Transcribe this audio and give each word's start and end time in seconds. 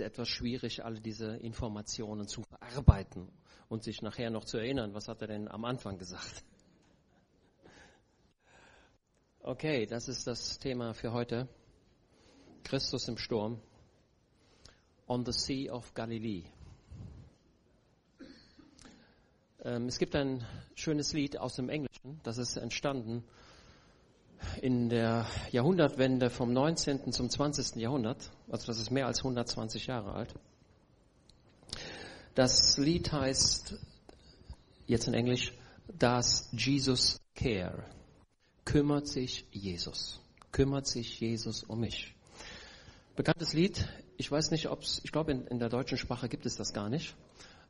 es 0.00 0.06
etwas 0.06 0.28
schwierig, 0.28 0.84
alle 0.84 1.00
diese 1.00 1.36
Informationen 1.36 2.26
zu 2.26 2.42
verarbeiten 2.42 3.28
und 3.68 3.84
sich 3.84 4.02
nachher 4.02 4.30
noch 4.30 4.44
zu 4.44 4.58
erinnern, 4.58 4.94
was 4.94 5.08
hat 5.08 5.22
er 5.22 5.28
denn 5.28 5.48
am 5.48 5.64
Anfang 5.64 5.98
gesagt. 5.98 6.44
Okay, 9.42 9.86
das 9.86 10.08
ist 10.08 10.26
das 10.26 10.58
Thema 10.58 10.92
für 10.92 11.12
heute. 11.12 11.48
Christus 12.64 13.08
im 13.08 13.16
Sturm. 13.16 13.60
On 15.06 15.24
the 15.24 15.32
Sea 15.32 15.72
of 15.72 15.94
Galilee. 15.94 16.44
Ähm, 19.62 19.86
es 19.86 19.98
gibt 19.98 20.14
ein 20.14 20.46
schönes 20.74 21.12
Lied 21.12 21.38
aus 21.38 21.56
dem 21.56 21.68
Englischen, 21.68 22.20
das 22.22 22.38
ist 22.38 22.56
entstanden 22.56 23.24
in 24.62 24.88
der 24.88 25.26
Jahrhundertwende 25.50 26.30
vom 26.30 26.52
19. 26.52 27.12
zum 27.12 27.30
20. 27.30 27.76
Jahrhundert, 27.76 28.30
also 28.50 28.66
das 28.66 28.78
ist 28.78 28.90
mehr 28.90 29.06
als 29.06 29.18
120 29.18 29.86
Jahre 29.86 30.12
alt. 30.12 30.34
Das 32.34 32.78
Lied 32.78 33.12
heißt, 33.12 33.74
jetzt 34.86 35.08
in 35.08 35.14
Englisch, 35.14 35.52
Does 35.98 36.48
Jesus 36.52 37.20
Care? 37.34 37.84
Kümmert 38.64 39.08
sich 39.08 39.46
Jesus? 39.50 40.20
Kümmert 40.52 40.86
sich 40.86 41.18
Jesus 41.20 41.64
um 41.64 41.80
mich? 41.80 42.14
Bekanntes 43.16 43.52
Lied, 43.52 43.88
ich 44.16 44.30
weiß 44.30 44.52
nicht, 44.52 44.68
ob 44.68 44.82
es, 44.82 45.00
ich 45.04 45.12
glaube 45.12 45.32
in, 45.32 45.46
in 45.48 45.58
der 45.58 45.68
deutschen 45.68 45.98
Sprache 45.98 46.28
gibt 46.28 46.46
es 46.46 46.56
das 46.56 46.72
gar 46.72 46.88
nicht, 46.88 47.16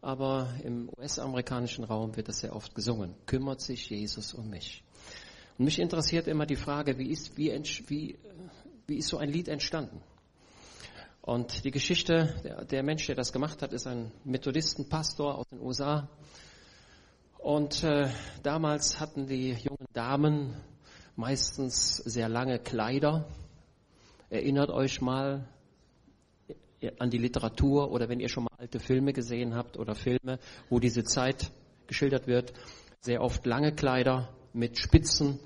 aber 0.02 0.52
im 0.62 0.90
US-amerikanischen 0.98 1.84
Raum 1.84 2.16
wird 2.16 2.28
das 2.28 2.40
sehr 2.40 2.54
oft 2.54 2.74
gesungen. 2.74 3.14
Kümmert 3.26 3.60
sich 3.60 3.88
Jesus 3.88 4.34
um 4.34 4.50
mich? 4.50 4.84
Und 5.60 5.66
mich 5.66 5.78
interessiert 5.78 6.26
immer 6.26 6.46
die 6.46 6.56
Frage, 6.56 6.96
wie 6.96 7.10
ist, 7.10 7.36
wie, 7.36 7.52
wie, 7.86 8.18
wie 8.86 8.96
ist 8.96 9.08
so 9.08 9.18
ein 9.18 9.28
Lied 9.28 9.46
entstanden? 9.46 10.00
Und 11.20 11.66
die 11.66 11.70
Geschichte, 11.70 12.34
der, 12.42 12.64
der 12.64 12.82
Mensch, 12.82 13.04
der 13.08 13.14
das 13.14 13.30
gemacht 13.30 13.60
hat, 13.60 13.74
ist 13.74 13.86
ein 13.86 14.10
Methodistenpastor 14.24 15.36
aus 15.36 15.46
den 15.50 15.60
USA. 15.60 16.08
Und 17.36 17.84
äh, 17.84 18.08
damals 18.42 19.00
hatten 19.00 19.26
die 19.26 19.50
jungen 19.50 19.86
Damen 19.92 20.56
meistens 21.14 21.96
sehr 21.98 22.30
lange 22.30 22.58
Kleider. 22.58 23.28
Erinnert 24.30 24.70
euch 24.70 25.02
mal 25.02 25.46
an 26.98 27.10
die 27.10 27.18
Literatur 27.18 27.90
oder 27.90 28.08
wenn 28.08 28.20
ihr 28.20 28.30
schon 28.30 28.44
mal 28.44 28.56
alte 28.56 28.80
Filme 28.80 29.12
gesehen 29.12 29.54
habt 29.54 29.76
oder 29.76 29.94
Filme, 29.94 30.38
wo 30.70 30.78
diese 30.78 31.04
Zeit 31.04 31.50
geschildert 31.86 32.26
wird, 32.26 32.54
sehr 33.02 33.20
oft 33.20 33.44
lange 33.44 33.74
Kleider 33.74 34.30
mit 34.54 34.78
Spitzen 34.78 35.38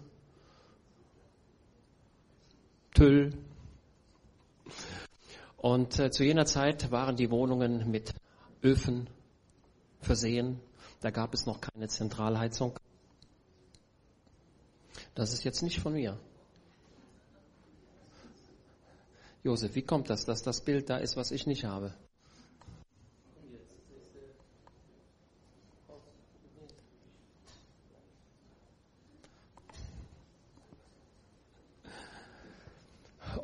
Tüll. 2.94 3.32
Und 5.56 5.98
äh, 5.98 6.10
zu 6.10 6.24
jener 6.24 6.46
Zeit 6.46 6.90
waren 6.90 7.16
die 7.16 7.30
Wohnungen 7.30 7.90
mit 7.90 8.14
Öfen 8.62 9.10
versehen. 10.00 10.60
Da 11.00 11.10
gab 11.10 11.34
es 11.34 11.44
noch 11.44 11.60
keine 11.60 11.88
Zentralheizung. 11.88 12.78
Das 15.14 15.32
ist 15.32 15.44
jetzt 15.44 15.62
nicht 15.62 15.80
von 15.80 15.94
mir. 15.94 16.18
Josef, 19.42 19.74
wie 19.74 19.82
kommt 19.82 20.08
das, 20.08 20.24
dass 20.24 20.42
das 20.42 20.62
Bild 20.62 20.88
da 20.88 20.96
ist, 20.96 21.16
was 21.16 21.30
ich 21.30 21.46
nicht 21.46 21.64
habe? 21.64 21.92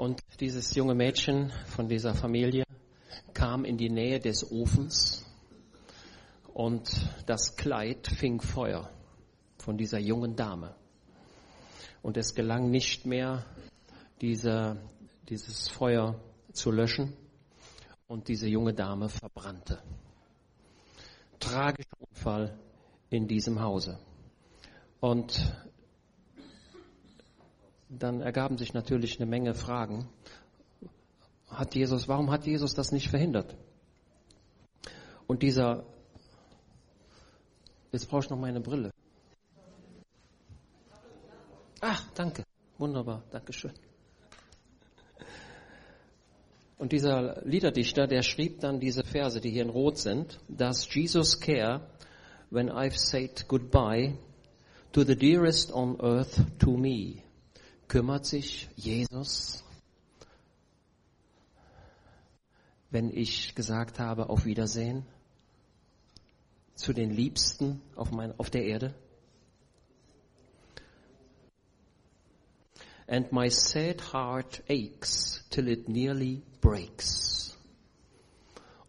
Und 0.01 0.23
dieses 0.41 0.75
junge 0.75 0.95
Mädchen 0.95 1.53
von 1.67 1.87
dieser 1.87 2.15
Familie 2.15 2.65
kam 3.35 3.67
in 3.67 3.77
die 3.77 3.91
Nähe 3.91 4.19
des 4.19 4.51
Ofens 4.51 5.27
und 6.55 6.89
das 7.27 7.55
Kleid 7.55 8.07
fing 8.07 8.41
Feuer 8.41 8.89
von 9.59 9.77
dieser 9.77 9.99
jungen 9.99 10.37
Dame. 10.37 10.75
Und 12.01 12.17
es 12.17 12.35
gelang 12.35 12.71
nicht 12.71 13.05
mehr, 13.05 13.45
diese, 14.23 14.79
dieses 15.29 15.69
Feuer 15.69 16.19
zu 16.55 16.71
löschen 16.71 17.13
und 18.09 18.29
diese 18.29 18.49
junge 18.49 18.73
Dame 18.73 19.11
verbrannte. 19.11 19.83
Tragischer 21.39 21.99
Unfall 21.99 22.59
in 23.11 23.29
diesem 23.29 23.61
Hause. 23.61 23.99
Und 25.01 25.55
dann 27.91 28.21
ergaben 28.21 28.57
sich 28.57 28.73
natürlich 28.73 29.21
eine 29.21 29.29
Menge 29.29 29.55
Fragen. 29.55 30.09
Hat 31.49 31.75
Jesus, 31.75 32.07
warum 32.07 32.31
hat 32.31 32.47
Jesus 32.47 32.75
das 32.75 32.93
nicht 32.93 33.09
verhindert? 33.09 33.57
Und 35.27 35.43
dieser, 35.43 35.85
jetzt 37.93 38.09
brauche 38.09 38.25
ich 38.25 38.31
noch 38.31 38.39
meine 38.39 38.61
Brille. 38.61 38.91
Ach, 41.81 42.11
danke. 42.15 42.45
Wunderbar, 42.79 43.25
Dankeschön. 43.31 43.73
Und 46.79 46.93
dieser 46.93 47.43
Liederdichter, 47.45 48.07
der 48.07 48.23
schrieb 48.23 48.61
dann 48.61 48.81
diese 48.81 49.05
Verse, 49.05 49.41
die 49.41 49.51
hier 49.51 49.63
in 49.63 49.71
Rot 49.71 49.99
sind, 49.99 50.39
dass 50.49 50.93
Jesus 50.95 51.39
care 51.39 51.83
when 52.51 52.71
I've 52.71 52.97
said 52.97 53.47
goodbye 53.49 54.17
to 54.93 55.05
the 55.05 55.17
dearest 55.17 55.73
on 55.73 56.01
earth 56.01 56.41
to 56.59 56.77
me 56.77 57.23
kümmert 57.91 58.25
sich 58.25 58.69
Jesus, 58.77 59.65
wenn 62.91 63.11
ich 63.11 63.57
gesagt 63.57 63.99
habe, 63.99 64.31
auf 64.31 64.45
Wiedersehen, 64.45 65.05
zu 66.77 66.93
den 66.93 67.11
Liebsten 67.11 67.83
auf, 67.97 68.13
mein, 68.13 68.33
auf 68.39 68.49
der 68.49 68.65
Erde? 68.65 68.95
And 73.09 73.33
my 73.33 73.51
sad 73.51 74.13
heart 74.13 74.63
aches 74.69 75.45
till 75.51 75.67
it 75.67 75.89
nearly 75.89 76.43
breaks. 76.61 77.59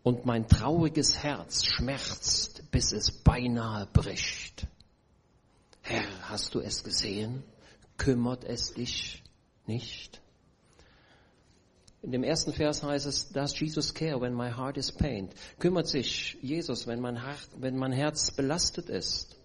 Und 0.03 0.27
mein 0.27 0.47
trauriges 0.47 1.17
Herz 1.17 1.65
schmerzt, 1.65 2.69
bis 2.69 2.91
es 2.91 3.11
beinahe 3.11 3.87
bricht. 3.87 4.67
Herr, 5.81 6.29
hast 6.29 6.53
du 6.53 6.59
es 6.59 6.83
gesehen? 6.83 7.43
Kümmert 8.01 8.43
es 8.45 8.73
dich 8.73 9.21
nicht? 9.67 10.21
In 12.01 12.11
dem 12.11 12.23
ersten 12.23 12.51
Vers 12.51 12.81
heißt 12.81 13.05
es, 13.05 13.29
does 13.29 13.59
Jesus 13.59 13.93
care 13.93 14.19
when 14.19 14.33
my 14.33 14.49
heart 14.49 14.75
is 14.75 14.91
pained? 14.91 15.35
Kümmert 15.59 15.87
sich 15.87 16.35
Jesus, 16.41 16.87
wenn 16.87 16.99
mein, 16.99 17.21
Herz, 17.21 17.47
wenn 17.57 17.77
mein 17.77 17.91
Herz 17.91 18.31
belastet 18.31 18.89
ist? 18.89 19.37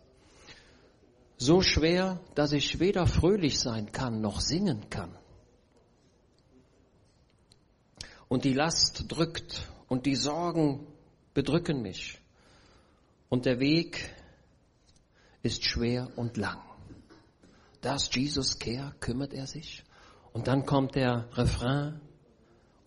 So 1.36 1.60
schwer, 1.60 2.18
dass 2.34 2.52
ich 2.52 2.80
weder 2.80 3.06
fröhlich 3.06 3.60
sein 3.60 3.92
kann 3.92 4.22
noch 4.22 4.40
singen 4.40 4.88
kann. 4.88 5.14
Und 8.28 8.44
die 8.44 8.54
Last 8.54 9.04
drückt 9.08 9.68
und 9.86 10.06
die 10.06 10.16
Sorgen 10.16 10.86
bedrücken 11.34 11.82
mich. 11.82 12.18
Und 13.28 13.44
der 13.44 13.60
Weg 13.60 14.10
ist 15.42 15.62
schwer 15.62 16.08
und 16.16 16.38
lang. 16.38 16.65
Does 17.86 18.10
Jesus 18.12 18.58
care? 18.58 18.96
Kümmert 18.98 19.32
er 19.32 19.46
sich? 19.46 19.84
Und 20.32 20.48
dann 20.48 20.66
kommt 20.66 20.96
der 20.96 21.28
Refrain. 21.36 22.00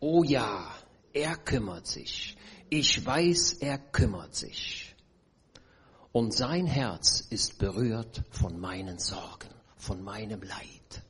Oh 0.01 0.23
ja, 0.23 0.75
er 1.13 1.37
kümmert 1.37 1.87
sich. 1.87 2.35
Ich 2.69 3.05
weiß, 3.05 3.53
er 3.61 3.77
kümmert 3.77 4.35
sich. 4.35 4.93
Und 6.11 6.33
sein 6.33 6.65
Herz 6.65 7.21
ist 7.29 7.59
berührt 7.59 8.25
von 8.29 8.59
meinen 8.59 8.99
Sorgen, 8.99 9.47
von 9.77 10.03
meinem 10.03 10.41
Leid. 10.41 11.03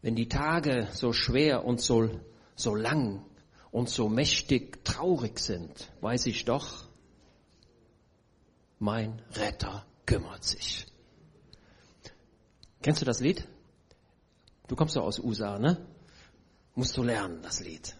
Wenn 0.00 0.14
die 0.14 0.28
Tage 0.28 0.86
so 0.92 1.12
schwer 1.12 1.64
und 1.64 1.80
so, 1.80 2.08
so 2.54 2.76
lang 2.76 3.24
und 3.72 3.88
so 3.88 4.08
mächtig 4.08 4.84
traurig 4.84 5.40
sind, 5.40 5.90
weiß 6.02 6.26
ich 6.26 6.44
doch, 6.44 6.83
mein 8.78 9.22
Retter 9.32 9.84
kümmert 10.06 10.44
sich. 10.44 10.86
Kennst 12.82 13.00
du 13.00 13.06
das 13.06 13.20
Lied? 13.20 13.48
Du 14.68 14.76
kommst 14.76 14.96
doch 14.96 15.04
aus 15.04 15.18
USA, 15.18 15.58
ne? 15.58 15.86
Musst 16.74 16.96
du 16.96 17.02
lernen, 17.02 17.40
das 17.42 17.60
Lied. 17.60 17.94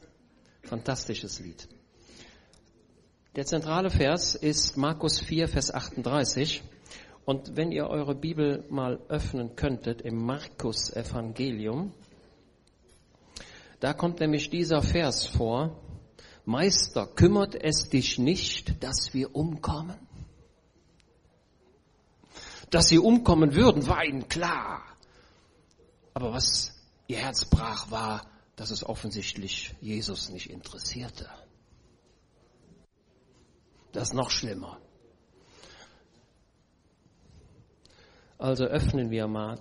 Fantastisches 0.62 1.40
Lied. 1.40 1.68
Der 3.36 3.46
zentrale 3.46 3.90
Vers 3.90 4.34
ist 4.34 4.76
Markus 4.76 5.20
4, 5.20 5.48
Vers 5.48 5.72
38. 5.72 6.62
Und 7.24 7.56
wenn 7.56 7.72
ihr 7.72 7.86
eure 7.86 8.14
Bibel 8.14 8.64
mal 8.70 9.00
öffnen 9.08 9.56
könntet 9.56 10.02
im 10.02 10.24
Markus 10.24 10.90
Evangelium, 10.92 11.92
da 13.80 13.92
kommt 13.92 14.20
nämlich 14.20 14.50
dieser 14.50 14.82
Vers 14.82 15.26
vor. 15.26 15.80
Meister, 16.44 17.06
kümmert 17.06 17.54
es 17.54 17.88
dich 17.88 18.18
nicht, 18.18 18.82
dass 18.82 19.10
wir 19.12 19.34
umkommen? 19.34 19.96
Dass 22.74 22.88
sie 22.88 22.98
umkommen 22.98 23.54
würden, 23.54 23.86
war 23.86 24.04
ihnen 24.04 24.28
klar. 24.28 24.82
Aber 26.12 26.32
was 26.32 26.74
ihr 27.06 27.18
Herz 27.18 27.44
brach, 27.44 27.92
war, 27.92 28.26
dass 28.56 28.72
es 28.72 28.82
offensichtlich 28.82 29.76
Jesus 29.80 30.28
nicht 30.28 30.50
interessierte. 30.50 31.30
Das 33.92 34.08
ist 34.08 34.14
noch 34.14 34.28
schlimmer. 34.28 34.80
Also 38.38 38.64
öffnen 38.64 39.12
wir 39.12 39.28
mal 39.28 39.60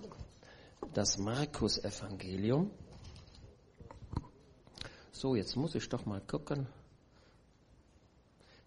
das 0.96 1.20
Markus-Evangelium. 1.20 2.72
So, 5.12 5.36
jetzt 5.36 5.56
muss 5.56 5.76
ich 5.76 5.88
doch 5.88 6.08
mal 6.08 6.22
gucken. 6.22 6.68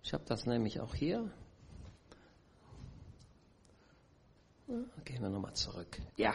Ich 0.05 0.13
habe 0.13 0.23
das 0.25 0.47
nämlich 0.47 0.79
auch 0.79 0.95
hier. 0.95 1.33
Gehen 4.67 5.23
wir 5.23 5.29
nochmal 5.29 5.55
zurück. 5.55 6.01
Ja. 6.17 6.35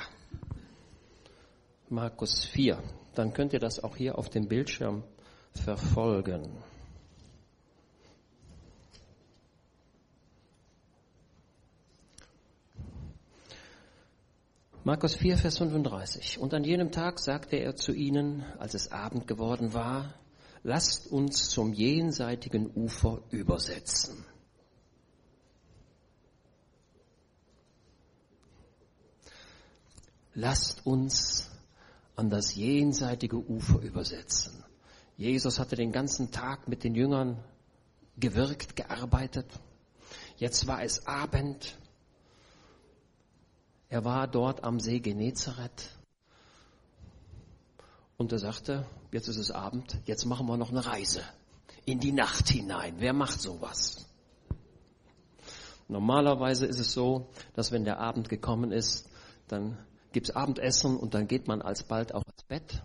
Markus 1.90 2.46
4. 2.46 2.82
Dann 3.14 3.34
könnt 3.34 3.52
ihr 3.52 3.60
das 3.60 3.84
auch 3.84 3.98
hier 3.98 4.18
auf 4.18 4.30
dem 4.30 4.48
Bildschirm 4.48 5.04
verfolgen. 5.54 6.64
Markus 14.84 15.14
4, 15.16 15.38
Vers 15.38 15.58
35. 15.58 16.40
Und 16.40 16.54
an 16.54 16.64
jenem 16.64 16.92
Tag 16.92 17.20
sagte 17.20 17.58
er 17.58 17.76
zu 17.76 17.94
ihnen, 17.94 18.44
als 18.58 18.74
es 18.74 18.92
Abend 18.92 19.28
geworden 19.28 19.74
war, 19.74 20.16
lasst 20.64 21.12
uns 21.12 21.50
zum 21.50 21.74
jenseitigen 21.74 22.72
Ufer 22.74 23.22
übersetzen. 23.30 24.26
Lasst 30.34 30.86
uns 30.86 31.50
an 32.16 32.30
das 32.30 32.56
jenseitige 32.56 33.38
Ufer 33.38 33.80
übersetzen. 33.82 34.64
Jesus 35.18 35.60
hatte 35.60 35.76
den 35.76 35.92
ganzen 35.92 36.32
Tag 36.32 36.68
mit 36.68 36.84
den 36.84 36.96
Jüngern 36.96 37.44
gewirkt, 38.18 38.76
gearbeitet. 38.76 39.48
Jetzt 40.38 40.68
war 40.68 40.84
es 40.84 41.06
Abend. 41.06 41.78
Er 43.90 44.06
war 44.06 44.28
dort 44.28 44.64
am 44.64 44.80
See 44.80 45.00
Genezareth 45.00 45.90
und 48.18 48.32
er 48.32 48.40
sagte, 48.40 48.86
jetzt 49.12 49.28
ist 49.28 49.38
es 49.38 49.52
Abend, 49.52 49.98
jetzt 50.06 50.26
machen 50.26 50.48
wir 50.48 50.56
noch 50.56 50.70
eine 50.70 50.86
Reise 50.86 51.24
in 51.86 52.00
die 52.00 52.12
Nacht 52.12 52.50
hinein. 52.50 52.96
Wer 53.00 53.14
macht 53.14 53.42
sowas? 53.42 54.06
Normalerweise 55.88 56.68
ist 56.68 56.80
es 56.80 56.94
so, 56.94 57.28
dass 57.54 57.72
wenn 57.72 57.84
der 57.84 58.00
Abend 58.00 58.30
gekommen 58.30 58.72
ist, 58.72 59.10
dann 59.48 59.78
gibt 60.12 60.30
es 60.30 60.36
Abendessen 60.36 60.98
und 60.98 61.14
dann 61.14 61.28
geht 61.28 61.48
man 61.48 61.62
alsbald 61.62 62.14
auch 62.14 62.24
ins 62.24 62.44
Bett. 62.44 62.84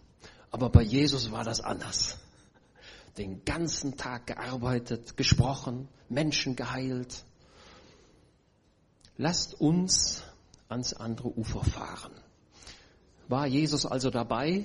Aber 0.51 0.71
bei 0.71 0.83
Jesus 0.83 1.31
war 1.33 1.45
das 1.45 1.61
anders. 1.61 2.19
Den 3.19 3.45
ganzen 3.45 3.97
Tag 3.97 4.27
gearbeitet, 4.27 5.17
gesprochen, 5.17 5.89
Menschen 6.09 6.57
geheilt. 6.57 7.25
Lasst 9.17 9.61
uns 9.61 10.23
ans 10.69 10.93
andere 10.93 11.29
Ufer 11.37 11.65
fahren. 11.65 12.13
War 13.29 13.47
Jesus 13.47 13.87
also 13.87 14.11
dabei? 14.11 14.65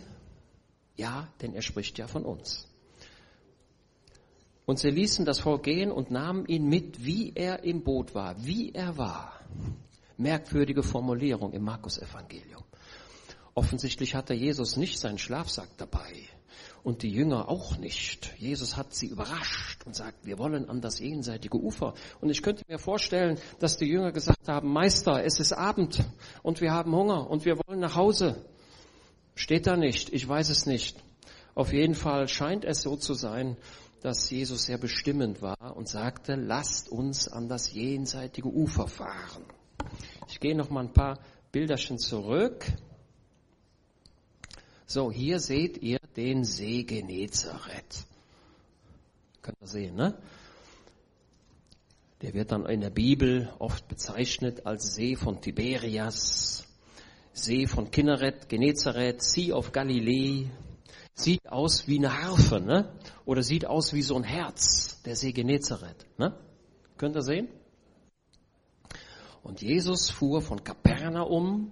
Ja, 0.95 1.29
denn 1.41 1.53
er 1.53 1.61
spricht 1.61 1.97
ja 1.97 2.07
von 2.07 2.25
uns. 2.25 2.67
Und 4.65 4.79
sie 4.79 4.89
ließen 4.89 5.25
das 5.25 5.39
Volk 5.39 5.63
gehen 5.63 5.91
und 5.91 6.11
nahmen 6.11 6.45
ihn 6.45 6.67
mit, 6.67 7.03
wie 7.03 7.33
er 7.33 7.63
im 7.63 7.83
Boot 7.83 8.13
war, 8.13 8.45
wie 8.45 8.71
er 8.71 8.97
war. 8.97 9.39
Merkwürdige 10.21 10.83
Formulierung 10.83 11.53
im 11.53 11.63
Markus-Evangelium. 11.63 12.63
Offensichtlich 13.53 14.15
hatte 14.15 14.33
Jesus 14.33 14.77
nicht 14.77 14.99
seinen 14.99 15.17
Schlafsack 15.17 15.69
dabei 15.77 16.29
und 16.83 17.03
die 17.03 17.11
Jünger 17.11 17.49
auch 17.49 17.77
nicht. 17.77 18.33
Jesus 18.37 18.77
hat 18.77 18.93
sie 18.93 19.07
überrascht 19.07 19.85
und 19.85 19.95
sagt, 19.95 20.25
wir 20.25 20.37
wollen 20.37 20.69
an 20.69 20.81
das 20.81 20.99
jenseitige 20.99 21.57
Ufer. 21.57 21.93
Und 22.21 22.29
ich 22.29 22.41
könnte 22.41 22.63
mir 22.67 22.79
vorstellen, 22.79 23.37
dass 23.59 23.77
die 23.77 23.85
Jünger 23.85 24.11
gesagt 24.11 24.47
haben, 24.47 24.71
Meister, 24.71 25.23
es 25.23 25.39
ist 25.39 25.53
Abend 25.53 26.03
und 26.43 26.61
wir 26.61 26.71
haben 26.71 26.95
Hunger 26.95 27.29
und 27.29 27.45
wir 27.45 27.57
wollen 27.65 27.79
nach 27.79 27.95
Hause. 27.95 28.45
Steht 29.35 29.67
da 29.67 29.75
nicht, 29.75 30.13
ich 30.13 30.27
weiß 30.27 30.49
es 30.49 30.65
nicht. 30.65 31.03
Auf 31.55 31.73
jeden 31.73 31.95
Fall 31.95 32.27
scheint 32.27 32.63
es 32.63 32.81
so 32.81 32.95
zu 32.95 33.13
sein, 33.13 33.57
dass 34.01 34.29
Jesus 34.29 34.63
sehr 34.63 34.77
bestimmend 34.77 35.41
war 35.41 35.75
und 35.75 35.87
sagte, 35.87 36.35
lasst 36.35 36.89
uns 36.89 37.27
an 37.27 37.49
das 37.49 37.73
jenseitige 37.73 38.47
Ufer 38.47 38.87
fahren. 38.87 39.43
Gehe 40.41 40.55
noch 40.55 40.71
mal 40.71 40.81
ein 40.81 40.91
paar 40.91 41.19
Bilderchen 41.51 41.99
zurück. 41.99 42.65
So, 44.87 45.11
hier 45.11 45.39
seht 45.39 45.77
ihr 45.77 45.99
den 46.17 46.43
See 46.43 46.83
Genezareth. 46.83 48.05
Könnt 49.43 49.57
ihr 49.61 49.67
sehen, 49.67 49.95
ne? 49.95 50.17
Der 52.23 52.33
wird 52.33 52.51
dann 52.51 52.65
in 52.65 52.81
der 52.81 52.89
Bibel 52.89 53.53
oft 53.59 53.87
bezeichnet 53.87 54.65
als 54.65 54.95
See 54.95 55.15
von 55.15 55.41
Tiberias, 55.41 56.67
See 57.33 57.67
von 57.67 57.91
Kinneret, 57.91 58.49
Genezareth, 58.49 59.21
Sea 59.21 59.55
of 59.55 59.71
Galilee. 59.71 60.47
Sieht 61.13 61.47
aus 61.49 61.87
wie 61.87 61.99
eine 61.99 62.19
Harfe, 62.19 62.59
ne? 62.59 62.91
Oder 63.25 63.43
sieht 63.43 63.67
aus 63.67 63.93
wie 63.93 64.01
so 64.01 64.15
ein 64.15 64.23
Herz, 64.23 65.03
der 65.03 65.15
See 65.15 65.33
Genezareth, 65.33 66.07
ne? 66.17 66.35
Könnt 66.97 67.15
ihr 67.15 67.21
sehen? 67.21 67.47
Und 69.43 69.61
Jesus 69.61 70.09
fuhr 70.09 70.41
von 70.41 70.63
Kapernaum 70.63 71.71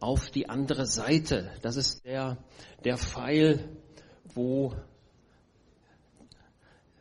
auf 0.00 0.30
die 0.30 0.48
andere 0.48 0.86
Seite. 0.86 1.52
Das 1.62 1.76
ist 1.76 2.04
der, 2.04 2.38
der 2.84 2.98
Pfeil, 2.98 3.76
wo 4.34 4.74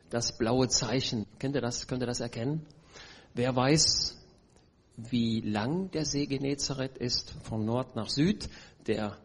das 0.09 0.37
blaue 0.37 0.67
Zeichen, 0.69 1.25
kennt 1.39 1.55
ihr 1.55 1.61
das, 1.61 1.87
könnt 1.87 2.03
ihr 2.03 2.07
das 2.07 2.19
erkennen? 2.19 2.65
Wer 3.33 3.55
weiß, 3.55 4.15
wie 4.97 5.41
lang 5.41 5.91
der 5.91 6.05
See 6.05 6.25
Genezareth 6.25 6.97
ist, 6.97 7.31
von 7.43 7.65
Nord 7.65 7.95
nach 7.95 8.09
Süd. 8.09 8.49
Der 8.87 9.17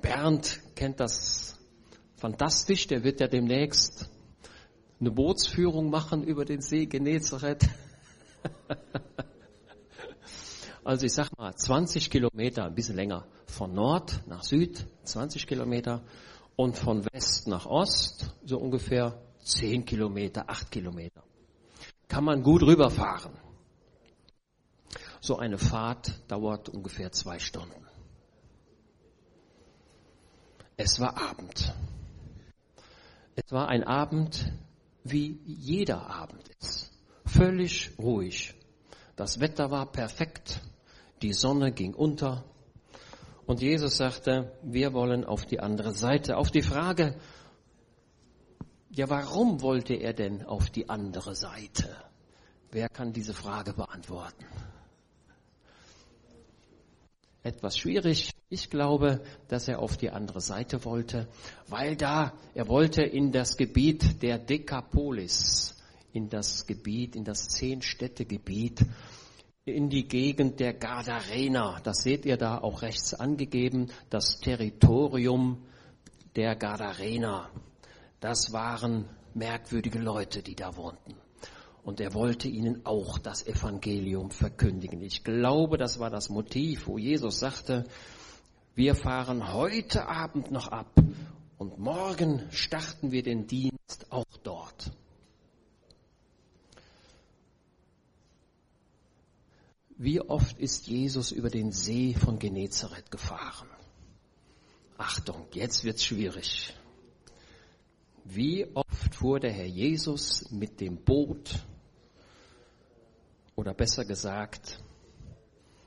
Bernd 0.00 0.60
kennt 0.74 0.98
das 0.98 1.58
fantastisch, 2.16 2.86
der 2.88 3.04
wird 3.04 3.20
ja 3.20 3.28
demnächst 3.28 4.08
eine 5.00 5.10
Bootsführung 5.10 5.90
machen 5.90 6.24
über 6.24 6.44
den 6.44 6.60
See 6.60 6.86
Genezareth. 6.86 7.68
Also 10.84 11.06
ich 11.06 11.12
sag 11.12 11.30
mal 11.38 11.54
20 11.54 12.10
Kilometer, 12.10 12.64
ein 12.64 12.74
bisschen 12.74 12.96
länger, 12.96 13.24
von 13.46 13.72
Nord 13.72 14.26
nach 14.26 14.42
Süd, 14.42 14.84
20 15.04 15.46
Kilometer 15.46 16.02
und 16.56 16.76
von 16.76 17.04
West 17.12 17.46
nach 17.46 17.66
Ost, 17.66 18.34
so 18.44 18.58
ungefähr 18.58 19.22
10 19.44 19.84
Kilometer, 19.84 20.44
8 20.48 20.70
Kilometer. 20.72 21.22
Kann 22.08 22.24
man 22.24 22.42
gut 22.42 22.62
rüberfahren. 22.62 23.32
So 25.20 25.36
eine 25.36 25.56
Fahrt 25.56 26.20
dauert 26.28 26.68
ungefähr 26.68 27.12
zwei 27.12 27.38
Stunden. 27.38 27.86
Es 30.76 30.98
war 30.98 31.16
Abend. 31.16 31.72
Es 33.36 33.52
war 33.52 33.68
ein 33.68 33.84
Abend, 33.84 34.52
wie 35.04 35.38
jeder 35.44 36.10
Abend 36.10 36.48
ist. 36.60 36.91
Völlig 37.34 37.90
ruhig. 37.98 38.54
Das 39.16 39.40
Wetter 39.40 39.70
war 39.70 39.90
perfekt. 39.90 40.60
Die 41.22 41.32
Sonne 41.32 41.72
ging 41.72 41.94
unter. 41.94 42.44
Und 43.46 43.62
Jesus 43.62 43.96
sagte, 43.96 44.52
wir 44.62 44.92
wollen 44.92 45.24
auf 45.24 45.46
die 45.46 45.60
andere 45.60 45.94
Seite. 45.94 46.36
Auf 46.36 46.50
die 46.50 46.62
Frage, 46.62 47.16
ja, 48.90 49.08
warum 49.08 49.62
wollte 49.62 49.94
er 49.94 50.12
denn 50.12 50.44
auf 50.44 50.70
die 50.70 50.88
andere 50.88 51.34
Seite? 51.34 51.96
Wer 52.70 52.88
kann 52.88 53.12
diese 53.12 53.34
Frage 53.34 53.72
beantworten? 53.72 54.44
etwas 57.42 57.76
schwierig. 57.76 58.30
Ich 58.48 58.70
glaube, 58.70 59.20
dass 59.48 59.68
er 59.68 59.80
auf 59.80 59.96
die 59.96 60.10
andere 60.10 60.40
Seite 60.40 60.84
wollte, 60.84 61.28
weil 61.68 61.96
da, 61.96 62.32
er 62.54 62.68
wollte 62.68 63.02
in 63.02 63.32
das 63.32 63.56
Gebiet 63.56 64.22
der 64.22 64.38
Dekapolis, 64.38 65.81
in 66.12 66.28
das 66.28 66.66
Gebiet, 66.66 67.16
in 67.16 67.24
das 67.24 67.48
Zehn-Städte-Gebiet, 67.48 68.84
in 69.64 69.88
die 69.88 70.08
Gegend 70.08 70.60
der 70.60 70.74
Gadarener. 70.74 71.80
Das 71.84 72.02
seht 72.02 72.26
ihr 72.26 72.36
da 72.36 72.58
auch 72.58 72.82
rechts 72.82 73.14
angegeben, 73.14 73.90
das 74.10 74.40
Territorium 74.40 75.62
der 76.36 76.56
Gadarener. 76.56 77.50
Das 78.20 78.52
waren 78.52 79.08
merkwürdige 79.34 79.98
Leute, 79.98 80.42
die 80.42 80.54
da 80.54 80.76
wohnten. 80.76 81.14
Und 81.84 82.00
er 82.00 82.14
wollte 82.14 82.48
ihnen 82.48 82.86
auch 82.86 83.18
das 83.18 83.46
Evangelium 83.46 84.30
verkündigen. 84.30 85.02
Ich 85.02 85.24
glaube, 85.24 85.78
das 85.78 85.98
war 85.98 86.10
das 86.10 86.28
Motiv, 86.28 86.86
wo 86.86 86.98
Jesus 86.98 87.40
sagte, 87.40 87.84
wir 88.74 88.94
fahren 88.94 89.52
heute 89.52 90.06
Abend 90.06 90.50
noch 90.50 90.68
ab 90.68 90.94
und 91.58 91.78
morgen 91.78 92.42
starten 92.50 93.10
wir 93.12 93.22
den 93.22 93.46
Dienst 93.46 94.06
auch 94.10 94.24
dort. 94.42 94.51
Wie 100.02 100.20
oft 100.20 100.58
ist 100.58 100.88
Jesus 100.88 101.30
über 101.30 101.48
den 101.48 101.70
See 101.70 102.12
von 102.14 102.40
Genezareth 102.40 103.08
gefahren? 103.12 103.68
Achtung, 104.98 105.46
jetzt 105.52 105.84
wird's 105.84 106.04
schwierig. 106.04 106.74
Wie 108.24 108.66
oft 108.74 109.14
fuhr 109.14 109.38
der 109.38 109.52
Herr 109.52 109.66
Jesus 109.66 110.50
mit 110.50 110.80
dem 110.80 110.96
Boot, 111.04 111.54
oder 113.54 113.74
besser 113.74 114.04
gesagt, 114.04 114.82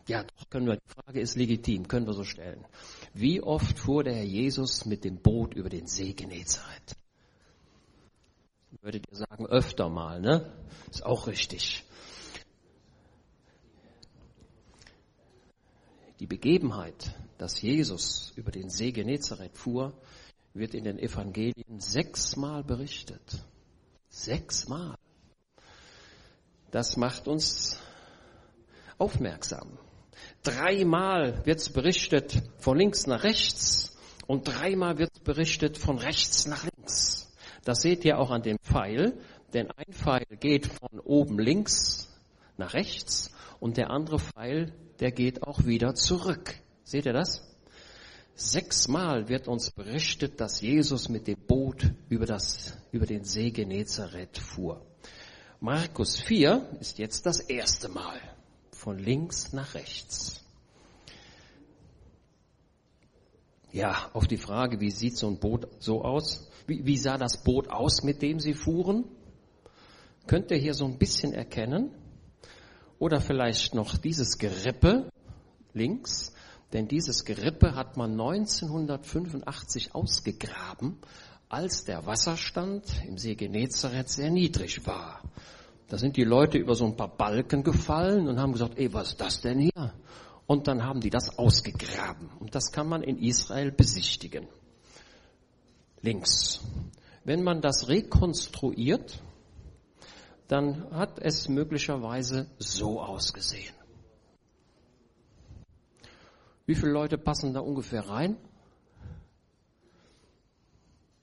ja, 0.07 0.23
doch 0.23 0.49
können 0.49 0.67
wir, 0.67 0.77
die 0.77 0.93
Frage 0.93 1.19
ist 1.19 1.35
legitim, 1.35 1.89
können 1.89 2.07
wir 2.07 2.13
so 2.13 2.23
stellen. 2.23 2.63
Wie 3.13 3.41
oft 3.41 3.77
fuhr 3.77 4.05
der 4.05 4.15
Herr 4.15 4.23
Jesus 4.23 4.85
mit 4.85 5.03
dem 5.03 5.17
Boot 5.17 5.53
über 5.55 5.67
den 5.67 5.87
See 5.87 6.13
Genezareth? 6.13 6.95
Würdet 8.81 9.07
ihr 9.11 9.17
sagen, 9.17 9.45
öfter 9.45 9.89
mal, 9.89 10.21
ne? 10.21 10.53
Ist 10.89 11.05
auch 11.05 11.27
richtig. 11.27 11.83
Die 16.19 16.27
Begebenheit, 16.27 17.13
dass 17.37 17.61
Jesus 17.61 18.31
über 18.35 18.51
den 18.51 18.69
See 18.69 18.91
Genezareth 18.91 19.57
fuhr, 19.57 19.93
wird 20.53 20.73
in 20.73 20.85
den 20.85 20.97
Evangelien 20.97 21.79
sechsmal 21.79 22.63
berichtet. 22.63 23.43
Sechsmal. 24.09 24.97
Das 26.71 26.95
macht 26.95 27.27
uns 27.27 27.77
aufmerksam. 28.97 29.77
Dreimal 30.43 31.45
wird 31.45 31.59
es 31.59 31.69
berichtet 31.69 32.41
von 32.59 32.77
links 32.77 33.07
nach 33.07 33.23
rechts 33.23 33.97
und 34.27 34.47
dreimal 34.47 34.97
wird 34.97 35.23
berichtet 35.25 35.77
von 35.77 35.97
rechts 35.97 36.45
nach 36.45 36.65
links. 36.77 37.35
Das 37.65 37.81
seht 37.81 38.05
ihr 38.05 38.19
auch 38.19 38.31
an 38.31 38.41
dem 38.41 38.57
Pfeil, 38.59 39.17
denn 39.53 39.69
ein 39.71 39.91
Pfeil 39.91 40.25
geht 40.39 40.67
von 40.67 40.99
oben 41.01 41.39
links 41.39 42.09
nach 42.57 42.73
rechts 42.73 43.31
und 43.59 43.77
der 43.77 43.89
andere 43.89 44.19
Pfeil, 44.19 44.71
der 44.99 45.11
geht 45.11 45.43
auch 45.43 45.65
wieder 45.65 45.95
zurück. 45.95 46.55
Seht 46.83 47.05
ihr 47.05 47.13
das? 47.13 47.43
Sechsmal 48.35 49.29
wird 49.29 49.47
uns 49.47 49.71
berichtet, 49.71 50.41
dass 50.41 50.59
Jesus 50.59 51.07
mit 51.07 51.27
dem 51.27 51.37
Boot 51.47 51.93
über, 52.09 52.25
das, 52.25 52.77
über 52.91 53.05
den 53.05 53.23
See 53.23 53.51
Genezareth 53.51 54.37
fuhr. 54.37 54.85
Markus 55.61 56.19
4 56.19 56.77
ist 56.81 56.99
jetzt 56.99 57.25
das 57.25 57.39
erste 57.39 57.87
Mal 57.87 58.19
von 58.71 58.99
links 58.99 59.53
nach 59.53 59.73
rechts. 59.73 60.41
Ja, 63.71 64.09
auf 64.13 64.27
die 64.27 64.37
Frage, 64.37 64.79
wie 64.79 64.91
sieht 64.91 65.17
so 65.17 65.27
ein 65.27 65.39
Boot 65.39 65.67
so 65.79 66.01
aus? 66.01 66.49
Wie, 66.67 66.85
wie 66.85 66.97
sah 66.97 67.17
das 67.17 67.43
Boot 67.43 67.69
aus, 67.69 68.03
mit 68.03 68.21
dem 68.21 68.39
sie 68.39 68.53
fuhren? 68.53 69.05
Könnt 70.27 70.51
ihr 70.51 70.57
hier 70.57 70.73
so 70.73 70.85
ein 70.85 70.97
bisschen 70.97 71.33
erkennen? 71.33 71.91
Oder 72.99 73.19
vielleicht 73.19 73.75
noch 73.75 73.97
dieses 73.97 74.37
Gerippe 74.37 75.09
links, 75.73 76.33
denn 76.73 76.87
dieses 76.87 77.25
Gerippe 77.25 77.75
hat 77.75 77.97
man 77.97 78.11
1985 78.11 79.93
ausgegraben, 79.93 80.97
als 81.49 81.83
der 81.83 82.05
Wasserstand 82.05 82.83
im 83.07 83.17
See 83.17 83.35
Genezareth 83.35 84.09
sehr 84.09 84.31
niedrig 84.31 84.85
war. 84.87 85.21
Da 85.87 85.97
sind 85.97 86.17
die 86.17 86.23
Leute 86.23 86.57
über 86.57 86.73
so 86.73 86.85
ein 86.85 86.95
paar 86.95 87.15
Balken 87.15 87.63
gefallen 87.63 88.27
und 88.27 88.39
haben 88.39 88.53
gesagt, 88.53 88.77
ey, 88.77 88.91
was 88.93 89.09
ist 89.09 89.21
das 89.21 89.41
denn 89.41 89.59
hier? 89.59 89.93
Und 90.47 90.67
dann 90.67 90.83
haben 90.83 90.99
die 90.99 91.09
das 91.09 91.37
ausgegraben. 91.37 92.29
Und 92.39 92.55
das 92.55 92.71
kann 92.71 92.87
man 92.87 93.03
in 93.03 93.17
Israel 93.17 93.71
besichtigen. 93.71 94.47
Links. 96.01 96.61
Wenn 97.23 97.43
man 97.43 97.61
das 97.61 97.87
rekonstruiert, 97.87 99.21
dann 100.47 100.89
hat 100.91 101.19
es 101.19 101.49
möglicherweise 101.49 102.47
so 102.59 103.01
ausgesehen. 103.01 103.73
Wie 106.65 106.75
viele 106.75 106.91
Leute 106.91 107.17
passen 107.17 107.53
da 107.53 107.59
ungefähr 107.59 108.07
rein? 108.07 108.37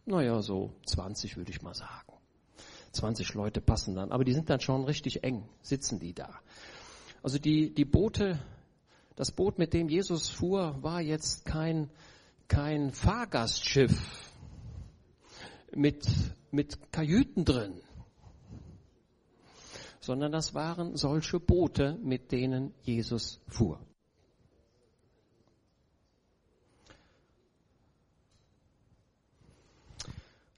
Naja, 0.05 0.43
so 0.43 0.73
20 0.87 1.37
würde 1.37 1.50
ich 1.50 1.62
mal 1.62 1.75
sagen. 1.75 2.12
20 2.93 3.35
Leute 3.35 3.61
passen 3.61 3.95
dann, 3.95 4.12
aber 4.12 4.25
die 4.25 4.33
sind 4.33 4.50
dann 4.50 4.61
schon 4.61 4.85
richtig 4.85 5.25
eng, 5.25 5.49
sitzen 5.62 5.99
die 5.99 6.12
da. 6.12 6.29
Also 7.23 7.38
die, 7.38 7.73
die 7.73 7.85
Boote, 7.85 8.38
das 9.17 9.31
Boot, 9.31 9.59
mit 9.59 9.73
dem 9.73 9.88
Jesus 9.88 10.29
fuhr, 10.29 10.83
war 10.83 11.00
jetzt 11.00 11.45
kein, 11.45 11.88
kein 12.49 12.91
Fahrgastschiff 12.91 13.93
mit, 15.75 16.07
mit 16.50 16.93
Kajüten 16.93 17.45
drin, 17.45 17.81
sondern 20.02 20.32
das 20.32 20.52
waren 20.52 20.97
solche 20.97 21.38
Boote, 21.38 21.97
mit 22.02 22.32
denen 22.32 22.75
Jesus 22.82 23.40
fuhr. 23.47 23.80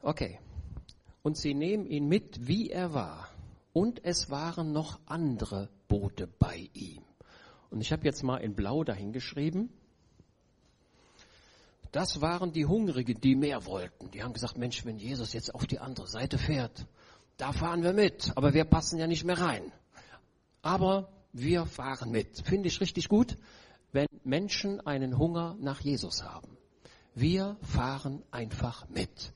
Okay. 0.01 0.41
Und 1.23 1.37
sie 1.37 1.55
nehmen 1.55 1.87
ihn 1.87 2.09
mit, 2.09 2.47
wie 2.49 2.71
er 2.71 2.95
war. 2.95 3.29
Und 3.73 4.05
es 4.05 4.31
waren 4.31 4.73
noch 4.73 4.99
andere 5.07 5.69
Boote 5.89 6.27
bei 6.27 6.71
ihm. 6.73 7.03
Und 7.71 7.81
ich 7.81 7.93
habe 7.93 8.05
jetzt 8.05 8.23
mal 8.23 8.39
in 8.39 8.55
Blau 8.55 8.83
dahingeschrieben. 8.83 9.71
Das 11.93 12.21
waren 12.21 12.53
die 12.53 12.67
Hungrigen, 12.67 13.21
die 13.21 13.35
mehr 13.35 13.67
wollten. 13.67 14.11
Die 14.11 14.23
haben 14.23 14.33
gesagt, 14.33 14.57
Mensch, 14.57 14.85
wenn 14.85 14.99
Jesus 14.99 15.33
jetzt 15.33 15.55
auf 15.55 15.67
die 15.67 15.79
andere 15.79 16.07
Seite 16.07 16.39
fährt, 16.39 16.87
da 17.37 17.53
fahren 17.53 17.83
wir 17.83 17.93
mit. 17.93 18.33
Aber 18.37 18.55
wir 18.55 18.65
passen 18.65 18.99
ja 18.99 19.07
nicht 19.07 19.25
mehr 19.25 19.41
rein. 19.41 19.73
Aber 20.63 21.09
wir 21.33 21.67
fahren 21.67 22.11
mit. 22.11 22.41
Finde 22.45 22.69
ich 22.69 22.81
richtig 22.81 23.09
gut, 23.09 23.37
wenn 23.93 24.07
Menschen 24.23 24.81
einen 24.81 25.19
Hunger 25.19 25.57
nach 25.61 25.81
Jesus 25.81 26.23
haben. 26.23 26.57
Wir 27.15 27.57
fahren 27.63 28.23
einfach 28.31 28.89
mit. 28.89 29.33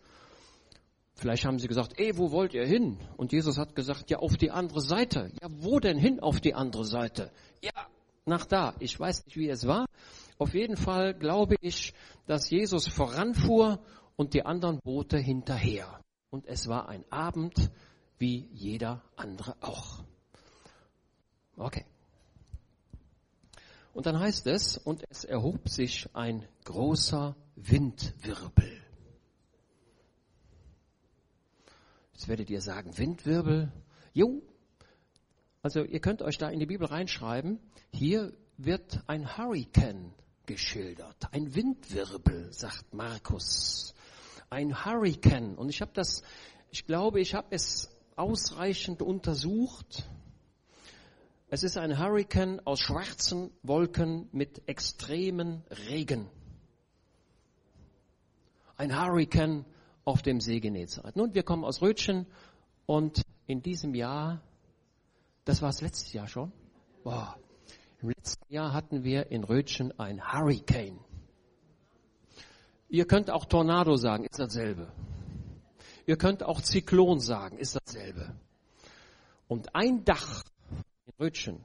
Vielleicht 1.15 1.45
haben 1.45 1.59
sie 1.59 1.67
gesagt, 1.67 1.99
ey, 1.99 2.17
wo 2.17 2.31
wollt 2.31 2.55
ihr 2.55 2.67
hin? 2.67 2.99
Und 3.17 3.33
Jesus 3.33 3.59
hat 3.59 3.75
gesagt, 3.75 4.09
ja, 4.11 4.19
auf 4.19 4.37
die 4.37 4.53
andere 4.53 4.81
Seite. 4.81 5.33
Ja, 5.43 5.49
wo 5.51 5.81
denn 5.81 5.99
hin 5.99 6.21
auf 6.21 6.41
die 6.41 6.55
andere 6.55 6.85
Seite? 6.85 7.33
Ja, 7.61 7.73
nach 8.25 8.47
da. 8.47 8.75
Ich 8.79 8.99
weiß 8.99 9.27
nicht, 9.27 9.37
wie 9.37 9.49
es 9.49 9.67
war. 9.67 9.87
Auf 10.39 10.55
jeden 10.55 10.77
Fall 10.77 11.15
glaube 11.15 11.57
ich, 11.61 11.93
dass 12.27 12.49
Jesus 12.51 12.87
voranfuhr 12.87 13.81
und 14.15 14.35
die 14.35 14.45
anderen 14.45 14.79
Boote 14.81 15.19
hinterher. 15.19 16.01
Und 16.31 16.47
es 16.47 16.69
war 16.69 16.89
ein 16.89 17.05
Abend 17.11 17.71
wie 18.19 18.49
jeder 18.53 19.03
andere 19.17 19.57
auch. 19.61 20.05
Okay. 21.57 21.85
Und 23.93 24.07
dann 24.07 24.19
heißt 24.19 24.47
es, 24.47 24.79
und 24.79 25.05
es 25.11 25.25
erhob 25.25 25.69
sich 25.69 26.09
ein 26.15 26.47
großer 26.65 27.35
Windwirbel. 27.57 28.81
Jetzt 32.13 32.29
werdet 32.29 32.51
ihr 32.51 32.61
sagen, 32.61 32.97
Windwirbel. 32.97 33.73
Jo. 34.13 34.43
Also 35.63 35.83
ihr 35.83 36.01
könnt 36.01 36.23
euch 36.23 36.39
da 36.39 36.49
in 36.49 36.61
die 36.61 36.67
Bibel 36.67 36.87
reinschreiben. 36.87 37.59
Hier 37.93 38.33
wird 38.57 39.03
ein 39.07 39.37
Hurricane 39.37 40.13
geschildert. 40.47 41.33
Ein 41.33 41.55
Windwirbel, 41.55 42.53
sagt 42.53 42.95
Markus. 42.95 43.95
Ein 44.51 44.85
Hurricane. 44.85 45.57
Und 45.57 45.69
ich 45.69 45.81
habe 45.81 45.93
das, 45.95 46.23
ich 46.71 46.87
glaube, 46.87 47.21
ich 47.21 47.35
habe 47.35 47.49
es 47.51 47.91
ausreichend 48.17 49.03
untersucht. 49.03 50.09
Es 51.51 51.63
ist 51.63 51.79
ein 51.79 51.99
Hurricane 51.99 52.61
aus 52.67 52.81
schwarzen 52.81 53.51
Wolken 53.63 54.29
mit 54.33 54.69
extremen 54.69 55.65
Regen. 55.89 56.29
Ein 58.77 59.01
Hurricane 59.01 59.65
auf 60.05 60.23
dem 60.23 60.41
See 60.41 60.61
Genezareth. 60.61 61.17
Nun, 61.17 61.35
wir 61.35 61.43
kommen 61.43 61.65
aus 61.65 61.83
Rötchen 61.83 62.27
und 62.87 63.23
in 63.47 63.63
diesem 63.63 63.95
Jahr, 63.95 64.43
das 65.45 65.63
war 65.63 65.71
es 65.71 65.81
letztes 65.81 66.13
Jahr 66.13 66.29
schon, 66.29 66.53
boah, 67.03 67.39
im 68.01 68.11
letzten 68.11 68.53
Jahr 68.53 68.73
hatten 68.73 69.03
wir 69.03 69.31
in 69.31 69.45
Rötchen 69.45 69.99
ein 69.99 70.33
Hurricane. 70.33 71.01
Ihr 72.89 73.07
könnt 73.07 73.31
auch 73.31 73.45
Tornado 73.45 73.97
sagen, 73.97 74.25
ist 74.25 74.39
dasselbe. 74.39 74.91
Ihr 76.07 76.17
könnt 76.17 76.43
auch 76.43 76.63
Zyklon 76.63 77.21
sagen, 77.21 77.59
ist 77.59 77.77
dasselbe. 77.77 78.35
Und 79.47 79.75
ein 79.75 80.05
Dach 80.05 80.43
in 81.07 81.13
Rötchen 81.21 81.65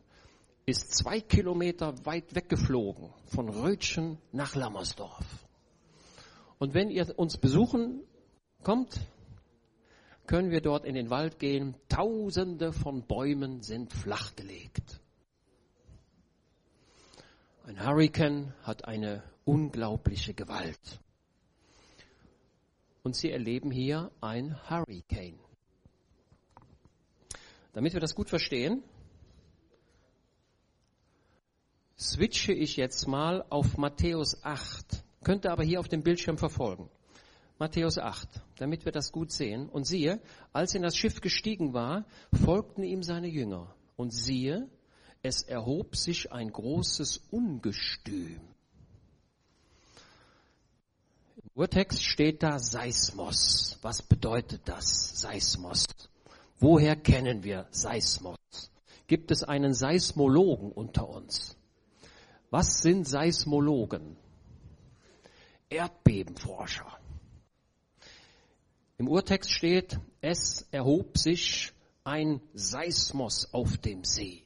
ist 0.66 0.94
zwei 0.94 1.22
Kilometer 1.22 2.06
weit 2.06 2.36
weggeflogen 2.36 3.14
von 3.26 3.50
Rötchen 3.50 4.18
nach 4.32 4.56
Lammersdorf. 4.56 5.26
Und 6.60 6.74
wenn 6.74 6.90
ihr 6.90 7.18
uns 7.18 7.38
besuchen 7.38 8.02
kommt, 8.64 9.00
können 10.28 10.52
wir 10.52 10.62
dort 10.62 10.86
in 10.86 10.96
den 10.96 11.10
Wald 11.10 11.40
gehen. 11.40 11.76
Tausende 11.90 12.72
von 12.72 13.06
Bäumen 13.06 13.62
sind 13.62 13.94
flachgelegt. 13.94 15.02
Ein 17.66 17.86
Hurrikan 17.86 18.54
hat 18.64 18.86
eine 18.86 19.24
unglaubliche 19.46 20.34
Gewalt. 20.34 21.03
Und 23.04 23.16
Sie 23.16 23.32
erleben 23.32 23.70
hier 23.70 24.12
ein 24.22 24.58
Hurricane. 24.70 25.40
Damit 27.74 27.94
wir 27.94 28.00
das 28.00 28.16
gut 28.16 28.30
verstehen, 28.30 28.84
switche 31.98 32.54
ich 32.54 32.78
jetzt 32.78 33.08
mal 33.08 33.46
auf 33.50 33.78
Matthäus 33.78 34.44
8, 34.44 35.04
könnt 35.24 35.46
ihr 35.46 35.52
aber 35.52 35.64
hier 35.64 35.80
auf 35.80 35.88
dem 35.88 36.04
Bildschirm 36.04 36.38
verfolgen. 36.38 36.90
Matthäus 37.60 37.98
8, 37.98 38.28
damit 38.58 38.86
wir 38.86 38.92
das 38.92 39.12
gut 39.12 39.32
sehen. 39.32 39.70
Und 39.70 39.86
siehe, 39.86 40.22
als 40.52 40.74
er 40.74 40.78
in 40.78 40.84
das 40.84 40.98
Schiff 40.98 41.22
gestiegen 41.22 41.74
war, 41.74 42.06
folgten 42.34 42.84
ihm 42.84 43.04
seine 43.04 43.28
Jünger. 43.28 43.76
Und 43.96 44.12
siehe, 44.12 44.70
es 45.22 45.44
erhob 45.44 45.96
sich 45.96 46.32
ein 46.32 46.52
großes 46.52 47.28
Ungestüm. 47.32 48.42
Im 51.38 51.43
Urtext 51.56 52.04
steht 52.04 52.42
da 52.42 52.58
Seismos. 52.58 53.78
Was 53.84 54.02
bedeutet 54.02 54.62
das, 54.66 55.22
Seismos? 55.22 55.86
Woher 56.60 56.96
kennen 56.96 57.44
wir 57.44 57.68
Seismos? 57.70 58.38
Gibt 59.06 59.30
es 59.30 59.44
einen 59.44 59.76
Seismologen 59.76 60.72
unter 60.72 61.08
uns? 61.08 61.56
Was 62.50 62.82
sind 62.82 63.08
Seismologen? 63.08 64.18
Erdbebenforscher. 65.70 66.98
Im 68.98 69.08
Urtext 69.08 69.52
steht, 69.52 70.00
es 70.22 70.68
erhob 70.72 71.18
sich 71.20 71.72
ein 72.04 72.42
Seismos 72.56 73.54
auf 73.54 73.78
dem 73.78 74.04
See. 74.04 74.44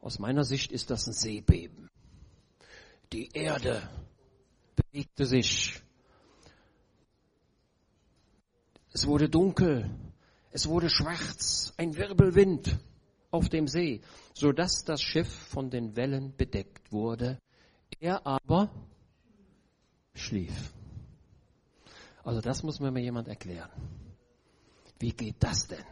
Aus 0.00 0.20
meiner 0.20 0.44
Sicht 0.44 0.70
ist 0.70 0.90
das 0.90 1.06
ein 1.08 1.14
Seebeben. 1.14 1.88
Die 3.12 3.30
Erde 3.32 3.88
bewegte 4.74 5.26
sich. 5.26 5.80
Es 8.92 9.06
wurde 9.06 9.28
dunkel. 9.28 9.90
Es 10.50 10.68
wurde 10.68 10.88
schwarz. 10.88 11.72
Ein 11.76 11.96
Wirbelwind 11.96 12.78
auf 13.30 13.48
dem 13.48 13.66
See, 13.66 14.00
so 14.32 14.52
dass 14.52 14.84
das 14.84 15.02
Schiff 15.02 15.28
von 15.28 15.68
den 15.70 15.96
Wellen 15.96 16.36
bedeckt 16.36 16.92
wurde. 16.92 17.38
Er 17.98 18.24
aber 18.26 18.70
schlief. 20.14 20.72
Also 22.22 22.40
das 22.40 22.62
muss 22.62 22.80
mir 22.80 22.90
mal 22.90 23.00
jemand 23.00 23.28
erklären. 23.28 23.70
Wie 25.00 25.12
geht 25.12 25.36
das 25.40 25.66
denn? 25.66 25.84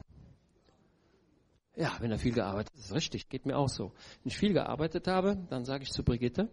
Ja, 1.75 1.97
wenn 2.01 2.11
er 2.11 2.19
viel 2.19 2.33
gearbeitet 2.33 2.73
hat, 2.75 2.79
ist 2.81 2.95
richtig, 2.95 3.29
geht 3.29 3.47
mir 3.47 3.57
auch 3.57 3.69
so. 3.69 3.93
Wenn 4.23 4.31
ich 4.31 4.39
viel 4.39 4.53
gearbeitet 4.53 5.09
habe, 5.09 5.37
dann 5.49 5.65
sage 5.65 5.83
ich 5.85 5.91
zu 5.91 6.05
Brigitte, 6.05 6.49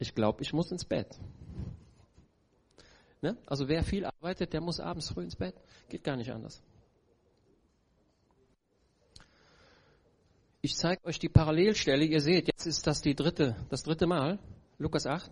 ich 0.00 0.14
glaube, 0.14 0.42
ich 0.42 0.52
muss 0.52 0.70
ins 0.70 0.84
Bett. 0.84 1.18
Ne? 3.22 3.36
Also 3.46 3.68
wer 3.68 3.82
viel 3.82 4.04
arbeitet, 4.04 4.52
der 4.52 4.60
muss 4.60 4.80
abends 4.80 5.10
früh 5.10 5.24
ins 5.24 5.36
Bett. 5.36 5.54
Geht 5.88 6.04
gar 6.04 6.16
nicht 6.16 6.30
anders. 6.30 6.62
Ich 10.60 10.74
zeige 10.74 11.04
euch 11.04 11.18
die 11.18 11.28
Parallelstelle. 11.28 12.04
Ihr 12.04 12.20
seht, 12.20 12.48
jetzt 12.48 12.66
ist 12.66 12.86
das 12.86 13.00
die 13.00 13.14
dritte, 13.14 13.56
das 13.68 13.82
dritte 13.82 14.06
Mal, 14.06 14.38
Lukas 14.78 15.06
8. 15.06 15.30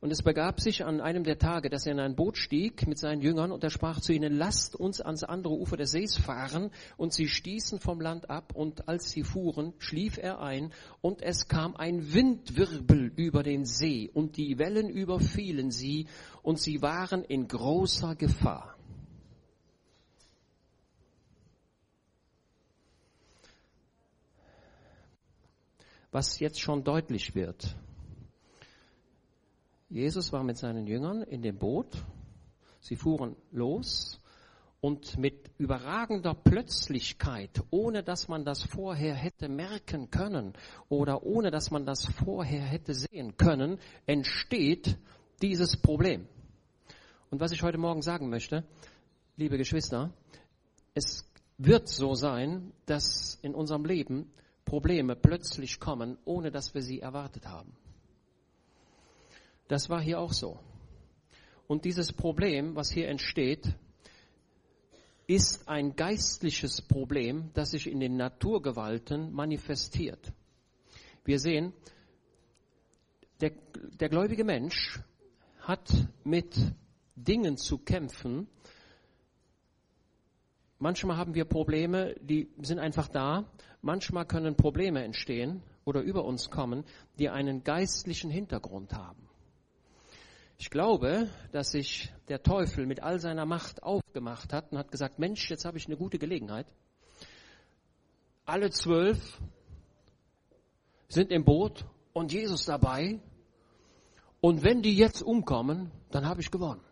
Und 0.00 0.12
es 0.12 0.22
begab 0.22 0.60
sich 0.60 0.84
an 0.84 1.00
einem 1.00 1.24
der 1.24 1.38
Tage, 1.38 1.70
dass 1.70 1.84
er 1.84 1.92
in 1.92 1.98
ein 1.98 2.14
Boot 2.14 2.38
stieg 2.38 2.86
mit 2.86 2.98
seinen 2.98 3.20
Jüngern 3.20 3.50
und 3.50 3.64
er 3.64 3.70
sprach 3.70 4.00
zu 4.00 4.12
ihnen, 4.12 4.32
lasst 4.32 4.76
uns 4.76 5.00
ans 5.00 5.24
andere 5.24 5.54
Ufer 5.54 5.76
des 5.76 5.90
Sees 5.90 6.16
fahren. 6.16 6.70
Und 6.96 7.12
sie 7.12 7.26
stießen 7.26 7.80
vom 7.80 8.00
Land 8.00 8.30
ab 8.30 8.52
und 8.54 8.88
als 8.88 9.10
sie 9.10 9.24
fuhren, 9.24 9.74
schlief 9.78 10.16
er 10.16 10.40
ein 10.40 10.72
und 11.00 11.20
es 11.20 11.48
kam 11.48 11.74
ein 11.74 12.12
Windwirbel 12.12 13.12
über 13.16 13.42
den 13.42 13.64
See 13.64 14.08
und 14.14 14.36
die 14.36 14.58
Wellen 14.58 14.88
überfielen 14.88 15.72
sie 15.72 16.06
und 16.42 16.60
sie 16.60 16.80
waren 16.80 17.24
in 17.24 17.48
großer 17.48 18.14
Gefahr. 18.14 18.76
Was 26.12 26.38
jetzt 26.38 26.60
schon 26.60 26.84
deutlich 26.84 27.34
wird, 27.34 27.76
Jesus 29.88 30.32
war 30.32 30.44
mit 30.44 30.58
seinen 30.58 30.86
Jüngern 30.86 31.22
in 31.22 31.40
dem 31.40 31.56
Boot. 31.58 32.04
Sie 32.80 32.96
fuhren 32.96 33.36
los 33.50 34.20
und 34.80 35.18
mit 35.18 35.50
überragender 35.58 36.34
Plötzlichkeit, 36.34 37.62
ohne 37.70 38.02
dass 38.02 38.28
man 38.28 38.44
das 38.44 38.62
vorher 38.62 39.14
hätte 39.14 39.48
merken 39.48 40.10
können 40.10 40.52
oder 40.88 41.24
ohne 41.24 41.50
dass 41.50 41.70
man 41.70 41.84
das 41.84 42.06
vorher 42.06 42.62
hätte 42.62 42.94
sehen 42.94 43.36
können, 43.36 43.78
entsteht 44.06 44.98
dieses 45.42 45.76
Problem. 45.80 46.28
Und 47.30 47.40
was 47.40 47.52
ich 47.52 47.62
heute 47.62 47.78
Morgen 47.78 48.02
sagen 48.02 48.28
möchte, 48.28 48.64
liebe 49.36 49.58
Geschwister, 49.58 50.12
es 50.94 51.28
wird 51.56 51.88
so 51.88 52.14
sein, 52.14 52.72
dass 52.86 53.38
in 53.42 53.54
unserem 53.54 53.84
Leben 53.84 54.30
Probleme 54.64 55.16
plötzlich 55.16 55.80
kommen, 55.80 56.18
ohne 56.24 56.50
dass 56.50 56.74
wir 56.74 56.82
sie 56.82 57.00
erwartet 57.00 57.46
haben. 57.46 57.72
Das 59.68 59.88
war 59.90 60.00
hier 60.00 60.18
auch 60.18 60.32
so. 60.32 60.58
Und 61.66 61.84
dieses 61.84 62.12
Problem, 62.12 62.74
was 62.74 62.90
hier 62.90 63.08
entsteht, 63.08 63.74
ist 65.26 65.68
ein 65.68 65.94
geistliches 65.94 66.80
Problem, 66.80 67.50
das 67.52 67.72
sich 67.72 67.86
in 67.86 68.00
den 68.00 68.16
Naturgewalten 68.16 69.30
manifestiert. 69.32 70.32
Wir 71.26 71.38
sehen, 71.38 71.74
der, 73.42 73.52
der 74.00 74.08
gläubige 74.08 74.44
Mensch 74.44 74.98
hat 75.60 75.92
mit 76.24 76.56
Dingen 77.14 77.58
zu 77.58 77.76
kämpfen. 77.76 78.48
Manchmal 80.78 81.18
haben 81.18 81.34
wir 81.34 81.44
Probleme, 81.44 82.14
die 82.22 82.48
sind 82.62 82.78
einfach 82.78 83.08
da. 83.08 83.44
Manchmal 83.82 84.24
können 84.24 84.56
Probleme 84.56 85.04
entstehen 85.04 85.62
oder 85.84 86.00
über 86.00 86.24
uns 86.24 86.48
kommen, 86.48 86.84
die 87.18 87.28
einen 87.28 87.62
geistlichen 87.64 88.30
Hintergrund 88.30 88.94
haben. 88.94 89.27
Ich 90.60 90.70
glaube, 90.70 91.30
dass 91.52 91.70
sich 91.70 92.12
der 92.26 92.42
Teufel 92.42 92.84
mit 92.84 93.00
all 93.00 93.20
seiner 93.20 93.46
Macht 93.46 93.84
aufgemacht 93.84 94.52
hat 94.52 94.72
und 94.72 94.78
hat 94.78 94.90
gesagt, 94.90 95.20
Mensch, 95.20 95.48
jetzt 95.48 95.64
habe 95.64 95.78
ich 95.78 95.86
eine 95.86 95.96
gute 95.96 96.18
Gelegenheit. 96.18 96.66
Alle 98.44 98.70
zwölf 98.70 99.40
sind 101.08 101.30
im 101.30 101.44
Boot 101.44 101.86
und 102.12 102.32
Jesus 102.32 102.64
dabei. 102.64 103.20
Und 104.40 104.64
wenn 104.64 104.82
die 104.82 104.96
jetzt 104.96 105.22
umkommen, 105.22 105.92
dann 106.10 106.26
habe 106.26 106.40
ich 106.40 106.50
gewonnen. 106.50 106.82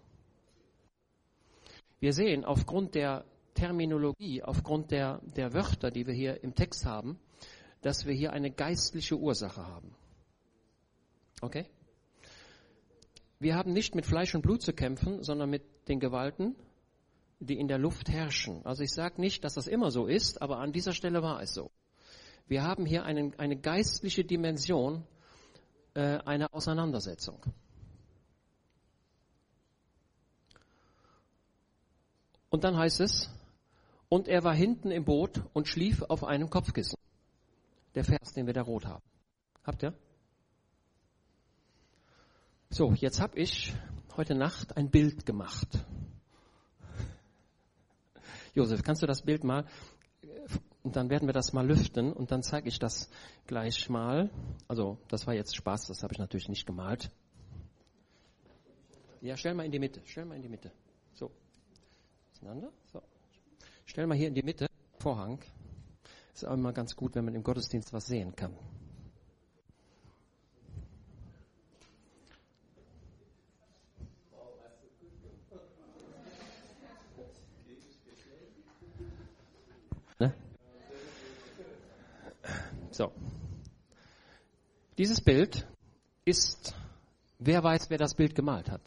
Wir 1.98 2.12
sehen 2.12 2.44
aufgrund 2.44 2.94
der 2.94 3.24
Terminologie, 3.54 4.44
aufgrund 4.44 4.92
der, 4.92 5.20
der 5.34 5.52
Wörter, 5.54 5.90
die 5.90 6.06
wir 6.06 6.14
hier 6.14 6.42
im 6.44 6.54
Text 6.54 6.84
haben, 6.84 7.18
dass 7.80 8.06
wir 8.06 8.14
hier 8.14 8.32
eine 8.32 8.52
geistliche 8.52 9.16
Ursache 9.16 9.66
haben. 9.66 9.94
Okay? 11.40 11.66
Wir 13.38 13.54
haben 13.54 13.72
nicht 13.72 13.94
mit 13.94 14.06
Fleisch 14.06 14.34
und 14.34 14.42
Blut 14.42 14.62
zu 14.62 14.72
kämpfen, 14.72 15.22
sondern 15.22 15.50
mit 15.50 15.62
den 15.88 16.00
Gewalten, 16.00 16.56
die 17.38 17.58
in 17.58 17.68
der 17.68 17.78
Luft 17.78 18.08
herrschen. 18.08 18.64
Also 18.64 18.82
ich 18.82 18.92
sage 18.92 19.20
nicht, 19.20 19.44
dass 19.44 19.54
das 19.54 19.66
immer 19.66 19.90
so 19.90 20.06
ist, 20.06 20.40
aber 20.40 20.58
an 20.58 20.72
dieser 20.72 20.92
Stelle 20.92 21.22
war 21.22 21.42
es 21.42 21.52
so. 21.52 21.70
Wir 22.46 22.62
haben 22.62 22.86
hier 22.86 23.04
einen, 23.04 23.38
eine 23.38 23.56
geistliche 23.56 24.24
Dimension 24.24 25.04
äh, 25.94 26.18
einer 26.24 26.54
Auseinandersetzung. 26.54 27.40
Und 32.48 32.64
dann 32.64 32.76
heißt 32.76 33.00
es, 33.00 33.28
und 34.08 34.28
er 34.28 34.44
war 34.44 34.54
hinten 34.54 34.90
im 34.90 35.04
Boot 35.04 35.42
und 35.52 35.68
schlief 35.68 36.02
auf 36.02 36.24
einem 36.24 36.48
Kopfkissen. 36.48 36.98
Der 37.94 38.04
Vers, 38.04 38.32
den 38.34 38.46
wir 38.46 38.54
da 38.54 38.62
rot 38.62 38.86
haben. 38.86 39.02
Habt 39.64 39.82
ihr? 39.82 39.94
So, 42.76 42.92
jetzt 42.92 43.22
habe 43.22 43.38
ich 43.38 43.72
heute 44.18 44.34
Nacht 44.34 44.76
ein 44.76 44.90
Bild 44.90 45.24
gemacht. 45.24 45.66
Josef, 48.52 48.82
kannst 48.82 49.00
du 49.00 49.06
das 49.06 49.22
Bild 49.22 49.44
mal, 49.44 49.64
und 50.82 50.94
dann 50.94 51.08
werden 51.08 51.26
wir 51.26 51.32
das 51.32 51.54
mal 51.54 51.66
lüften 51.66 52.12
und 52.12 52.32
dann 52.32 52.42
zeige 52.42 52.68
ich 52.68 52.78
das 52.78 53.08
gleich 53.46 53.88
mal. 53.88 54.28
Also, 54.68 54.98
das 55.08 55.26
war 55.26 55.32
jetzt 55.32 55.56
Spaß, 55.56 55.86
das 55.86 56.02
habe 56.02 56.12
ich 56.12 56.18
natürlich 56.18 56.50
nicht 56.50 56.66
gemalt. 56.66 57.10
Ja, 59.22 59.38
stell 59.38 59.54
mal 59.54 59.64
in 59.64 59.72
die 59.72 59.78
Mitte, 59.78 60.02
stell 60.04 60.26
mal 60.26 60.34
in 60.34 60.42
die 60.42 60.50
Mitte. 60.50 60.70
So. 61.14 61.30
Auseinander. 62.34 62.70
So. 62.92 63.00
Stell 63.86 64.06
mal 64.06 64.18
hier 64.18 64.28
in 64.28 64.34
die 64.34 64.42
Mitte, 64.42 64.66
Vorhang. 64.98 65.40
Ist 66.34 66.44
auch 66.44 66.52
immer 66.52 66.74
ganz 66.74 66.94
gut, 66.94 67.14
wenn 67.14 67.24
man 67.24 67.34
im 67.36 67.42
Gottesdienst 67.42 67.94
was 67.94 68.04
sehen 68.04 68.36
kann. 68.36 68.54
So. 82.96 83.12
Dieses 84.96 85.20
Bild 85.20 85.66
ist, 86.24 86.74
wer 87.38 87.62
weiß, 87.62 87.90
wer 87.90 87.98
das 87.98 88.14
Bild 88.14 88.34
gemalt 88.34 88.70
hat? 88.70 88.80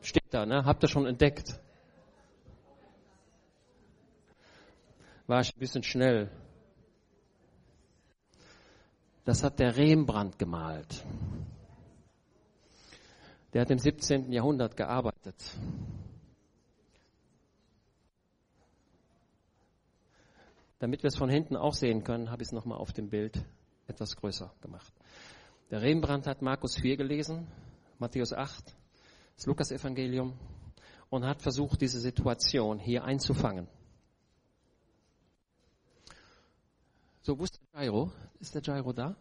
Steht 0.00 0.24
da, 0.30 0.46
ne? 0.46 0.64
Habt 0.64 0.82
ihr 0.82 0.88
schon 0.88 1.04
entdeckt? 1.04 1.60
War 5.26 5.42
ich 5.42 5.54
ein 5.54 5.58
bisschen 5.58 5.82
schnell. 5.82 6.30
Das 9.26 9.42
hat 9.42 9.58
der 9.58 9.76
Rembrandt 9.76 10.38
gemalt. 10.38 11.04
Der 13.52 13.60
hat 13.60 13.70
im 13.70 13.78
17. 13.78 14.32
Jahrhundert 14.32 14.78
gearbeitet. 14.78 15.36
Damit 20.78 21.02
wir 21.02 21.08
es 21.08 21.16
von 21.16 21.30
hinten 21.30 21.56
auch 21.56 21.74
sehen 21.74 22.04
können, 22.04 22.30
habe 22.30 22.42
ich 22.42 22.48
es 22.48 22.52
nochmal 22.52 22.78
auf 22.78 22.92
dem 22.92 23.08
Bild 23.08 23.42
etwas 23.86 24.16
größer 24.16 24.52
gemacht. 24.60 24.92
Der 25.70 25.82
Rembrandt 25.82 26.26
hat 26.26 26.42
Markus 26.42 26.76
4 26.76 26.96
gelesen, 26.96 27.46
Matthäus 27.98 28.32
8, 28.32 28.76
das 29.36 29.46
Lukas-Evangelium 29.46 30.38
und 31.10 31.24
hat 31.24 31.42
versucht, 31.42 31.80
diese 31.80 32.00
Situation 32.00 32.78
hier 32.78 33.04
einzufangen. 33.04 33.68
So, 37.22 37.38
wo 37.38 37.44
ist 37.44 37.58
der 37.58 37.82
Jairo? 37.82 38.12
Ist 38.38 38.54
der 38.54 38.62
Jairo 38.62 38.92
da? 38.92 39.16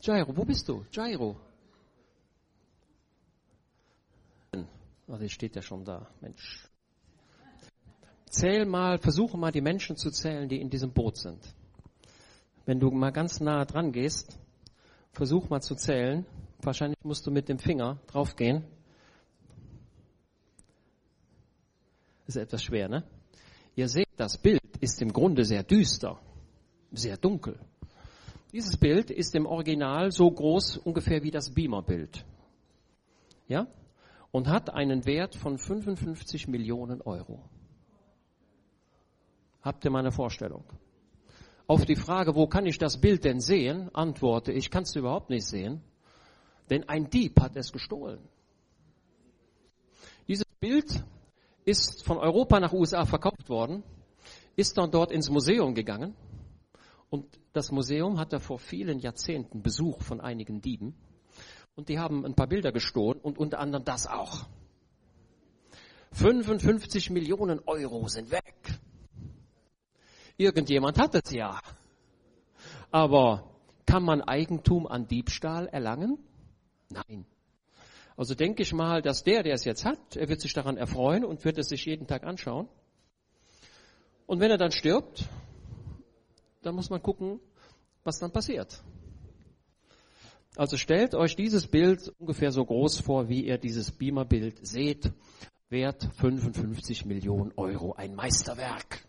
Jairo, 0.00 0.36
wo 0.36 0.44
bist 0.44 0.68
du? 0.68 0.84
Jairo. 0.92 1.40
Oh, 5.08 5.16
der 5.16 5.28
steht 5.28 5.56
ja 5.56 5.62
schon 5.62 5.84
da, 5.84 6.06
Mensch. 6.20 6.68
Zähl 8.30 8.66
mal, 8.66 8.98
versuche 8.98 9.36
mal 9.36 9.52
die 9.52 9.60
Menschen 9.60 9.96
zu 9.96 10.10
zählen, 10.10 10.48
die 10.48 10.60
in 10.60 10.70
diesem 10.70 10.92
Boot 10.92 11.16
sind. 11.16 11.40
Wenn 12.66 12.80
du 12.80 12.90
mal 12.90 13.12
ganz 13.12 13.40
nah 13.40 13.64
dran 13.64 13.92
gehst, 13.92 14.38
versuch 15.12 15.48
mal 15.48 15.60
zu 15.60 15.74
zählen. 15.74 16.26
Wahrscheinlich 16.60 16.98
musst 17.02 17.26
du 17.26 17.30
mit 17.30 17.48
dem 17.48 17.58
Finger 17.58 17.98
draufgehen. 18.06 18.64
Ist 22.26 22.36
etwas 22.36 22.62
schwer, 22.62 22.88
ne? 22.88 23.04
Ihr 23.74 23.88
seht, 23.88 24.08
das 24.16 24.36
Bild 24.36 24.60
ist 24.80 25.00
im 25.00 25.12
Grunde 25.12 25.44
sehr 25.44 25.62
düster, 25.62 26.18
sehr 26.92 27.16
dunkel. 27.16 27.58
Dieses 28.52 28.76
Bild 28.76 29.10
ist 29.10 29.34
im 29.34 29.46
Original 29.46 30.10
so 30.10 30.30
groß 30.30 30.78
ungefähr 30.78 31.22
wie 31.22 31.30
das 31.30 31.50
Beamer-Bild. 31.54 32.24
Ja? 33.46 33.66
Und 34.30 34.48
hat 34.48 34.70
einen 34.70 35.06
Wert 35.06 35.36
von 35.36 35.58
55 35.58 36.48
Millionen 36.48 37.00
Euro. 37.02 37.42
Habt 39.68 39.84
ihr 39.84 39.90
mal 39.90 39.98
eine 39.98 40.12
Vorstellung? 40.12 40.64
Auf 41.66 41.84
die 41.84 41.94
Frage, 41.94 42.34
wo 42.34 42.46
kann 42.46 42.64
ich 42.64 42.78
das 42.78 43.02
Bild 43.02 43.24
denn 43.24 43.38
sehen, 43.38 43.94
antworte 43.94 44.50
ich, 44.50 44.70
kannst 44.70 44.94
du 44.94 45.00
überhaupt 45.00 45.28
nicht 45.28 45.44
sehen, 45.44 45.82
denn 46.70 46.88
ein 46.88 47.10
Dieb 47.10 47.38
hat 47.38 47.54
es 47.54 47.70
gestohlen. 47.70 48.18
Dieses 50.26 50.46
Bild 50.58 51.04
ist 51.66 52.02
von 52.02 52.16
Europa 52.16 52.58
nach 52.60 52.72
USA 52.72 53.04
verkauft 53.04 53.50
worden, 53.50 53.82
ist 54.56 54.78
dann 54.78 54.90
dort 54.90 55.12
ins 55.12 55.28
Museum 55.28 55.74
gegangen 55.74 56.14
und 57.10 57.26
das 57.52 57.70
Museum 57.70 58.18
hatte 58.18 58.40
vor 58.40 58.58
vielen 58.58 59.00
Jahrzehnten 59.00 59.62
Besuch 59.62 60.00
von 60.00 60.22
einigen 60.22 60.62
Dieben 60.62 60.94
und 61.74 61.90
die 61.90 61.98
haben 61.98 62.24
ein 62.24 62.34
paar 62.34 62.46
Bilder 62.46 62.72
gestohlen 62.72 63.20
und 63.20 63.36
unter 63.36 63.58
anderem 63.58 63.84
das 63.84 64.06
auch. 64.06 64.46
55 66.12 67.10
Millionen 67.10 67.60
Euro 67.66 68.08
sind 68.08 68.30
weg. 68.30 68.80
Irgendjemand 70.38 70.98
hat 70.98 71.16
es 71.16 71.32
ja. 71.32 71.60
Aber 72.92 73.50
kann 73.84 74.04
man 74.04 74.22
Eigentum 74.22 74.86
an 74.86 75.08
Diebstahl 75.08 75.66
erlangen? 75.66 76.16
Nein. 76.88 77.26
Also 78.16 78.34
denke 78.34 78.62
ich 78.62 78.72
mal, 78.72 79.02
dass 79.02 79.24
der, 79.24 79.42
der 79.42 79.54
es 79.54 79.64
jetzt 79.64 79.84
hat, 79.84 80.16
er 80.16 80.28
wird 80.28 80.40
sich 80.40 80.52
daran 80.52 80.76
erfreuen 80.76 81.24
und 81.24 81.44
wird 81.44 81.58
es 81.58 81.68
sich 81.68 81.84
jeden 81.84 82.06
Tag 82.06 82.24
anschauen. 82.24 82.68
Und 84.26 84.40
wenn 84.40 84.50
er 84.50 84.58
dann 84.58 84.70
stirbt, 84.70 85.28
dann 86.62 86.74
muss 86.74 86.88
man 86.88 87.02
gucken, 87.02 87.40
was 88.04 88.18
dann 88.18 88.30
passiert. 88.30 88.82
Also 90.56 90.76
stellt 90.76 91.14
euch 91.14 91.34
dieses 91.34 91.66
Bild 91.66 92.12
ungefähr 92.18 92.52
so 92.52 92.64
groß 92.64 93.00
vor, 93.00 93.28
wie 93.28 93.44
ihr 93.44 93.58
dieses 93.58 93.90
Beamer-Bild 93.90 94.64
seht. 94.66 95.12
Wert 95.68 96.08
55 96.16 97.06
Millionen 97.06 97.52
Euro. 97.56 97.94
Ein 97.94 98.14
Meisterwerk. 98.14 99.07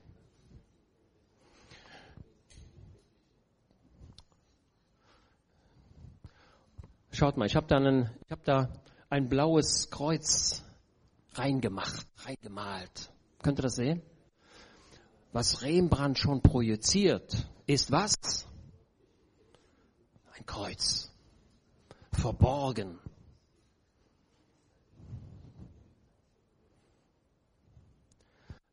Schaut 7.11 7.37
mal, 7.37 7.45
ich 7.45 7.55
habe 7.55 7.67
da, 7.67 7.79
hab 8.29 8.43
da 8.43 8.69
ein 9.09 9.29
blaues 9.29 9.89
Kreuz 9.89 10.63
reingemacht, 11.33 12.07
reingemalt. 12.17 13.11
Könnt 13.41 13.59
ihr 13.59 13.63
das 13.63 13.75
sehen? 13.75 14.01
Was 15.31 15.61
Rembrandt 15.61 16.19
schon 16.19 16.41
projiziert, 16.41 17.47
ist 17.65 17.91
was? 17.91 18.47
Ein 20.33 20.45
Kreuz. 20.45 21.11
Verborgen. 22.11 22.99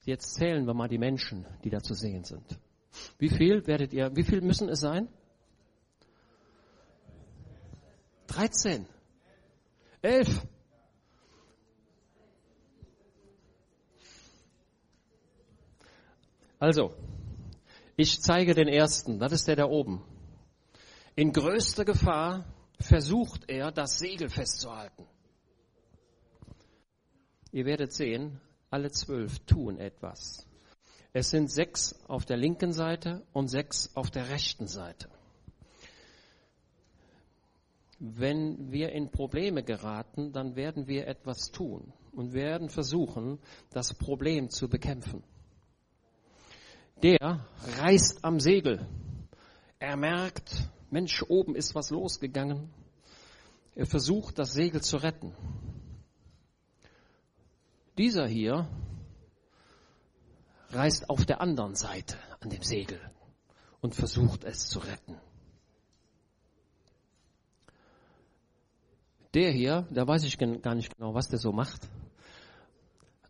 Jetzt 0.04 0.34
zählen 0.34 0.66
wir 0.66 0.74
mal 0.74 0.88
die 0.88 0.98
Menschen, 0.98 1.46
die 1.64 1.70
da 1.70 1.80
zu 1.80 1.94
sehen 1.94 2.24
sind. 2.24 2.58
Wie 3.18 3.28
viel 3.28 3.66
werdet 3.66 3.92
ihr, 3.92 4.14
wie 4.14 4.22
viel 4.22 4.40
müssen 4.40 4.68
es 4.68 4.80
sein? 4.80 5.08
13. 8.36 8.86
11. 10.02 10.46
Also, 16.58 16.94
ich 17.96 18.20
zeige 18.20 18.54
den 18.54 18.68
ersten, 18.68 19.18
das 19.18 19.32
ist 19.32 19.48
der 19.48 19.56
da 19.56 19.64
oben. 19.64 20.04
In 21.14 21.32
größter 21.32 21.86
Gefahr 21.86 22.44
versucht 22.78 23.48
er, 23.48 23.72
das 23.72 23.98
Segel 23.98 24.28
festzuhalten. 24.28 25.06
Ihr 27.52 27.64
werdet 27.64 27.94
sehen, 27.94 28.38
alle 28.68 28.90
zwölf 28.90 29.38
tun 29.46 29.78
etwas. 29.78 30.46
Es 31.14 31.30
sind 31.30 31.50
sechs 31.50 31.94
auf 32.06 32.26
der 32.26 32.36
linken 32.36 32.72
Seite 32.72 33.26
und 33.32 33.48
sechs 33.48 33.96
auf 33.96 34.10
der 34.10 34.28
rechten 34.28 34.66
Seite. 34.66 35.08
Wenn 37.98 38.70
wir 38.70 38.92
in 38.92 39.10
Probleme 39.10 39.62
geraten, 39.62 40.32
dann 40.32 40.54
werden 40.54 40.86
wir 40.86 41.06
etwas 41.06 41.50
tun 41.50 41.92
und 42.12 42.34
werden 42.34 42.68
versuchen, 42.68 43.38
das 43.70 43.94
Problem 43.94 44.50
zu 44.50 44.68
bekämpfen. 44.68 45.22
Der 47.02 47.46
reißt 47.78 48.24
am 48.24 48.40
Segel. 48.40 48.86
Er 49.78 49.96
merkt, 49.96 50.68
Mensch, 50.90 51.22
oben 51.28 51.54
ist 51.54 51.74
was 51.74 51.90
losgegangen. 51.90 52.70
Er 53.74 53.86
versucht, 53.86 54.38
das 54.38 54.52
Segel 54.52 54.82
zu 54.82 54.96
retten. 54.96 55.34
Dieser 57.98 58.26
hier 58.26 58.68
reißt 60.70 61.08
auf 61.10 61.24
der 61.24 61.40
anderen 61.40 61.74
Seite 61.74 62.16
an 62.40 62.50
dem 62.50 62.62
Segel 62.62 63.00
und 63.80 63.94
versucht 63.94 64.44
es 64.44 64.68
zu 64.68 64.78
retten. 64.78 65.16
Der 69.36 69.52
hier, 69.52 69.86
da 69.90 70.08
weiß 70.08 70.24
ich 70.24 70.38
gar 70.38 70.74
nicht 70.74 70.96
genau, 70.96 71.12
was 71.12 71.28
der 71.28 71.38
so 71.38 71.52
macht. 71.52 71.86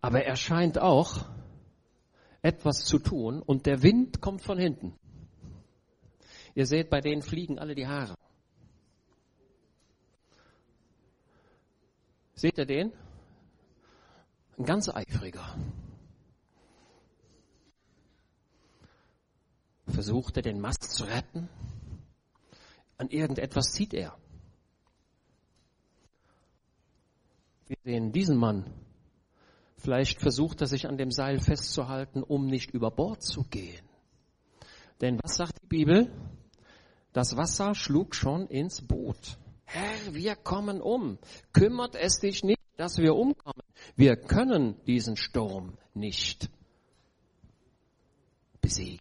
Aber 0.00 0.22
er 0.22 0.36
scheint 0.36 0.78
auch 0.78 1.26
etwas 2.42 2.84
zu 2.84 3.00
tun 3.00 3.42
und 3.42 3.66
der 3.66 3.82
Wind 3.82 4.20
kommt 4.20 4.40
von 4.40 4.56
hinten. 4.56 4.96
Ihr 6.54 6.64
seht, 6.64 6.90
bei 6.90 7.00
denen 7.00 7.22
fliegen 7.22 7.58
alle 7.58 7.74
die 7.74 7.88
Haare. 7.88 8.14
Seht 12.34 12.56
ihr 12.56 12.66
den? 12.66 12.92
Ein 14.58 14.64
ganz 14.64 14.88
eifriger. 14.88 15.56
Versucht 19.88 20.36
er 20.36 20.44
den 20.44 20.60
Mast 20.60 20.84
zu 20.84 21.02
retten? 21.02 21.48
An 22.96 23.08
irgendetwas 23.08 23.72
zieht 23.72 23.92
er. 23.92 24.16
Wir 27.66 27.76
sehen 27.84 28.12
diesen 28.12 28.36
Mann. 28.36 28.64
Vielleicht 29.76 30.20
versucht 30.20 30.60
er 30.60 30.66
sich 30.68 30.86
an 30.86 30.96
dem 30.96 31.10
Seil 31.10 31.40
festzuhalten, 31.40 32.22
um 32.22 32.46
nicht 32.46 32.70
über 32.70 32.90
Bord 32.90 33.22
zu 33.22 33.42
gehen. 33.44 33.84
Denn 35.00 35.18
was 35.22 35.36
sagt 35.36 35.62
die 35.62 35.66
Bibel? 35.66 36.10
Das 37.12 37.36
Wasser 37.36 37.74
schlug 37.74 38.14
schon 38.14 38.46
ins 38.46 38.82
Boot. 38.82 39.38
Herr, 39.64 40.14
wir 40.14 40.36
kommen 40.36 40.80
um. 40.80 41.18
Kümmert 41.52 41.96
es 41.96 42.20
dich 42.20 42.44
nicht, 42.44 42.60
dass 42.76 42.98
wir 42.98 43.14
umkommen. 43.14 43.62
Wir 43.96 44.16
können 44.16 44.76
diesen 44.86 45.16
Sturm 45.16 45.76
nicht 45.92 46.48
besiegen. 48.60 49.00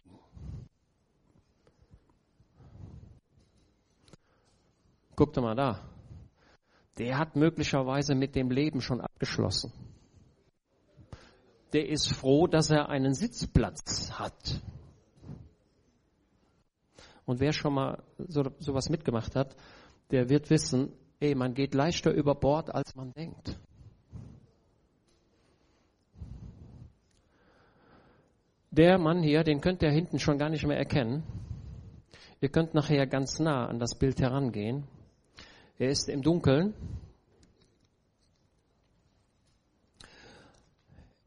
Guckt 5.14 5.36
mal 5.36 5.54
da 5.54 5.95
der 6.98 7.18
hat 7.18 7.36
möglicherweise 7.36 8.14
mit 8.14 8.34
dem 8.34 8.50
Leben 8.50 8.80
schon 8.80 9.00
abgeschlossen. 9.00 9.72
Der 11.72 11.88
ist 11.88 12.12
froh, 12.12 12.46
dass 12.46 12.70
er 12.70 12.88
einen 12.88 13.14
Sitzplatz 13.14 14.12
hat. 14.12 14.62
Und 17.26 17.40
wer 17.40 17.52
schon 17.52 17.74
mal 17.74 18.02
so, 18.18 18.44
sowas 18.58 18.88
mitgemacht 18.88 19.34
hat, 19.34 19.56
der 20.10 20.28
wird 20.30 20.48
wissen, 20.48 20.92
ey, 21.20 21.34
man 21.34 21.54
geht 21.54 21.74
leichter 21.74 22.12
über 22.12 22.34
Bord, 22.34 22.72
als 22.72 22.94
man 22.94 23.12
denkt. 23.12 23.58
Der 28.70 28.98
Mann 28.98 29.22
hier, 29.22 29.42
den 29.42 29.60
könnt 29.60 29.82
ihr 29.82 29.90
hinten 29.90 30.18
schon 30.18 30.38
gar 30.38 30.50
nicht 30.50 30.66
mehr 30.66 30.76
erkennen. 30.76 31.24
Ihr 32.40 32.50
könnt 32.50 32.74
nachher 32.74 33.06
ganz 33.06 33.38
nah 33.38 33.66
an 33.66 33.78
das 33.78 33.98
Bild 33.98 34.20
herangehen. 34.20 34.84
Er 35.78 35.90
ist 35.90 36.08
im 36.08 36.22
Dunkeln. 36.22 36.74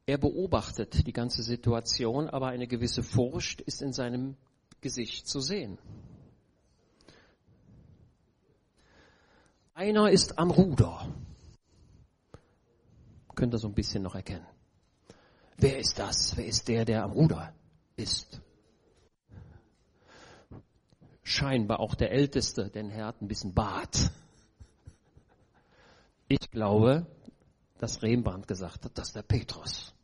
Er 0.08 0.18
beobachtet 0.18 1.06
die 1.06 1.14
ganze 1.14 1.44
Situation, 1.44 2.30
aber 2.30 2.48
eine 2.48 2.68
gewisse 2.68 3.04
Furcht 3.04 3.62
ist 3.62 3.84
in 3.84 3.94
seinem 3.94 4.36
Gesicht 4.82 5.28
zu 5.28 5.40
sehen. 5.40 5.78
Einer 9.76 10.10
ist 10.10 10.40
am 10.40 10.50
Ruder. 10.50 11.08
Könnt 13.36 13.54
ihr 13.54 13.60
so 13.60 13.68
ein 13.68 13.76
bisschen 13.76 14.02
noch 14.02 14.16
erkennen. 14.16 14.48
Wer 15.58 15.78
ist 15.78 16.00
das? 16.00 16.36
Wer 16.36 16.46
ist 16.48 16.68
der, 16.68 16.86
der 16.86 17.04
am 17.04 17.12
Ruder 17.12 17.54
ist? 17.96 18.42
Scheinbar 21.22 21.80
auch 21.80 21.94
der 21.94 22.12
Älteste, 22.12 22.70
denn 22.70 22.90
er 22.90 23.06
hat 23.06 23.22
ein 23.22 23.28
bisschen 23.28 23.54
Bart. 23.54 24.12
Ich 26.32 26.52
glaube, 26.52 27.08
dass 27.80 28.04
Rembrandt 28.04 28.48
gesagt 28.48 28.86
hat, 28.86 28.96
dass 28.96 29.14
der 29.14 29.24
Petrus, 29.24 29.96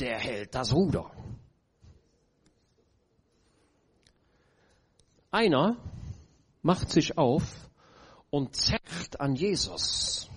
der 0.00 0.18
hält 0.18 0.56
das 0.56 0.74
Ruder. 0.74 1.08
Einer 5.30 5.76
macht 6.62 6.90
sich 6.90 7.16
auf 7.16 7.70
und 8.30 8.56
zerrt 8.56 9.20
an 9.20 9.36
Jesus. 9.36 10.28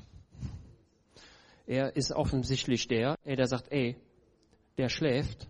Er 1.66 1.96
ist 1.96 2.12
offensichtlich 2.12 2.88
der, 2.88 3.18
der 3.26 3.48
sagt, 3.48 3.72
ey, 3.72 3.98
der 4.78 4.90
schläft. 4.90 5.50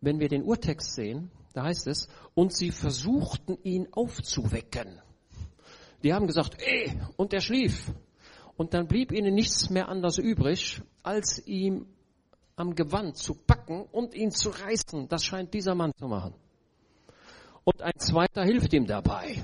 Wenn 0.00 0.18
wir 0.18 0.28
den 0.28 0.42
Urtext 0.42 0.94
sehen, 0.94 1.30
da 1.52 1.62
heißt 1.62 1.86
es, 1.86 2.08
und 2.34 2.52
sie 2.52 2.72
versuchten 2.72 3.56
ihn 3.62 3.86
aufzuwecken. 3.92 5.00
Die 6.06 6.14
haben 6.14 6.28
gesagt, 6.28 6.62
ey, 6.62 6.96
und 7.16 7.34
er 7.34 7.40
schlief. 7.40 7.92
Und 8.56 8.74
dann 8.74 8.86
blieb 8.86 9.10
ihnen 9.10 9.34
nichts 9.34 9.70
mehr 9.70 9.88
anders 9.88 10.18
übrig, 10.18 10.80
als 11.02 11.44
ihm 11.48 11.88
am 12.54 12.76
Gewand 12.76 13.16
zu 13.16 13.34
packen 13.34 13.82
und 13.90 14.14
ihn 14.14 14.30
zu 14.30 14.50
reißen. 14.50 15.08
Das 15.08 15.24
scheint 15.24 15.52
dieser 15.52 15.74
Mann 15.74 15.90
zu 15.96 16.06
machen. 16.06 16.32
Und 17.64 17.82
ein 17.82 17.98
zweiter 17.98 18.44
hilft 18.44 18.72
ihm 18.72 18.86
dabei. 18.86 19.42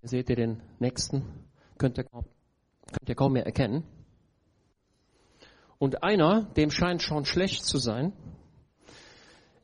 Hier 0.00 0.08
seht 0.08 0.30
ihr 0.30 0.36
den 0.36 0.62
nächsten, 0.78 1.24
könnt 1.76 1.98
ihr, 1.98 2.04
könnt 2.04 3.08
ihr 3.08 3.16
kaum 3.16 3.32
mehr 3.32 3.46
erkennen. 3.46 3.95
Und 5.78 6.02
einer, 6.02 6.42
dem 6.56 6.70
scheint 6.70 7.02
schon 7.02 7.24
schlecht 7.24 7.64
zu 7.64 7.78
sein, 7.78 8.12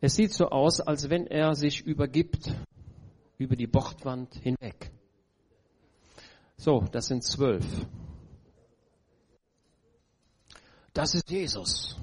es 0.00 0.14
sieht 0.14 0.32
so 0.32 0.48
aus, 0.48 0.80
als 0.80 1.10
wenn 1.10 1.26
er 1.26 1.54
sich 1.54 1.80
übergibt 1.86 2.52
über 3.38 3.56
die 3.56 3.68
Bordwand 3.68 4.34
hinweg. 4.34 4.90
So, 6.56 6.84
das 6.92 7.06
sind 7.06 7.22
zwölf. 7.22 7.64
Das 10.92 11.14
ist 11.14 11.30
Jesus. 11.30 11.96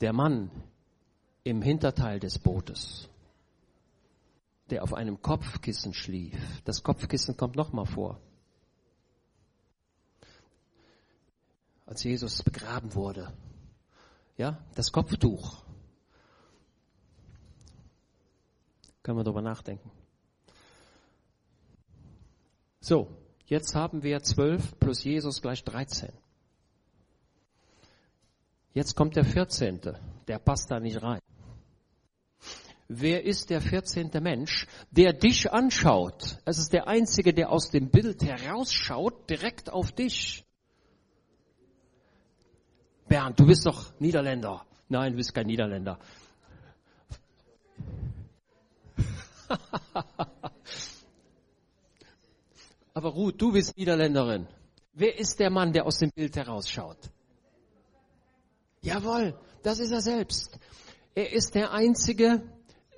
Der 0.00 0.12
Mann 0.12 0.50
im 1.44 1.62
Hinterteil 1.62 2.18
des 2.18 2.38
Bootes 2.38 3.08
der 4.70 4.82
auf 4.82 4.94
einem 4.94 5.20
Kopfkissen 5.20 5.92
schlief. 5.92 6.62
Das 6.64 6.82
Kopfkissen 6.82 7.36
kommt 7.36 7.56
nochmal 7.56 7.86
vor. 7.86 8.20
Als 11.94 12.02
Jesus 12.02 12.42
begraben 12.42 12.92
wurde. 12.96 13.32
Ja, 14.36 14.58
das 14.74 14.90
Kopftuch. 14.90 15.62
Können 19.04 19.18
wir 19.18 19.22
darüber 19.22 19.42
nachdenken. 19.42 19.92
So, 22.80 23.16
jetzt 23.46 23.76
haben 23.76 24.02
wir 24.02 24.20
zwölf 24.24 24.76
plus 24.80 25.04
Jesus 25.04 25.40
gleich 25.40 25.62
13. 25.62 26.12
Jetzt 28.72 28.96
kommt 28.96 29.14
der 29.14 29.24
14. 29.24 29.80
Der 30.26 30.40
passt 30.40 30.72
da 30.72 30.80
nicht 30.80 31.00
rein. 31.00 31.20
Wer 32.88 33.24
ist 33.24 33.50
der 33.50 33.60
14. 33.60 34.10
Mensch, 34.20 34.66
der 34.90 35.12
dich 35.12 35.52
anschaut? 35.52 36.40
Es 36.44 36.58
ist 36.58 36.72
der 36.72 36.88
einzige, 36.88 37.32
der 37.32 37.52
aus 37.52 37.70
dem 37.70 37.90
Bild 37.90 38.24
herausschaut, 38.24 39.30
direkt 39.30 39.70
auf 39.70 39.92
dich. 39.92 40.44
Bernd, 43.08 43.38
du 43.38 43.46
bist 43.46 43.66
doch 43.66 43.92
Niederländer. 44.00 44.64
Nein, 44.88 45.12
du 45.12 45.16
bist 45.18 45.34
kein 45.34 45.46
Niederländer. 45.46 45.98
Aber 52.94 53.08
Ruth, 53.10 53.40
du 53.40 53.52
bist 53.52 53.76
Niederländerin. 53.76 54.46
Wer 54.92 55.18
ist 55.18 55.40
der 55.40 55.50
Mann, 55.50 55.72
der 55.72 55.84
aus 55.86 55.98
dem 55.98 56.10
Bild 56.10 56.36
herausschaut? 56.36 57.10
Jawohl, 58.80 59.36
das 59.62 59.80
ist 59.80 59.90
er 59.90 60.00
selbst. 60.00 60.58
Er 61.14 61.32
ist 61.32 61.54
der 61.54 61.72
Einzige, 61.72 62.42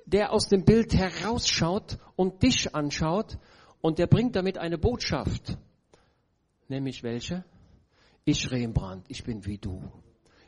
der 0.05 0.31
aus 0.31 0.47
dem 0.47 0.63
Bild 0.63 0.93
herausschaut 0.93 1.97
und 2.15 2.43
dich 2.43 2.75
anschaut 2.75 3.37
und 3.81 3.99
der 3.99 4.07
bringt 4.07 4.35
damit 4.35 4.57
eine 4.57 4.77
Botschaft. 4.77 5.57
Nämlich 6.67 7.03
welche? 7.03 7.43
Ich 8.29 8.51
Rembrandt, 8.51 9.05
ich 9.07 9.23
bin 9.23 9.45
wie 9.45 9.57
du. 9.57 9.81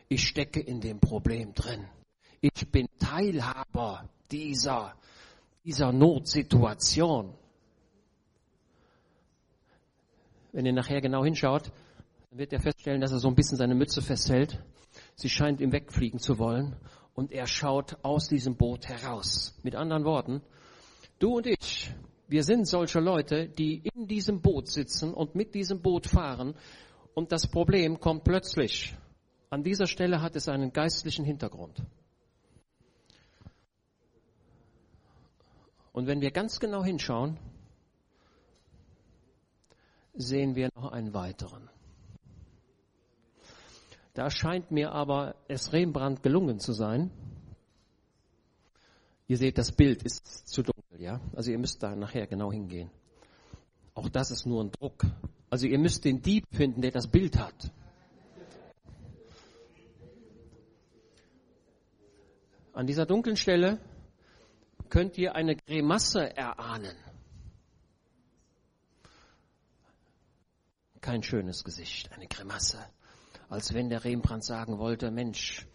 Ich 0.09 0.27
stecke 0.27 0.59
in 0.59 0.81
dem 0.81 0.99
Problem 0.99 1.53
drin. 1.53 1.87
Ich 2.41 2.69
bin 2.69 2.89
Teilhaber 2.99 4.09
dieser, 4.29 4.95
dieser 5.63 5.93
Notsituation. 5.93 7.33
Wenn 10.51 10.65
ihr 10.65 10.73
nachher 10.73 10.99
genau 10.99 11.23
hinschaut, 11.23 11.71
dann 12.29 12.39
wird 12.39 12.51
er 12.51 12.59
feststellen, 12.59 12.99
dass 12.99 13.13
er 13.13 13.19
so 13.19 13.29
ein 13.29 13.35
bisschen 13.35 13.57
seine 13.57 13.75
Mütze 13.75 14.01
festhält. 14.01 14.61
Sie 15.15 15.29
scheint 15.29 15.61
ihm 15.61 15.71
wegfliegen 15.71 16.19
zu 16.19 16.37
wollen 16.37 16.75
und 17.13 17.31
er 17.31 17.47
schaut 17.47 17.95
aus 18.03 18.27
diesem 18.27 18.57
Boot 18.57 18.89
heraus. 18.89 19.57
Mit 19.63 19.75
anderen 19.75 20.03
Worten, 20.03 20.41
du 21.19 21.37
und 21.37 21.47
ich, 21.47 21.95
wir 22.27 22.43
sind 22.43 22.67
solche 22.67 22.99
Leute, 22.99 23.47
die 23.47 23.83
in 23.93 24.05
diesem 24.05 24.41
Boot 24.41 24.67
sitzen 24.67 25.13
und 25.13 25.35
mit 25.35 25.55
diesem 25.55 25.81
Boot 25.81 26.07
fahren 26.07 26.55
und 27.19 27.33
das 27.33 27.47
Problem 27.47 27.99
kommt 27.99 28.23
plötzlich. 28.23 28.95
An 29.49 29.61
dieser 29.61 29.87
Stelle 29.87 30.21
hat 30.21 30.37
es 30.37 30.47
einen 30.47 30.71
geistlichen 30.71 31.25
Hintergrund. 31.25 31.83
Und 35.91 36.07
wenn 36.07 36.21
wir 36.21 36.31
ganz 36.31 36.61
genau 36.61 36.81
hinschauen, 36.81 37.37
sehen 40.13 40.55
wir 40.55 40.69
noch 40.73 40.93
einen 40.93 41.13
weiteren. 41.13 41.69
Da 44.13 44.29
scheint 44.29 44.71
mir 44.71 44.93
aber 44.93 45.35
es 45.49 45.73
Rembrandt 45.73 46.23
gelungen 46.23 46.61
zu 46.61 46.71
sein. 46.71 47.11
Ihr 49.27 49.35
seht, 49.35 49.57
das 49.57 49.73
Bild 49.73 50.03
ist 50.03 50.47
zu 50.47 50.63
dunkel, 50.63 51.01
ja? 51.01 51.19
Also 51.35 51.51
ihr 51.51 51.59
müsst 51.59 51.83
da 51.83 51.97
nachher 51.97 52.27
genau 52.27 52.49
hingehen. 52.49 52.89
Auch 53.93 54.07
das 54.07 54.31
ist 54.31 54.45
nur 54.45 54.63
ein 54.63 54.71
Druck. 54.71 55.03
Also 55.49 55.67
ihr 55.67 55.79
müsst 55.79 56.05
den 56.05 56.21
Dieb 56.21 56.45
finden, 56.51 56.81
der 56.81 56.91
das 56.91 57.07
Bild 57.07 57.37
hat. 57.37 57.71
An 62.73 62.87
dieser 62.87 63.05
dunklen 63.05 63.35
Stelle 63.35 63.79
könnt 64.89 65.17
ihr 65.17 65.35
eine 65.35 65.55
Grimasse 65.55 66.35
erahnen. 66.35 66.95
Kein 71.01 71.23
schönes 71.23 71.63
Gesicht, 71.63 72.11
eine 72.11 72.27
Grimasse 72.27 72.85
als 73.49 73.73
wenn 73.73 73.89
der 73.89 74.03
Rembrandt 74.03 74.45
sagen 74.45 74.77
wollte, 74.77 75.11
Mensch, 75.11 75.67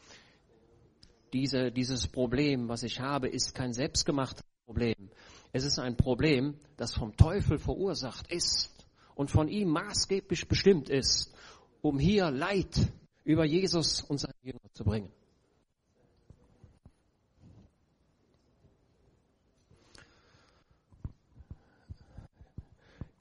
diese, 1.32 1.72
dieses 1.72 2.06
Problem, 2.06 2.68
was 2.68 2.84
ich 2.84 3.00
habe, 3.00 3.28
ist 3.28 3.54
kein 3.54 3.72
selbstgemachtes 3.72 4.44
Problem. 4.64 5.10
Es 5.52 5.64
ist 5.64 5.78
ein 5.78 5.96
Problem, 5.96 6.58
das 6.76 6.94
vom 6.94 7.16
Teufel 7.16 7.58
verursacht 7.58 8.30
ist 8.32 8.73
und 9.14 9.30
von 9.30 9.48
ihm 9.48 9.68
maßgeblich 9.68 10.48
bestimmt 10.48 10.88
ist, 10.88 11.34
um 11.82 11.98
hier 11.98 12.30
Leid 12.30 12.92
über 13.24 13.44
Jesus 13.44 14.02
und 14.02 14.18
seine 14.18 14.34
Jünger 14.42 14.60
zu 14.72 14.84
bringen. 14.84 15.10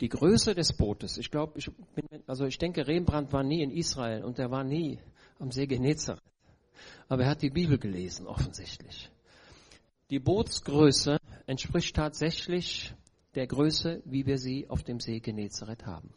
die 0.03 0.09
Größe 0.09 0.53
des 0.53 0.73
Bootes, 0.73 1.17
ich 1.17 1.31
glaube, 1.31 1.59
ich 1.59 1.71
also 2.27 2.45
ich 2.45 2.57
denke, 2.57 2.85
Rembrandt 2.85 3.31
war 3.31 3.41
nie 3.41 3.63
in 3.63 3.71
Israel 3.71 4.25
und 4.25 4.37
er 4.37 4.51
war 4.51 4.65
nie 4.65 4.99
am 5.39 5.49
See 5.49 5.65
Genezareth. 5.65 6.21
Aber 7.07 7.23
er 7.23 7.29
hat 7.29 7.41
die 7.41 7.49
Bibel 7.49 7.77
gelesen, 7.77 8.27
offensichtlich. 8.27 9.09
Die 10.09 10.19
Bootsgröße 10.19 11.17
entspricht 11.45 11.95
tatsächlich 11.95 12.93
der 13.35 13.47
Größe, 13.47 14.01
wie 14.05 14.25
wir 14.25 14.37
sie 14.37 14.69
auf 14.69 14.83
dem 14.83 14.99
See 14.99 15.19
Genezareth 15.19 15.85
haben. 15.85 16.13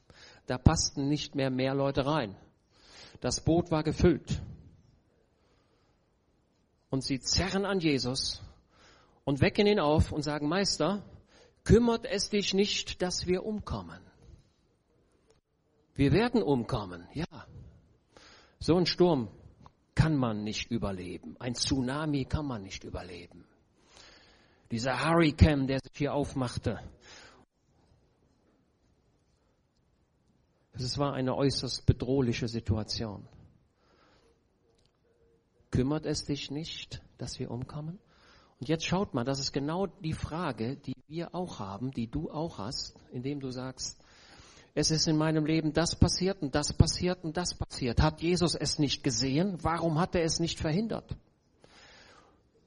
Da 0.47 0.59
passten 0.59 1.09
nicht 1.09 1.35
mehr 1.35 1.51
mehr 1.51 1.75
Leute 1.75 2.07
rein. 2.07 2.37
Das 3.21 3.41
Boot 3.41 3.71
war 3.71 3.83
gefüllt. 3.83 4.43
Und 6.91 7.03
sie 7.03 7.21
zerren 7.21 7.65
an 7.65 7.81
Jesus 7.81 8.43
und 9.25 9.41
wecken 9.41 9.67
ihn 9.67 9.81
auf 9.81 10.13
und 10.13 10.23
sagen, 10.23 10.49
Meister, 10.49 11.05
kümmert 11.65 12.07
es 12.07 12.31
dich 12.31 12.55
nicht, 12.55 13.03
dass 13.03 13.27
wir 13.27 13.45
umkommen. 13.45 14.01
Wir 15.95 16.13
werden 16.13 16.43
umkommen, 16.43 17.09
ja. 17.13 17.47
So 18.59 18.77
ein 18.77 18.87
Sturm 18.87 19.29
kann 19.95 20.17
man 20.17 20.45
nicht 20.45 20.71
überleben. 20.71 21.37
Ein 21.39 21.55
Tsunami 21.55 22.27
kann 22.27 22.47
man 22.47 22.63
nicht 22.63 22.85
überleben. 22.85 23.47
Dieser 24.71 25.05
Hurricane, 25.05 25.67
der 25.67 25.81
sich 25.81 25.93
hier 25.95 26.15
aufmachte. 26.15 26.81
Es 30.79 30.99
war 30.99 31.15
eine 31.15 31.35
äußerst 31.35 31.87
bedrohliche 31.87 32.49
Situation. 32.49 33.27
Kümmert 35.71 36.07
es 36.07 36.25
dich 36.25 36.51
nicht, 36.51 37.03
dass 37.19 37.39
wir 37.39 37.51
umkommen? 37.51 37.99
Und 38.61 38.69
jetzt 38.69 38.87
schaut 38.87 39.15
mal, 39.15 39.25
das 39.25 39.39
ist 39.39 39.53
genau 39.53 39.87
die 39.87 40.15
Frage, 40.15 40.77
die 40.77 40.97
wir 41.09 41.35
auch 41.35 41.59
haben, 41.59 41.91
die 41.91 42.11
du 42.11 42.31
auch 42.31 42.59
hast, 42.59 42.95
indem 43.13 43.41
du 43.41 43.51
sagst, 43.51 44.01
es 44.75 44.91
ist 44.91 45.07
in 45.07 45.17
meinem 45.17 45.47
Leben 45.47 45.73
das 45.73 45.97
passiert 45.97 46.43
und 46.43 46.55
das 46.55 46.73
passiert 46.73 47.25
und 47.25 47.37
das 47.37 47.55
passiert. 47.55 48.03
Hat 48.03 48.21
Jesus 48.21 48.55
es 48.55 48.79
nicht 48.79 49.03
gesehen? 49.03 49.59
Warum 49.63 49.99
hat 49.99 50.15
er 50.15 50.25
es 50.25 50.39
nicht 50.39 50.61
verhindert? 50.61 51.17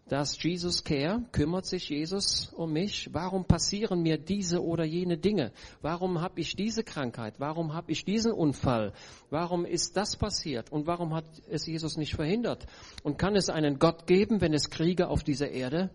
Das 0.10 0.42
Jesus 0.42 0.84
Care 0.84 1.24
kümmert 1.32 1.68
sich 1.68 1.90
Jesus 1.90 2.52
um 2.54 2.74
mich. 2.74 3.14
Warum 3.14 3.46
passieren 3.46 4.02
mir 4.02 4.18
diese 4.18 4.64
oder 4.64 4.84
jene 4.84 5.20
Dinge? 5.20 5.52
Warum 5.84 6.20
habe 6.20 6.42
ich 6.42 6.56
diese 6.56 6.84
Krankheit? 6.84 7.36
Warum 7.40 7.74
habe 7.74 7.92
ich 7.92 8.06
diesen 8.06 8.32
Unfall? 8.32 8.94
Warum 9.30 9.66
ist 9.66 9.96
das 9.98 10.18
passiert? 10.18 10.72
Und 10.72 10.88
warum 10.88 11.14
hat 11.14 11.26
es 11.48 11.68
Jesus 11.68 11.96
nicht 11.96 12.16
verhindert? 12.16 12.66
Und 13.04 13.20
kann 13.20 13.36
es 13.36 13.52
einen 13.52 13.78
Gott 13.78 14.08
geben, 14.08 14.42
wenn 14.42 14.56
es 14.56 14.72
Kriege 14.72 15.10
auf 15.10 15.24
dieser 15.24 15.52
Erde 15.52 15.92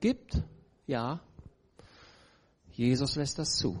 gibt? 0.00 0.42
Ja. 0.86 1.22
Jesus 2.72 3.16
lässt 3.16 3.38
das 3.38 3.56
zu. 3.56 3.80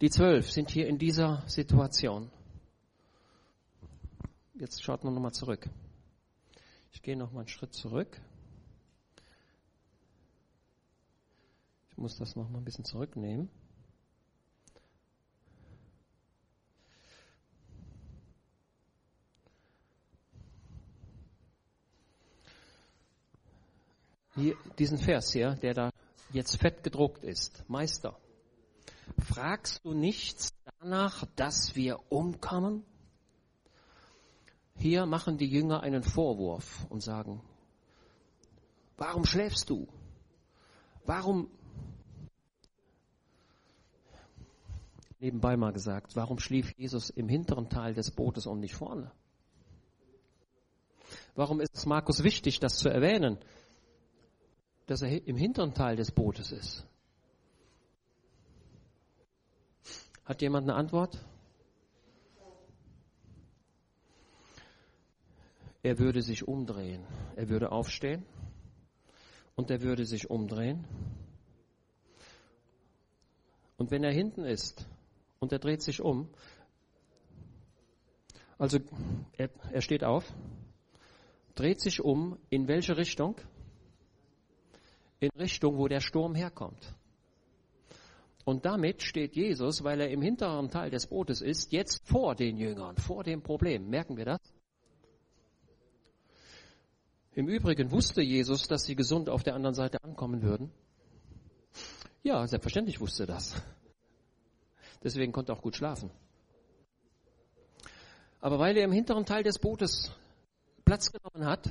Die 0.00 0.08
zwölf 0.08 0.50
sind 0.50 0.70
hier 0.70 0.86
in 0.86 0.96
dieser 0.96 1.42
Situation. 1.46 2.30
Jetzt 4.54 4.82
schaut 4.82 5.04
man 5.04 5.12
nochmal 5.12 5.32
zurück. 5.32 5.68
Ich 6.96 7.02
gehe 7.02 7.14
nochmal 7.14 7.40
einen 7.40 7.48
Schritt 7.48 7.74
zurück. 7.74 8.22
Ich 11.90 11.98
muss 11.98 12.16
das 12.16 12.36
nochmal 12.36 12.62
ein 12.62 12.64
bisschen 12.64 12.86
zurücknehmen. 12.86 13.50
Hier, 24.34 24.56
diesen 24.78 24.96
Vers 24.96 25.32
hier, 25.32 25.54
der 25.56 25.74
da 25.74 25.90
jetzt 26.32 26.56
fett 26.58 26.82
gedruckt 26.82 27.22
ist. 27.24 27.68
Meister, 27.68 28.18
Fragst 29.18 29.84
du 29.84 29.92
nichts 29.92 30.54
danach, 30.80 31.26
dass 31.36 31.76
wir 31.76 32.00
umkommen? 32.10 32.86
Hier 34.78 35.06
machen 35.06 35.38
die 35.38 35.46
Jünger 35.46 35.80
einen 35.82 36.02
Vorwurf 36.02 36.86
und 36.90 37.02
sagen, 37.02 37.40
warum 38.96 39.24
schläfst 39.24 39.70
du? 39.70 39.88
Warum, 41.04 41.48
nebenbei 45.18 45.56
mal 45.56 45.72
gesagt, 45.72 46.16
warum 46.16 46.38
schlief 46.38 46.76
Jesus 46.76 47.10
im 47.10 47.28
hinteren 47.28 47.68
Teil 47.70 47.94
des 47.94 48.10
Bootes 48.10 48.46
und 48.46 48.60
nicht 48.60 48.74
vorne? 48.74 49.10
Warum 51.34 51.60
ist 51.60 51.74
es 51.74 51.86
Markus 51.86 52.22
wichtig, 52.22 52.60
das 52.60 52.78
zu 52.78 52.88
erwähnen, 52.88 53.38
dass 54.86 55.02
er 55.02 55.26
im 55.26 55.36
hinteren 55.36 55.74
Teil 55.74 55.96
des 55.96 56.10
Bootes 56.10 56.52
ist? 56.52 56.86
Hat 60.24 60.42
jemand 60.42 60.68
eine 60.68 60.74
Antwort? 60.74 61.24
Er 65.86 66.00
würde 66.00 66.20
sich 66.20 66.48
umdrehen. 66.48 67.06
Er 67.36 67.48
würde 67.48 67.70
aufstehen 67.70 68.24
und 69.54 69.70
er 69.70 69.82
würde 69.82 70.04
sich 70.04 70.28
umdrehen. 70.28 70.84
Und 73.76 73.92
wenn 73.92 74.02
er 74.02 74.10
hinten 74.10 74.42
ist 74.42 74.84
und 75.38 75.52
er 75.52 75.60
dreht 75.60 75.82
sich 75.82 76.00
um, 76.00 76.28
also 78.58 78.80
er, 79.36 79.48
er 79.70 79.80
steht 79.80 80.02
auf, 80.02 80.24
dreht 81.54 81.80
sich 81.80 82.00
um, 82.00 82.36
in 82.50 82.66
welche 82.66 82.96
Richtung? 82.96 83.36
In 85.20 85.30
Richtung, 85.38 85.78
wo 85.78 85.86
der 85.86 86.00
Sturm 86.00 86.34
herkommt. 86.34 86.96
Und 88.44 88.64
damit 88.64 89.04
steht 89.04 89.36
Jesus, 89.36 89.84
weil 89.84 90.00
er 90.00 90.10
im 90.10 90.20
hinteren 90.20 90.68
Teil 90.68 90.90
des 90.90 91.06
Bootes 91.06 91.42
ist, 91.42 91.70
jetzt 91.70 92.04
vor 92.08 92.34
den 92.34 92.56
Jüngern, 92.56 92.96
vor 92.96 93.22
dem 93.22 93.40
Problem. 93.40 93.88
Merken 93.88 94.16
wir 94.16 94.24
das? 94.24 94.55
Im 97.36 97.48
Übrigen 97.48 97.90
wusste 97.92 98.22
Jesus, 98.22 98.66
dass 98.66 98.84
sie 98.84 98.96
gesund 98.96 99.28
auf 99.28 99.42
der 99.42 99.54
anderen 99.54 99.74
Seite 99.74 100.02
ankommen 100.02 100.40
würden. 100.40 100.70
Ja, 102.22 102.46
selbstverständlich 102.46 102.98
wusste 102.98 103.24
er 103.24 103.26
das. 103.26 103.62
Deswegen 105.04 105.32
konnte 105.32 105.52
er 105.52 105.56
auch 105.58 105.60
gut 105.60 105.76
schlafen. 105.76 106.10
Aber 108.40 108.58
weil 108.58 108.78
er 108.78 108.84
im 108.84 108.92
hinteren 108.92 109.26
Teil 109.26 109.42
des 109.42 109.58
Bootes 109.58 110.10
Platz 110.86 111.12
genommen 111.12 111.46
hat, 111.46 111.68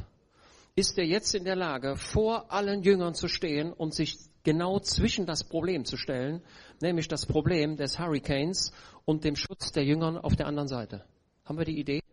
ist 0.75 0.99
er 0.99 1.05
jetzt 1.05 1.33
in 1.33 1.45
der 1.45 1.55
Lage, 1.55 1.95
vor 1.95 2.51
allen 2.51 2.83
Jüngern 2.83 3.15
zu 3.15 3.27
stehen 3.27 3.73
und 3.73 3.95
sich 3.95 4.19
genau 4.43 4.79
zwischen 4.79 5.25
das 5.25 5.43
Problem 5.43 5.83
zu 5.83 5.97
stellen, 5.97 6.43
nämlich 6.79 7.07
das 7.07 7.25
Problem 7.25 7.75
des 7.75 7.97
Hurricanes 7.97 8.71
und 9.03 9.23
dem 9.23 9.35
Schutz 9.35 9.71
der 9.71 9.83
Jüngern 9.83 10.19
auf 10.19 10.35
der 10.35 10.45
anderen 10.45 10.67
Seite. 10.67 11.03
Haben 11.43 11.57
wir 11.57 11.65
die 11.65 11.79
Idee? 11.79 12.03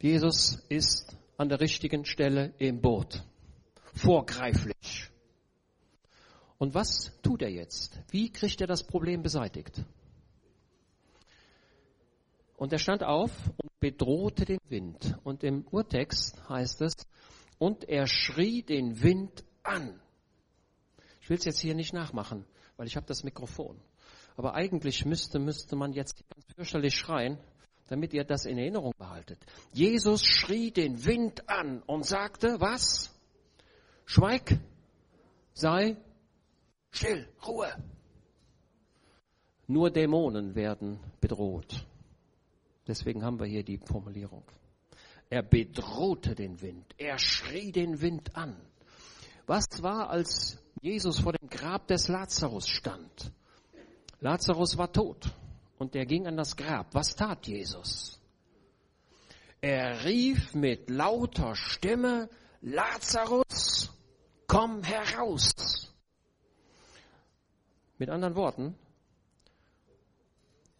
Jesus 0.00 0.64
ist 0.70 1.18
an 1.36 1.48
der 1.48 1.60
richtigen 1.60 2.04
Stelle 2.04 2.54
im 2.58 2.80
Boot. 2.80 3.22
Vorgreiflich. 3.94 5.10
Und 6.58 6.74
was 6.74 7.12
tut 7.22 7.42
er 7.42 7.50
jetzt? 7.50 8.00
Wie 8.10 8.32
kriegt 8.32 8.60
er 8.60 8.66
das 8.66 8.86
Problem 8.86 9.22
beseitigt? 9.22 9.84
Und 12.56 12.72
er 12.72 12.78
stand 12.78 13.02
auf 13.02 13.30
und 13.58 13.78
bedrohte 13.80 14.46
den 14.46 14.60
Wind. 14.68 15.18
Und 15.24 15.44
im 15.44 15.66
Urtext 15.70 16.48
heißt 16.48 16.80
es, 16.80 16.94
und 17.58 17.88
er 17.88 18.06
schrie 18.06 18.62
den 18.62 19.02
Wind 19.02 19.44
an. 19.62 20.00
Ich 21.20 21.28
will 21.28 21.38
es 21.38 21.44
jetzt 21.44 21.60
hier 21.60 21.74
nicht 21.74 21.92
nachmachen, 21.92 22.46
weil 22.76 22.86
ich 22.86 22.96
habe 22.96 23.06
das 23.06 23.24
Mikrofon. 23.24 23.80
Aber 24.36 24.54
eigentlich 24.54 25.04
müsste, 25.04 25.38
müsste 25.38 25.76
man 25.76 25.92
jetzt 25.92 26.22
ganz 26.28 26.46
fürchterlich 26.54 26.94
schreien, 26.94 27.38
damit 27.88 28.12
ihr 28.12 28.24
das 28.24 28.46
in 28.46 28.58
Erinnerung 28.58 28.92
behaltet. 28.98 29.38
Jesus 29.72 30.24
schrie 30.24 30.70
den 30.70 31.04
Wind 31.04 31.48
an 31.48 31.82
und 31.86 32.04
sagte, 32.04 32.60
was? 32.60 33.14
Schweig, 34.04 34.58
sei 35.54 35.96
still, 36.90 37.28
Ruhe. 37.46 37.72
Nur 39.68 39.90
Dämonen 39.90 40.54
werden 40.54 41.00
bedroht. 41.20 41.86
Deswegen 42.86 43.24
haben 43.24 43.40
wir 43.40 43.46
hier 43.46 43.64
die 43.64 43.78
Formulierung. 43.78 44.44
Er 45.28 45.42
bedrohte 45.42 46.36
den 46.36 46.60
Wind. 46.62 46.94
Er 46.98 47.18
schrie 47.18 47.72
den 47.72 48.00
Wind 48.00 48.36
an. 48.36 48.56
Was 49.46 49.66
war, 49.82 50.08
als 50.10 50.62
Jesus 50.80 51.18
vor 51.18 51.32
dem 51.32 51.48
Grab 51.48 51.88
des 51.88 52.06
Lazarus 52.06 52.68
stand? 52.68 53.32
Lazarus 54.20 54.78
war 54.78 54.92
tot 54.92 55.32
und 55.78 55.94
er 55.94 56.06
ging 56.06 56.26
an 56.26 56.36
das 56.36 56.56
Grab. 56.56 56.94
Was 56.94 57.16
tat 57.16 57.46
Jesus? 57.46 58.20
Er 59.60 60.04
rief 60.04 60.54
mit 60.54 60.90
lauter 60.90 61.54
Stimme, 61.56 62.28
Lazarus, 62.60 63.90
komm 64.46 64.82
heraus. 64.82 65.92
Mit 67.98 68.10
anderen 68.10 68.34
Worten, 68.36 68.74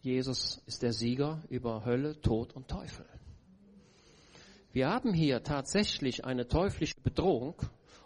Jesus 0.01 0.61
ist 0.67 0.83
der 0.83 0.93
Sieger 0.93 1.43
über 1.49 1.83
Hölle, 1.83 2.21
Tod 2.21 2.53
und 2.53 2.67
Teufel. 2.67 3.05
Wir 4.71 4.89
haben 4.89 5.13
hier 5.13 5.43
tatsächlich 5.43 6.23
eine 6.23 6.47
teuflische 6.47 7.01
Bedrohung 7.01 7.55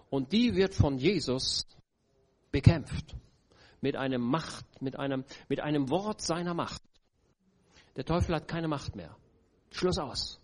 und 0.09 0.31
die 0.31 0.55
wird 0.55 0.73
von 0.73 0.97
Jesus 0.97 1.67
bekämpft. 2.51 3.15
Mit 3.81 3.95
einem 3.95 4.21
Macht, 4.21 4.65
mit 4.81 4.97
einem, 4.97 5.25
mit 5.49 5.59
einem 5.59 5.89
Wort 5.89 6.21
seiner 6.21 6.53
Macht. 6.53 6.81
Der 7.95 8.05
Teufel 8.05 8.35
hat 8.35 8.47
keine 8.47 8.67
Macht 8.67 8.95
mehr. 8.95 9.15
Schluss 9.71 9.97
aus. 9.97 10.39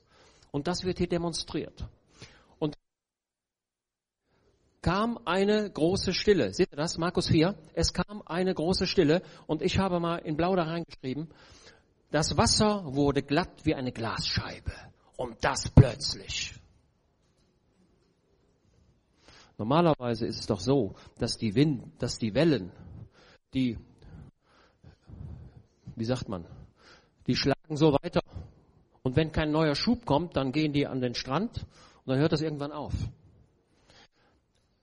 Und 0.51 0.67
das 0.67 0.83
wird 0.83 0.97
hier 0.97 1.07
demonstriert. 1.07 1.87
Und 2.59 2.75
kam 4.81 5.19
eine 5.25 5.69
große 5.69 6.13
Stille. 6.13 6.53
Seht 6.53 6.71
ihr 6.71 6.77
das? 6.77 6.97
Markus 6.97 7.27
4. 7.27 7.55
Es 7.73 7.93
kam 7.93 8.23
eine 8.25 8.53
große 8.53 8.87
Stille. 8.87 9.21
Und 9.45 9.61
ich 9.61 9.77
habe 9.77 9.99
mal 9.99 10.17
in 10.17 10.35
Blau 10.35 10.55
da 10.55 10.63
reingeschrieben, 10.63 11.29
das 12.09 12.37
Wasser 12.37 12.83
wurde 12.85 13.21
glatt 13.21 13.65
wie 13.65 13.75
eine 13.75 13.91
Glasscheibe. 13.91 14.71
Und 15.17 15.43
das 15.43 15.69
plötzlich. 15.69 16.53
Normalerweise 19.57 20.27
ist 20.27 20.39
es 20.39 20.45
doch 20.45 20.59
so, 20.59 20.95
dass 21.17 21.37
die 21.37 21.55
Wind, 21.55 21.91
dass 21.99 22.19
die 22.19 22.33
Wellen, 22.35 22.71
die, 23.53 23.77
wie 25.95 26.05
sagt 26.05 26.29
man, 26.29 26.45
die 27.27 27.35
schlagen 27.35 27.75
so 27.75 27.93
weiter. 27.93 28.21
Und 29.03 29.15
wenn 29.15 29.31
kein 29.31 29.51
neuer 29.51 29.75
Schub 29.75 30.05
kommt, 30.05 30.35
dann 30.35 30.51
gehen 30.51 30.73
die 30.73 30.87
an 30.87 31.01
den 31.01 31.13
Strand 31.13 31.65
und 32.03 32.13
dann 32.13 32.19
hört 32.19 32.33
das 32.33 32.41
irgendwann 32.41 32.71
auf. 32.71 32.93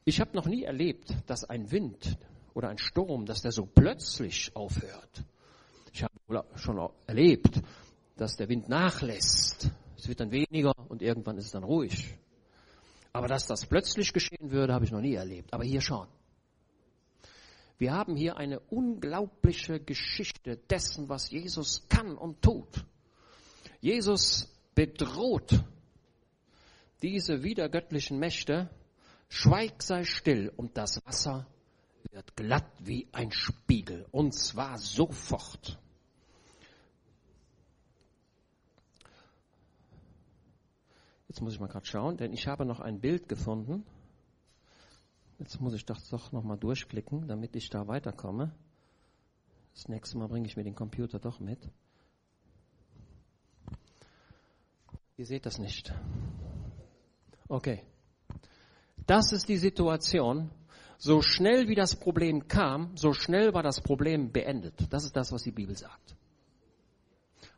Ich 0.05 0.21
habe 0.21 0.37
noch 0.37 0.47
nie 0.47 0.65
erlebt, 0.65 1.15
dass 1.27 1.45
ein 1.45 1.71
Wind 1.71 2.19
oder 2.53 2.69
ein 2.69 2.79
Sturm, 2.79 3.27
dass 3.27 3.43
der 3.43 3.53
so 3.53 3.67
plötzlich 3.67 4.55
aufhört. 4.55 5.25
Ich 5.93 6.03
habe 6.03 6.45
schon 6.57 6.91
erlebt, 7.07 7.61
dass 8.17 8.37
der 8.37 8.49
Wind 8.49 8.69
nachlässt. 8.69 9.71
Es 9.97 10.09
wird 10.09 10.21
dann 10.21 10.31
weniger 10.31 10.73
und 10.89 11.03
irgendwann 11.03 11.39
ist 11.39 11.47
es 11.47 11.53
dann 11.53 11.65
ruhig. 11.65 12.19
Aber 13.13 13.29
dass 13.29 13.47
das 13.47 13.65
plötzlich 13.65 14.13
geschehen 14.13 14.51
würde, 14.51 14.75
habe 14.75 14.85
ich 14.85 14.91
noch 14.91 15.01
nie 15.01 15.15
erlebt. 15.15 15.53
Aber 15.55 15.65
hier 15.65 15.81
schon. 15.81 16.07
Wir 17.85 17.93
haben 17.93 18.17
hier 18.17 18.39
eine 18.39 18.61
unglaubliche 18.61 19.79
Geschichte 19.79 20.57
dessen, 20.57 21.11
was 21.11 21.31
Jesus 21.31 21.87
kann 21.91 22.17
und 22.17 22.41
tut. 22.41 22.83
Jesus 23.83 24.49
bedroht 24.75 25.63
diese 27.03 27.43
wiedergöttlichen 27.43 28.19
Mächte. 28.19 28.71
Schweig 29.29 29.83
sei 29.83 30.05
still 30.05 30.51
und 30.57 30.79
das 30.79 31.05
Wasser 31.05 31.47
wird 32.11 32.35
glatt 32.37 32.73
wie 32.79 33.07
ein 33.13 33.31
Spiegel. 33.31 34.07
Und 34.13 34.33
zwar 34.33 34.79
sofort. 34.79 35.79
Jetzt 41.29 41.43
muss 41.43 41.53
ich 41.53 41.61
mal 41.61 41.67
gerade 41.67 41.85
schauen, 41.85 42.17
denn 42.17 42.33
ich 42.33 42.47
habe 42.47 42.65
noch 42.65 42.81
ein 42.81 42.99
Bild 43.01 43.29
gefunden. 43.29 43.85
Jetzt 45.39 45.61
muss 45.61 45.75
ich 45.75 45.85
das 45.85 46.09
doch 46.09 46.33
nochmal 46.33 46.59
durchklicken, 46.59 47.27
damit 47.27 47.57
ich 47.57 47.69
da 47.71 47.89
weiterkomme. 47.89 48.55
Das 49.75 49.89
nächste 49.89 50.19
Mal 50.19 50.29
bringe 50.29 50.47
ich 50.47 50.57
mir 50.57 50.65
den 50.65 50.77
Computer 50.77 51.19
doch 51.19 51.41
mit. 51.41 51.69
Ihr 55.17 55.27
seht 55.27 55.47
das 55.47 55.59
nicht. 55.59 55.93
Okay. 57.49 57.83
Das 59.07 59.33
ist 59.33 59.49
die 59.49 59.59
Situation. 59.59 60.51
So 60.97 61.23
schnell 61.23 61.69
wie 61.69 61.75
das 61.75 61.97
Problem 61.97 62.49
kam, 62.49 62.97
so 62.97 63.13
schnell 63.13 63.53
war 63.53 63.63
das 63.63 63.81
Problem 63.81 64.33
beendet. 64.33 64.87
Das 64.91 65.05
ist 65.05 65.17
das, 65.17 65.33
was 65.33 65.43
die 65.43 65.53
Bibel 65.53 65.77
sagt. 65.77 66.17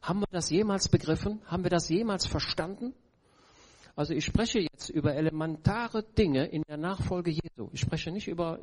Haben 0.03 0.21
wir 0.21 0.29
das 0.31 0.51
jemals 0.51 0.89
begriffen? 0.89 1.41
Haben 1.47 1.63
wir 1.63 1.71
das 1.71 1.89
jemals 1.89 2.27
verstanden? 2.27 2.95
Also 3.97 4.13
ich 4.13 4.27
spreche 4.27 4.61
jetzt 4.61 4.91
über 4.91 5.15
elementare 5.15 6.03
Dinge 6.03 6.45
in 6.45 6.63
der 6.69 6.77
Nachfolge 6.77 7.31
Jesu. 7.31 7.71
Ich 7.73 7.81
spreche 7.81 8.13
nicht 8.13 8.29
über, 8.29 8.61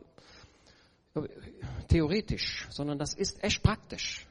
theoretisch, 1.87 2.67
sondern 2.69 2.99
das 2.99 3.15
ist 3.15 3.43
echt 3.43 3.63
praktisch. 3.63 4.27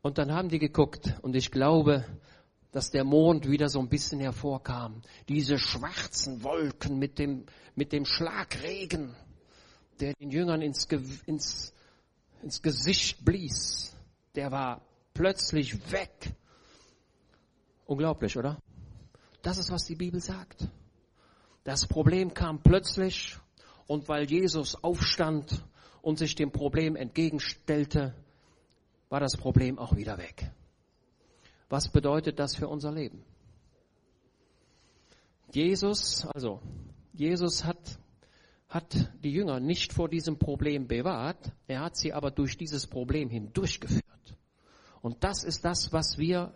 Und 0.00 0.18
dann 0.18 0.32
haben 0.32 0.48
die 0.48 0.60
geguckt 0.60 1.14
und 1.22 1.34
ich 1.34 1.50
glaube, 1.50 2.04
dass 2.70 2.92
der 2.92 3.02
Mond 3.02 3.48
wieder 3.50 3.68
so 3.68 3.80
ein 3.80 3.88
bisschen 3.88 4.20
hervorkam. 4.20 5.02
Diese 5.28 5.58
schwarzen 5.58 6.44
Wolken 6.44 6.98
mit 7.00 7.18
dem, 7.18 7.46
mit 7.74 7.92
dem 7.92 8.04
Schlagregen, 8.04 9.16
der 9.98 10.14
den 10.14 10.30
Jüngern 10.30 10.62
ins, 10.62 10.84
ins, 11.26 11.74
ins 12.42 12.62
Gesicht 12.62 13.24
blies, 13.24 13.96
der 14.36 14.52
war 14.52 14.82
plötzlich 15.14 15.90
weg. 15.90 16.36
Unglaublich, 17.88 18.36
oder? 18.36 18.60
Das 19.40 19.56
ist, 19.56 19.72
was 19.72 19.86
die 19.86 19.94
Bibel 19.94 20.20
sagt. 20.20 20.68
Das 21.64 21.86
Problem 21.86 22.34
kam 22.34 22.62
plötzlich 22.62 23.38
und 23.86 24.08
weil 24.10 24.30
Jesus 24.30 24.74
aufstand 24.84 25.64
und 26.02 26.18
sich 26.18 26.34
dem 26.34 26.52
Problem 26.52 26.96
entgegenstellte, 26.96 28.14
war 29.08 29.20
das 29.20 29.38
Problem 29.38 29.78
auch 29.78 29.96
wieder 29.96 30.18
weg. 30.18 30.50
Was 31.70 31.90
bedeutet 31.90 32.38
das 32.38 32.54
für 32.56 32.68
unser 32.68 32.92
Leben? 32.92 33.24
Jesus, 35.50 36.26
also 36.26 36.60
Jesus 37.14 37.64
hat, 37.64 37.98
hat 38.68 39.10
die 39.24 39.32
Jünger 39.32 39.60
nicht 39.60 39.94
vor 39.94 40.10
diesem 40.10 40.38
Problem 40.38 40.88
bewahrt, 40.88 41.52
er 41.66 41.80
hat 41.80 41.96
sie 41.96 42.12
aber 42.12 42.30
durch 42.30 42.58
dieses 42.58 42.86
Problem 42.86 43.30
hindurchgeführt. 43.30 44.04
Und 45.00 45.24
das 45.24 45.42
ist 45.42 45.64
das, 45.64 45.90
was 45.90 46.18
wir 46.18 46.52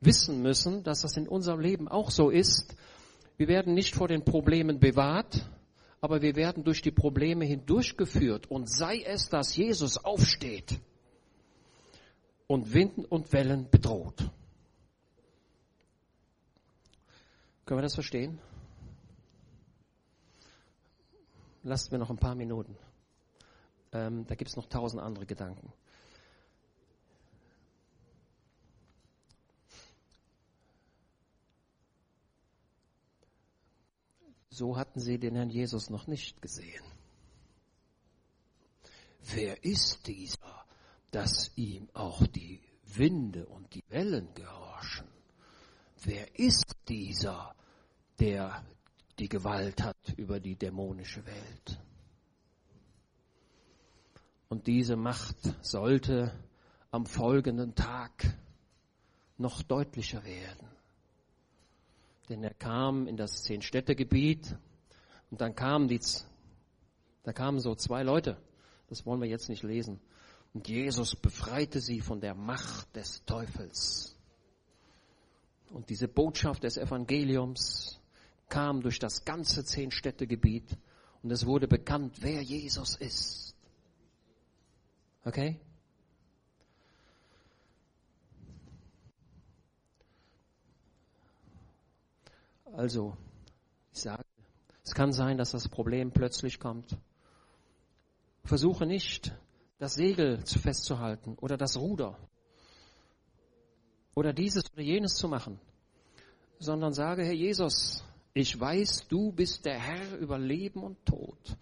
wissen 0.00 0.42
müssen, 0.42 0.82
dass 0.82 1.02
das 1.02 1.16
in 1.16 1.28
unserem 1.28 1.60
Leben 1.60 1.88
auch 1.88 2.10
so 2.10 2.30
ist. 2.30 2.76
Wir 3.36 3.48
werden 3.48 3.74
nicht 3.74 3.94
vor 3.94 4.08
den 4.08 4.24
Problemen 4.24 4.78
bewahrt, 4.78 5.48
aber 6.00 6.22
wir 6.22 6.36
werden 6.36 6.64
durch 6.64 6.82
die 6.82 6.90
Probleme 6.90 7.44
hindurchgeführt. 7.44 8.50
Und 8.50 8.70
sei 8.70 9.02
es, 9.02 9.28
dass 9.28 9.56
Jesus 9.56 9.96
aufsteht 9.96 10.78
und 12.46 12.72
Wind 12.74 13.10
und 13.10 13.32
Wellen 13.32 13.68
bedroht. 13.70 14.30
Können 17.64 17.78
wir 17.78 17.82
das 17.82 17.94
verstehen? 17.94 18.38
Lasst 21.62 21.90
mir 21.90 21.98
noch 21.98 22.10
ein 22.10 22.18
paar 22.18 22.34
Minuten. 22.34 22.76
Ähm, 23.92 24.26
da 24.26 24.34
gibt 24.34 24.50
es 24.50 24.56
noch 24.56 24.66
tausend 24.66 25.02
andere 25.02 25.24
Gedanken. 25.24 25.72
So 34.54 34.76
hatten 34.76 35.00
sie 35.00 35.18
den 35.18 35.34
Herrn 35.34 35.50
Jesus 35.50 35.90
noch 35.90 36.06
nicht 36.06 36.40
gesehen. 36.40 36.84
Wer 39.20 39.64
ist 39.64 40.06
dieser, 40.06 40.64
dass 41.10 41.50
ihm 41.56 41.88
auch 41.92 42.24
die 42.28 42.62
Winde 42.84 43.46
und 43.46 43.74
die 43.74 43.82
Wellen 43.88 44.32
gehorchen? 44.34 45.08
Wer 46.04 46.38
ist 46.38 46.76
dieser, 46.86 47.56
der 48.20 48.64
die 49.18 49.28
Gewalt 49.28 49.82
hat 49.82 49.96
über 50.16 50.38
die 50.38 50.54
dämonische 50.54 51.26
Welt? 51.26 51.80
Und 54.48 54.68
diese 54.68 54.94
Macht 54.94 55.36
sollte 55.62 56.32
am 56.92 57.06
folgenden 57.06 57.74
Tag 57.74 58.38
noch 59.36 59.64
deutlicher 59.64 60.22
werden. 60.22 60.73
Denn 62.34 62.42
er 62.42 62.54
kam 62.54 63.06
in 63.06 63.16
das 63.16 63.44
Zehn-Städte-Gebiet 63.44 64.56
und 65.30 65.40
dann 65.40 65.54
kamen 65.54 65.86
die, 65.86 66.00
da 67.22 67.32
kamen 67.32 67.60
so 67.60 67.76
zwei 67.76 68.02
Leute. 68.02 68.36
Das 68.88 69.06
wollen 69.06 69.20
wir 69.20 69.28
jetzt 69.28 69.48
nicht 69.48 69.62
lesen. 69.62 70.00
Und 70.52 70.66
Jesus 70.66 71.14
befreite 71.14 71.78
sie 71.78 72.00
von 72.00 72.20
der 72.20 72.34
Macht 72.34 72.96
des 72.96 73.24
Teufels. 73.24 74.18
Und 75.70 75.90
diese 75.90 76.08
Botschaft 76.08 76.64
des 76.64 76.76
Evangeliums 76.76 78.00
kam 78.48 78.82
durch 78.82 78.98
das 78.98 79.24
ganze 79.24 79.64
Zehn-Städte-Gebiet 79.64 80.76
und 81.22 81.30
es 81.30 81.46
wurde 81.46 81.68
bekannt, 81.68 82.16
wer 82.18 82.42
Jesus 82.42 82.96
ist. 82.96 83.54
Okay? 85.24 85.60
Also, 92.76 93.16
ich 93.92 94.00
sage, 94.00 94.24
es 94.82 94.94
kann 94.94 95.12
sein, 95.12 95.38
dass 95.38 95.52
das 95.52 95.68
Problem 95.68 96.10
plötzlich 96.10 96.58
kommt. 96.58 96.98
Versuche 98.44 98.84
nicht, 98.84 99.32
das 99.78 99.94
Segel 99.94 100.44
festzuhalten 100.44 101.36
oder 101.40 101.56
das 101.56 101.76
Ruder 101.76 102.18
oder 104.14 104.32
dieses 104.32 104.64
oder 104.72 104.82
jenes 104.82 105.14
zu 105.14 105.28
machen, 105.28 105.60
sondern 106.58 106.92
sage, 106.92 107.24
Herr 107.24 107.32
Jesus, 107.32 108.04
ich 108.32 108.58
weiß, 108.58 109.06
du 109.08 109.30
bist 109.30 109.64
der 109.64 109.78
Herr 109.78 110.18
über 110.18 110.38
Leben 110.38 110.82
und 110.82 111.04
Tod. 111.06 111.56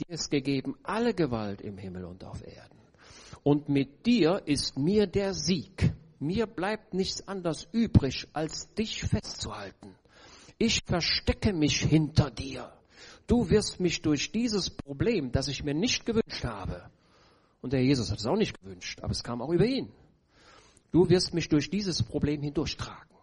Dir 0.00 0.14
ist 0.14 0.30
gegeben 0.30 0.78
alle 0.82 1.12
Gewalt 1.12 1.60
im 1.60 1.76
Himmel 1.76 2.06
und 2.06 2.24
auf 2.24 2.42
Erden. 2.42 2.78
Und 3.42 3.68
mit 3.68 4.06
dir 4.06 4.42
ist 4.46 4.78
mir 4.78 5.06
der 5.06 5.34
Sieg. 5.34 5.92
Mir 6.18 6.46
bleibt 6.46 6.94
nichts 6.94 7.28
anderes 7.28 7.68
übrig, 7.70 8.26
als 8.32 8.72
dich 8.72 9.02
festzuhalten. 9.04 9.94
Ich 10.58 10.82
verstecke 10.84 11.52
mich 11.52 11.80
hinter 11.80 12.30
dir. 12.30 12.72
Du 13.26 13.50
wirst 13.50 13.80
mich 13.80 14.02
durch 14.02 14.32
dieses 14.32 14.70
Problem, 14.70 15.32
das 15.32 15.48
ich 15.48 15.64
mir 15.64 15.74
nicht 15.74 16.04
gewünscht 16.04 16.44
habe, 16.44 16.90
Und 17.62 17.72
der 17.72 17.82
Jesus 17.82 18.10
hat 18.10 18.18
es 18.18 18.26
auch 18.26 18.36
nicht 18.36 18.60
gewünscht, 18.60 19.00
aber 19.00 19.12
es 19.12 19.22
kam 19.24 19.40
auch 19.40 19.50
über 19.50 19.64
ihn. 19.64 19.90
Du 20.92 21.08
wirst 21.08 21.32
mich 21.32 21.48
durch 21.48 21.70
dieses 21.70 22.02
Problem 22.02 22.42
hindurchtragen. 22.42 23.16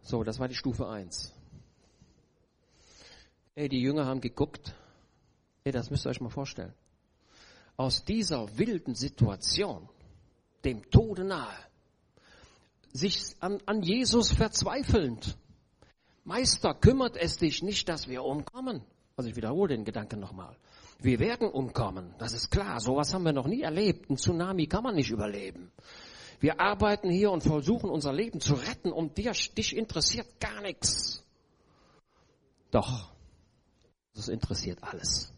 So, 0.00 0.24
das 0.24 0.38
war 0.38 0.48
die 0.48 0.54
Stufe 0.54 0.88
1. 0.88 1.34
Ey, 3.56 3.68
die 3.68 3.80
Jünger 3.80 4.06
haben 4.06 4.20
geguckt. 4.20 4.74
Ey, 5.64 5.72
das 5.72 5.90
müsst 5.90 6.06
ihr 6.06 6.10
euch 6.10 6.20
mal 6.20 6.30
vorstellen. 6.30 6.72
Aus 7.76 8.04
dieser 8.04 8.56
wilden 8.56 8.94
Situation, 8.94 9.88
dem 10.64 10.90
Tode 10.90 11.24
nahe, 11.24 11.65
sich 12.96 13.36
an, 13.40 13.60
an 13.66 13.82
Jesus 13.82 14.32
verzweifelnd. 14.32 15.36
Meister, 16.24 16.74
kümmert 16.74 17.16
es 17.16 17.36
dich 17.36 17.62
nicht, 17.62 17.88
dass 17.88 18.08
wir 18.08 18.24
umkommen? 18.24 18.82
Also 19.16 19.30
ich 19.30 19.36
wiederhole 19.36 19.74
den 19.74 19.84
Gedanken 19.84 20.20
nochmal. 20.20 20.56
Wir 20.98 21.18
werden 21.18 21.48
umkommen, 21.48 22.14
das 22.18 22.32
ist 22.32 22.50
klar. 22.50 22.80
Sowas 22.80 23.12
haben 23.14 23.24
wir 23.24 23.32
noch 23.32 23.46
nie 23.46 23.62
erlebt. 23.62 24.10
Ein 24.10 24.16
Tsunami 24.16 24.66
kann 24.66 24.82
man 24.82 24.94
nicht 24.94 25.10
überleben. 25.10 25.70
Wir 26.40 26.60
arbeiten 26.60 27.10
hier 27.10 27.30
und 27.30 27.42
versuchen 27.42 27.90
unser 27.90 28.12
Leben 28.12 28.40
zu 28.40 28.54
retten 28.54 28.92
und 28.92 29.16
dir, 29.16 29.32
dich 29.32 29.76
interessiert 29.76 30.40
gar 30.40 30.60
nichts. 30.62 31.24
Doch, 32.70 33.10
das 34.14 34.28
interessiert 34.28 34.82
alles. 34.82 35.32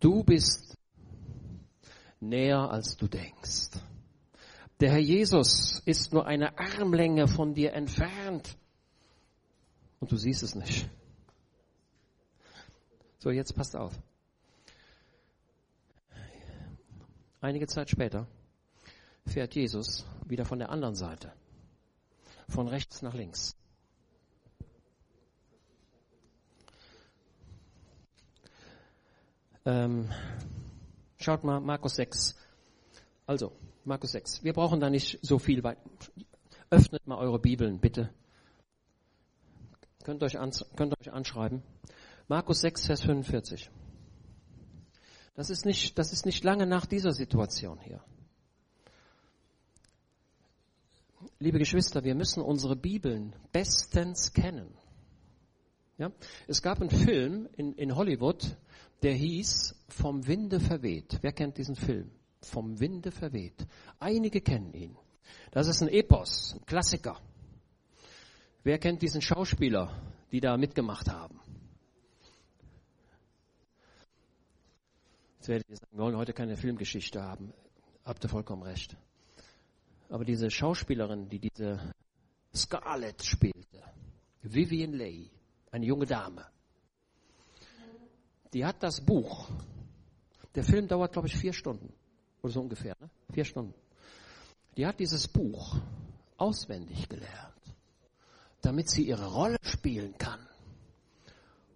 Du 0.00 0.24
bist 0.24 0.76
näher, 2.18 2.70
als 2.70 2.96
du 2.96 3.06
denkst. 3.06 3.70
Der 4.82 4.90
Herr 4.90 4.98
Jesus 4.98 5.80
ist 5.84 6.12
nur 6.12 6.26
eine 6.26 6.58
Armlänge 6.58 7.28
von 7.28 7.54
dir 7.54 7.72
entfernt 7.72 8.58
und 10.00 10.10
du 10.10 10.16
siehst 10.16 10.42
es 10.42 10.56
nicht. 10.56 10.90
So, 13.18 13.30
jetzt 13.30 13.54
passt 13.54 13.76
auf. 13.76 13.92
Einige 17.40 17.68
Zeit 17.68 17.90
später 17.90 18.26
fährt 19.24 19.54
Jesus 19.54 20.04
wieder 20.26 20.44
von 20.44 20.58
der 20.58 20.70
anderen 20.70 20.96
Seite, 20.96 21.32
von 22.48 22.66
rechts 22.66 23.02
nach 23.02 23.14
links. 23.14 23.56
Ähm, 29.64 30.10
schaut 31.18 31.44
mal 31.44 31.60
Markus 31.60 31.94
6. 31.94 32.36
Also, 33.26 33.52
Markus 33.84 34.12
6. 34.12 34.44
Wir 34.44 34.52
brauchen 34.52 34.80
da 34.80 34.90
nicht 34.90 35.18
so 35.22 35.38
viel 35.38 35.62
weit. 35.64 35.78
Öffnet 36.70 37.06
mal 37.06 37.18
eure 37.18 37.38
Bibeln, 37.38 37.80
bitte. 37.80 38.10
Könnt 40.04 40.22
euch, 40.22 40.36
könnt 40.76 41.00
euch 41.00 41.12
anschreiben. 41.12 41.62
Markus 42.28 42.60
6, 42.60 42.86
Vers 42.86 43.02
45. 43.02 43.70
Das 45.34 45.50
ist 45.50 45.64
nicht, 45.64 45.98
das 45.98 46.12
ist 46.12 46.26
nicht 46.26 46.44
lange 46.44 46.66
nach 46.66 46.86
dieser 46.86 47.12
Situation 47.12 47.78
hier. 47.80 48.02
Liebe 51.38 51.58
Geschwister, 51.58 52.04
wir 52.04 52.14
müssen 52.14 52.42
unsere 52.42 52.76
Bibeln 52.76 53.34
bestens 53.52 54.32
kennen. 54.32 54.74
Ja? 55.98 56.12
Es 56.46 56.62
gab 56.62 56.80
einen 56.80 56.90
Film 56.90 57.48
in, 57.56 57.74
in 57.74 57.96
Hollywood, 57.96 58.56
der 59.02 59.14
hieß 59.14 59.74
Vom 59.88 60.26
Winde 60.26 60.60
verweht. 60.60 61.18
Wer 61.22 61.32
kennt 61.32 61.58
diesen 61.58 61.76
Film? 61.76 62.10
Vom 62.42 62.80
Winde 62.80 63.10
verweht. 63.10 63.66
Einige 63.98 64.40
kennen 64.40 64.72
ihn. 64.74 64.96
Das 65.50 65.68
ist 65.68 65.82
ein 65.82 65.88
Epos, 65.88 66.54
ein 66.54 66.66
Klassiker. 66.66 67.20
Wer 68.64 68.78
kennt 68.78 69.02
diesen 69.02 69.20
Schauspieler, 69.20 70.00
die 70.30 70.40
da 70.40 70.56
mitgemacht 70.56 71.08
haben? 71.08 71.40
Jetzt 75.38 75.48
werdet 75.48 75.68
ihr 75.70 75.76
sagen, 75.76 75.96
wir 75.96 76.04
wollen 76.04 76.16
heute 76.16 76.32
keine 76.32 76.56
Filmgeschichte 76.56 77.20
haben. 77.20 77.52
Habt 78.04 78.24
ihr 78.24 78.28
vollkommen 78.28 78.62
recht. 78.62 78.96
Aber 80.08 80.24
diese 80.24 80.50
Schauspielerin, 80.50 81.28
die 81.28 81.40
diese 81.40 81.94
Scarlett 82.54 83.24
spielte, 83.24 83.82
Vivian 84.42 84.92
Leigh, 84.92 85.30
eine 85.70 85.86
junge 85.86 86.06
Dame, 86.06 86.46
die 88.52 88.64
hat 88.64 88.82
das 88.82 89.00
Buch. 89.00 89.48
Der 90.54 90.62
Film 90.62 90.86
dauert, 90.86 91.12
glaube 91.12 91.28
ich, 91.28 91.36
vier 91.36 91.52
Stunden. 91.52 91.92
Oder 92.42 92.52
so 92.52 92.60
ungefähr, 92.60 92.96
ne? 93.00 93.08
Vier 93.32 93.44
Stunden. 93.44 93.74
Die 94.76 94.86
hat 94.86 94.98
dieses 94.98 95.28
Buch 95.28 95.76
auswendig 96.36 97.08
gelernt, 97.08 97.62
damit 98.62 98.90
sie 98.90 99.06
ihre 99.06 99.32
Rolle 99.32 99.58
spielen 99.62 100.16
kann. 100.18 100.40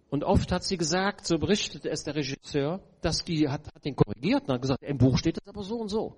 Und 0.09 0.23
oft 0.23 0.51
hat 0.51 0.63
sie 0.63 0.77
gesagt, 0.77 1.27
so 1.27 1.37
berichtete 1.37 1.89
es 1.89 2.03
der 2.03 2.15
Regisseur, 2.15 2.81
dass 3.01 3.23
die 3.23 3.49
hat, 3.49 3.67
hat 3.67 3.85
den 3.85 3.95
korrigiert 3.95 4.43
und 4.43 4.53
hat 4.53 4.61
gesagt, 4.61 4.83
im 4.83 4.97
Buch 4.97 5.17
steht 5.17 5.37
es 5.37 5.47
aber 5.47 5.63
so 5.63 5.77
und 5.77 5.89
so. 5.89 6.15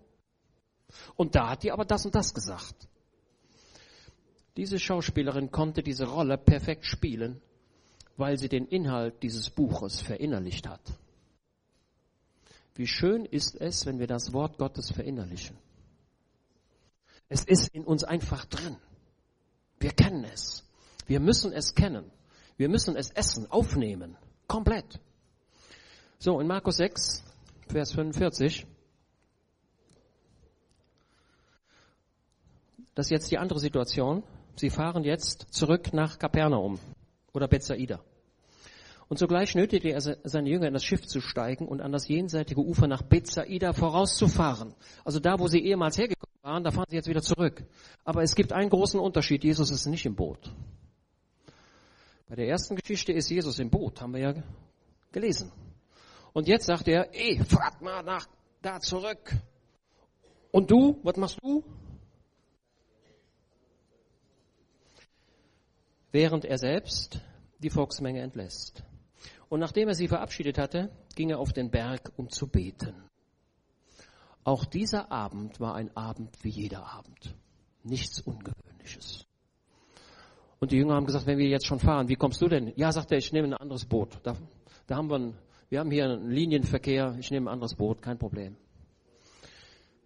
Und 1.15 1.35
da 1.35 1.49
hat 1.49 1.63
die 1.63 1.71
aber 1.71 1.85
das 1.85 2.05
und 2.05 2.15
das 2.15 2.33
gesagt. 2.33 2.87
Diese 4.57 4.79
Schauspielerin 4.79 5.51
konnte 5.51 5.83
diese 5.83 6.05
Rolle 6.05 6.37
perfekt 6.37 6.85
spielen 6.85 7.41
weil 8.19 8.37
sie 8.37 8.49
den 8.49 8.67
Inhalt 8.67 9.23
dieses 9.23 9.49
Buches 9.49 10.01
verinnerlicht 10.01 10.67
hat. 10.67 10.81
Wie 12.79 12.87
schön 12.87 13.25
ist 13.25 13.59
es, 13.59 13.85
wenn 13.85 13.99
wir 13.99 14.07
das 14.07 14.31
Wort 14.31 14.57
Gottes 14.57 14.89
verinnerlichen. 14.89 15.57
Es 17.27 17.43
ist 17.43 17.67
in 17.75 17.83
uns 17.83 18.05
einfach 18.05 18.45
drin. 18.45 18.77
Wir 19.81 19.91
kennen 19.91 20.23
es. 20.23 20.63
Wir 21.05 21.19
müssen 21.19 21.51
es 21.51 21.75
kennen. 21.75 22.09
Wir 22.55 22.69
müssen 22.69 22.95
es 22.95 23.09
essen, 23.09 23.51
aufnehmen. 23.51 24.15
Komplett. 24.47 25.01
So, 26.19 26.39
in 26.39 26.47
Markus 26.47 26.77
6, 26.77 27.21
Vers 27.67 27.91
45. 27.91 28.65
Das 32.95 33.07
ist 33.07 33.11
jetzt 33.11 33.29
die 33.29 33.39
andere 33.39 33.59
Situation. 33.59 34.23
Sie 34.55 34.69
fahren 34.69 35.03
jetzt 35.03 35.47
zurück 35.51 35.91
nach 35.91 36.17
Kapernaum 36.17 36.79
oder 37.33 37.49
Bethsaida. 37.49 37.99
Und 39.09 39.17
sogleich 39.17 39.55
nötigte 39.55 39.89
er 39.89 40.01
seine 40.01 40.49
Jünger 40.49 40.67
in 40.67 40.73
das 40.73 40.85
Schiff 40.85 41.05
zu 41.07 41.19
steigen 41.19 41.67
und 41.67 41.81
an 41.81 41.91
das 41.91 42.07
jenseitige 42.07 42.61
Ufer 42.61 42.87
nach 42.87 43.01
Bethsaida 43.01 43.73
vorauszufahren. 43.73 44.75
Also 45.03 45.19
da, 45.19 45.39
wo 45.39 45.47
sie 45.47 45.65
ehemals 45.65 45.97
hergekommen 45.97 46.37
waren, 46.43 46.63
da 46.63 46.69
fahren 46.69 46.85
sie 46.89 46.95
jetzt 46.95 47.09
wieder 47.09 47.23
zurück. 47.23 47.65
Aber 48.03 48.21
es 48.21 48.35
gibt 48.35 48.53
einen 48.53 48.69
großen 48.69 48.99
Unterschied. 48.99 49.43
Jesus 49.43 49.71
ist 49.71 49.87
nicht 49.87 50.05
im 50.05 50.15
Boot. 50.15 50.53
Bei 52.27 52.35
der 52.35 52.47
ersten 52.47 52.75
Geschichte 52.75 53.11
ist 53.11 53.29
Jesus 53.29 53.57
im 53.57 53.71
Boot, 53.71 53.99
haben 53.99 54.13
wir 54.13 54.21
ja 54.21 54.33
gelesen. 55.11 55.51
Und 56.31 56.47
jetzt 56.47 56.67
sagt 56.67 56.87
er, 56.87 57.09
ey, 57.11 57.43
fahrt 57.43 57.81
mal 57.81 58.03
nach 58.03 58.27
da 58.61 58.79
zurück. 58.79 59.35
Und 60.51 60.69
du, 60.69 60.99
was 61.01 61.17
machst 61.17 61.39
du? 61.41 61.63
Während 66.11 66.45
er 66.45 66.59
selbst 66.59 67.21
die 67.57 67.71
Volksmenge 67.71 68.21
entlässt. 68.21 68.83
Und 69.49 69.59
nachdem 69.59 69.87
er 69.87 69.95
sie 69.95 70.07
verabschiedet 70.07 70.57
hatte, 70.57 70.91
ging 71.15 71.31
er 71.31 71.39
auf 71.39 71.53
den 71.53 71.71
Berg, 71.71 72.11
um 72.15 72.29
zu 72.29 72.47
beten. 72.47 72.93
Auch 74.43 74.63
dieser 74.65 75.11
Abend 75.11 75.59
war 75.59 75.75
ein 75.75 75.95
Abend 75.97 76.43
wie 76.43 76.49
jeder 76.49 76.85
Abend. 76.85 77.35
Nichts 77.83 78.21
Ungewöhnliches. 78.21 79.25
Und 80.59 80.71
die 80.71 80.77
Jünger 80.77 80.95
haben 80.95 81.05
gesagt, 81.05 81.25
wenn 81.25 81.37
wir 81.37 81.47
jetzt 81.47 81.65
schon 81.65 81.79
fahren, 81.79 82.09
wie 82.09 82.15
kommst 82.15 82.41
du 82.41 82.47
denn? 82.47 82.73
Ja, 82.75 82.91
sagt 82.91 83.11
er, 83.11 83.17
ich 83.17 83.31
nehme 83.31 83.47
ein 83.47 83.53
anderes 83.53 83.85
Boot. 83.85 84.19
Da, 84.23 84.35
da 84.87 84.97
haben 84.97 85.09
wir, 85.09 85.17
ein, 85.17 85.37
wir 85.69 85.79
haben 85.79 85.91
hier 85.91 86.05
einen 86.05 86.29
Linienverkehr, 86.29 87.15
ich 87.19 87.31
nehme 87.31 87.49
ein 87.49 87.53
anderes 87.53 87.75
Boot, 87.75 88.01
kein 88.01 88.17
Problem. 88.17 88.55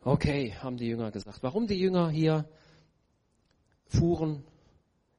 Okay, 0.02 0.54
haben 0.60 0.78
die 0.78 0.88
Jünger 0.88 1.12
gesagt. 1.12 1.42
Warum 1.42 1.66
die 1.68 1.80
Jünger 1.80 2.10
hier 2.10 2.46
fuhren, 3.88 4.44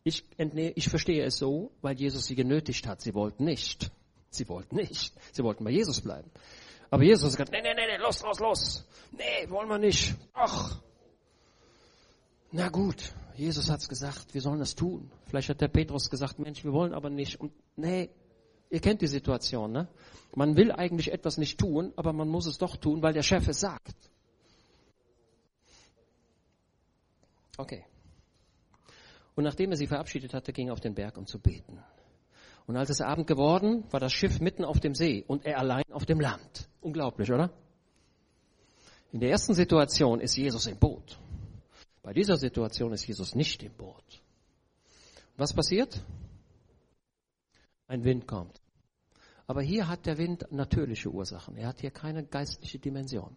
ich, 0.04 0.24
entneh, 0.36 0.72
ich 0.76 0.88
verstehe 0.88 1.24
es 1.24 1.38
so, 1.38 1.72
weil 1.80 1.96
Jesus 1.96 2.26
sie 2.26 2.34
genötigt 2.34 2.86
hat. 2.86 3.00
Sie 3.00 3.14
wollten 3.14 3.44
nicht. 3.44 3.90
Sie 4.34 4.48
wollten 4.48 4.76
nicht. 4.76 5.14
Sie 5.32 5.42
wollten 5.42 5.64
bei 5.64 5.70
Jesus 5.70 6.00
bleiben. 6.00 6.30
Aber 6.90 7.02
Jesus 7.02 7.24
hat 7.24 7.30
gesagt, 7.32 7.52
nee, 7.52 7.62
nee, 7.62 7.74
nee, 7.74 7.86
nee, 7.86 7.96
los, 7.96 8.22
los, 8.22 8.38
los. 8.38 8.84
Nee, 9.12 9.48
wollen 9.48 9.68
wir 9.68 9.78
nicht. 9.78 10.14
Ach. 10.32 10.80
Na 12.52 12.68
gut, 12.68 13.12
Jesus 13.36 13.68
hat's 13.68 13.88
gesagt, 13.88 14.32
wir 14.32 14.40
sollen 14.40 14.60
es 14.60 14.74
tun. 14.76 15.10
Vielleicht 15.26 15.48
hat 15.48 15.60
der 15.60 15.68
Petrus 15.68 16.08
gesagt, 16.08 16.38
Mensch, 16.38 16.62
wir 16.62 16.72
wollen 16.72 16.94
aber 16.94 17.10
nicht. 17.10 17.40
Und 17.40 17.52
nee, 17.74 18.10
ihr 18.70 18.80
kennt 18.80 19.00
die 19.02 19.08
Situation, 19.08 19.72
ne? 19.72 19.88
Man 20.36 20.56
will 20.56 20.70
eigentlich 20.70 21.12
etwas 21.12 21.36
nicht 21.36 21.58
tun, 21.58 21.92
aber 21.96 22.12
man 22.12 22.28
muss 22.28 22.46
es 22.46 22.58
doch 22.58 22.76
tun, 22.76 23.02
weil 23.02 23.12
der 23.12 23.22
Chef 23.22 23.46
es 23.48 23.60
sagt. 23.60 23.96
Okay. 27.56 27.84
Und 29.34 29.44
nachdem 29.44 29.70
er 29.70 29.76
sie 29.76 29.86
verabschiedet 29.86 30.34
hatte, 30.34 30.52
ging 30.52 30.68
er 30.68 30.74
auf 30.74 30.80
den 30.80 30.94
Berg, 30.94 31.16
um 31.16 31.26
zu 31.26 31.38
beten. 31.38 31.82
Und 32.66 32.76
als 32.76 32.90
es 32.90 33.00
Abend 33.00 33.26
geworden, 33.26 33.84
war 33.90 34.00
das 34.00 34.12
Schiff 34.12 34.40
mitten 34.40 34.64
auf 34.64 34.80
dem 34.80 34.94
See 34.94 35.24
und 35.26 35.44
er 35.44 35.58
allein 35.58 35.84
auf 35.92 36.06
dem 36.06 36.20
Land. 36.20 36.68
Unglaublich, 36.80 37.30
oder? 37.30 37.50
In 39.12 39.20
der 39.20 39.30
ersten 39.30 39.54
Situation 39.54 40.20
ist 40.20 40.36
Jesus 40.36 40.66
im 40.66 40.78
Boot. 40.78 41.18
Bei 42.02 42.12
dieser 42.12 42.36
Situation 42.36 42.92
ist 42.92 43.06
Jesus 43.06 43.34
nicht 43.34 43.62
im 43.62 43.72
Boot. 43.72 44.22
Was 45.36 45.52
passiert? 45.52 46.02
Ein 47.86 48.04
Wind 48.04 48.26
kommt. 48.26 48.60
Aber 49.46 49.62
hier 49.62 49.88
hat 49.88 50.06
der 50.06 50.16
Wind 50.16 50.46
natürliche 50.50 51.10
Ursachen. 51.10 51.56
Er 51.56 51.68
hat 51.68 51.80
hier 51.80 51.90
keine 51.90 52.24
geistliche 52.24 52.78
Dimension. 52.78 53.36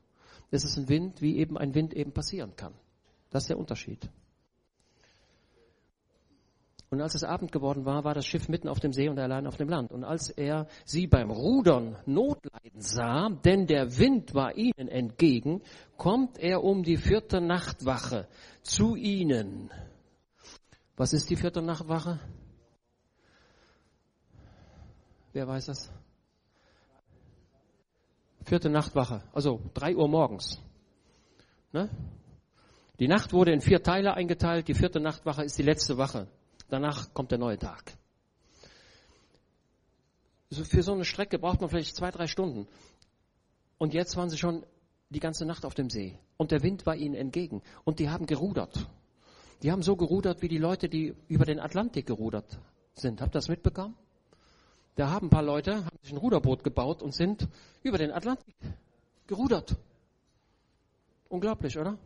Es 0.51 0.63
ist 0.63 0.77
ein 0.77 0.87
Wind, 0.87 1.21
wie 1.21 1.37
eben 1.37 1.57
ein 1.57 1.75
Wind 1.75 1.93
eben 1.93 2.13
passieren 2.13 2.55
kann. 2.55 2.73
Das 3.29 3.43
ist 3.43 3.49
der 3.49 3.59
Unterschied. 3.59 4.09
Und 6.89 7.01
als 7.01 7.15
es 7.15 7.23
Abend 7.23 7.51
geworden 7.51 7.85
war, 7.85 8.05
war 8.05 8.13
das 8.13 8.25
Schiff 8.25 8.47
mitten 8.47 8.69
auf 8.69 8.79
dem 8.79 8.93
See 8.93 9.09
und 9.09 9.19
allein 9.19 9.45
auf 9.45 9.57
dem 9.57 9.67
Land. 9.67 9.91
Und 9.91 10.05
als 10.05 10.29
er 10.29 10.67
sie 10.85 11.05
beim 11.05 11.31
Rudern 11.31 11.97
Notleiden 12.05 12.79
sah, 12.79 13.29
denn 13.29 13.67
der 13.67 13.97
Wind 13.97 14.33
war 14.33 14.55
ihnen 14.55 14.87
entgegen, 14.87 15.61
kommt 15.97 16.37
er 16.37 16.63
um 16.63 16.83
die 16.83 16.95
vierte 16.95 17.41
Nachtwache 17.41 18.27
zu 18.61 18.95
ihnen. 18.95 19.69
Was 20.95 21.11
ist 21.11 21.29
die 21.29 21.35
vierte 21.35 21.61
Nachtwache? 21.61 22.19
Wer 25.33 25.47
weiß 25.47 25.65
das? 25.65 25.91
Vierte 28.45 28.69
Nachtwache, 28.69 29.23
also 29.33 29.59
drei 29.73 29.93
Uhr 29.93 30.07
morgens. 30.07 30.61
Ne? 31.73 31.89
Die 32.97 33.09
Nacht 33.09 33.33
wurde 33.33 33.51
in 33.51 33.59
vier 33.59 33.83
Teile 33.83 34.13
eingeteilt. 34.13 34.69
Die 34.69 34.73
vierte 34.73 35.01
Nachtwache 35.01 35.43
ist 35.43 35.57
die 35.57 35.63
letzte 35.63 35.97
Wache. 35.97 36.27
Danach 36.69 37.13
kommt 37.13 37.31
der 37.31 37.37
neue 37.37 37.57
Tag. 37.57 37.97
Für 40.51 40.83
so 40.83 40.93
eine 40.93 41.05
Strecke 41.05 41.39
braucht 41.39 41.61
man 41.61 41.69
vielleicht 41.69 41.95
zwei, 41.95 42.11
drei 42.11 42.27
Stunden. 42.27 42.67
Und 43.77 43.93
jetzt 43.93 44.15
waren 44.15 44.29
sie 44.29 44.37
schon 44.37 44.65
die 45.09 45.19
ganze 45.19 45.45
Nacht 45.45 45.65
auf 45.65 45.73
dem 45.73 45.89
See. 45.89 46.17
Und 46.37 46.51
der 46.51 46.63
Wind 46.63 46.85
war 46.85 46.95
ihnen 46.95 47.15
entgegen. 47.15 47.61
Und 47.83 47.99
die 47.99 48.09
haben 48.09 48.25
gerudert. 48.25 48.87
Die 49.63 49.71
haben 49.71 49.81
so 49.81 49.95
gerudert 49.95 50.41
wie 50.41 50.47
die 50.47 50.57
Leute, 50.57 50.89
die 50.89 51.15
über 51.27 51.45
den 51.45 51.59
Atlantik 51.59 52.05
gerudert 52.05 52.59
sind. 52.93 53.21
Habt 53.21 53.31
ihr 53.31 53.39
das 53.39 53.47
mitbekommen? 53.47 53.95
Da 54.95 55.09
haben 55.09 55.27
ein 55.27 55.29
paar 55.29 55.43
Leute, 55.43 55.85
haben 55.85 55.97
sich 56.01 56.11
ein 56.11 56.17
Ruderboot 56.17 56.63
gebaut 56.63 57.01
und 57.01 57.13
sind 57.13 57.47
über 57.83 57.97
den 57.97 58.11
Atlantik 58.11 58.55
gerudert. 59.27 59.75
Unglaublich, 61.29 61.77
oder? 61.77 61.97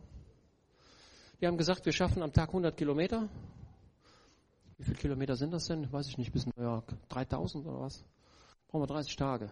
Die 1.40 1.46
haben 1.46 1.56
gesagt, 1.56 1.86
wir 1.86 1.92
schaffen 1.92 2.22
am 2.22 2.32
Tag 2.32 2.48
100 2.48 2.76
Kilometer. 2.76 3.28
Wie 4.82 4.86
viele 4.86 4.98
Kilometer 4.98 5.36
sind 5.36 5.52
das 5.52 5.66
denn? 5.66 5.92
Weiß 5.92 6.08
ich 6.08 6.18
nicht, 6.18 6.32
bis 6.32 6.44
New 6.44 6.60
York. 6.60 6.92
3000 7.10 7.64
oder 7.64 7.82
was? 7.82 8.04
Brauchen 8.66 8.82
wir 8.82 8.88
30 8.88 9.14
Tage. 9.14 9.48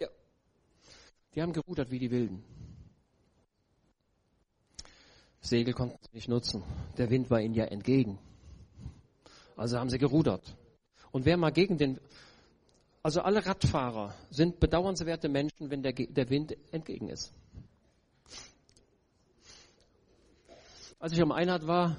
Ja. 0.00 0.08
Die 1.32 1.40
haben 1.40 1.52
gerudert 1.52 1.92
wie 1.92 2.00
die 2.00 2.10
Wilden. 2.10 2.42
Segel 5.40 5.72
konnten 5.72 5.96
sie 6.02 6.16
nicht 6.16 6.26
nutzen. 6.26 6.64
Der 6.98 7.10
Wind 7.10 7.30
war 7.30 7.40
ihnen 7.40 7.54
ja 7.54 7.66
entgegen. 7.66 8.18
Also 9.56 9.78
haben 9.78 9.88
sie 9.88 9.98
gerudert. 9.98 10.56
Und 11.12 11.26
wer 11.26 11.36
mal 11.36 11.52
gegen 11.52 11.78
den, 11.78 12.00
also 13.04 13.20
alle 13.20 13.46
Radfahrer 13.46 14.16
sind 14.30 14.58
bedauernswerte 14.58 15.28
Menschen, 15.28 15.70
wenn 15.70 15.84
der, 15.84 15.92
der 15.92 16.28
Wind 16.28 16.56
entgegen 16.72 17.08
ist. 17.08 17.32
Als 20.98 21.12
ich 21.12 21.22
am 21.22 21.30
Einheit 21.30 21.68
war, 21.68 21.96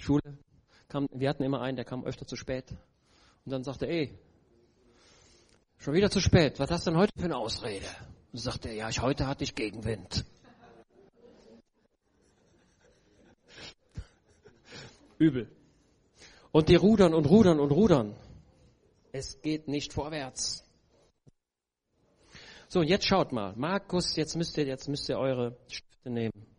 Schule, 0.00 0.38
kam, 0.88 1.08
wir 1.12 1.28
hatten 1.28 1.42
immer 1.42 1.60
einen, 1.60 1.76
der 1.76 1.84
kam 1.84 2.04
öfter 2.04 2.26
zu 2.26 2.36
spät. 2.36 2.70
Und 3.44 3.52
dann 3.52 3.64
sagte 3.64 3.86
er, 3.86 3.92
ey, 3.92 4.18
schon 5.78 5.94
wieder 5.94 6.10
zu 6.10 6.20
spät, 6.20 6.58
was 6.58 6.70
hast 6.70 6.86
du 6.86 6.90
denn 6.90 7.00
heute 7.00 7.12
für 7.16 7.24
eine 7.24 7.36
Ausrede? 7.36 7.86
Und 8.32 8.38
sagte 8.38 8.68
er, 8.68 8.74
ja, 8.74 8.88
ich, 8.88 9.00
heute 9.00 9.26
hatte 9.26 9.44
ich 9.44 9.54
Gegenwind. 9.54 10.24
Übel. 15.18 15.50
Und 16.52 16.68
die 16.68 16.76
rudern 16.76 17.14
und 17.14 17.26
rudern 17.26 17.60
und 17.60 17.70
rudern. 17.70 18.16
Es 19.12 19.40
geht 19.40 19.68
nicht 19.68 19.92
vorwärts. 19.92 20.64
So, 22.68 22.82
jetzt 22.82 23.06
schaut 23.06 23.32
mal. 23.32 23.54
Markus, 23.56 24.16
jetzt 24.16 24.36
müsst 24.36 24.56
ihr, 24.56 24.64
jetzt 24.64 24.88
müsst 24.88 25.08
ihr 25.08 25.18
eure 25.18 25.56
Stifte 25.66 26.10
nehmen. 26.10 26.49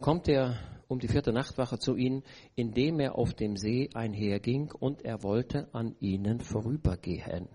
Kommt 0.00 0.28
er 0.28 0.58
um 0.88 0.98
die 0.98 1.08
vierte 1.08 1.32
Nachtwache 1.32 1.78
zu 1.78 1.94
ihnen, 1.94 2.24
indem 2.56 2.98
er 2.98 3.14
auf 3.16 3.32
dem 3.32 3.56
See 3.56 3.90
einherging 3.94 4.72
und 4.72 5.02
er 5.02 5.22
wollte 5.22 5.72
an 5.72 5.94
ihnen 6.00 6.40
vorübergehen. 6.40 7.48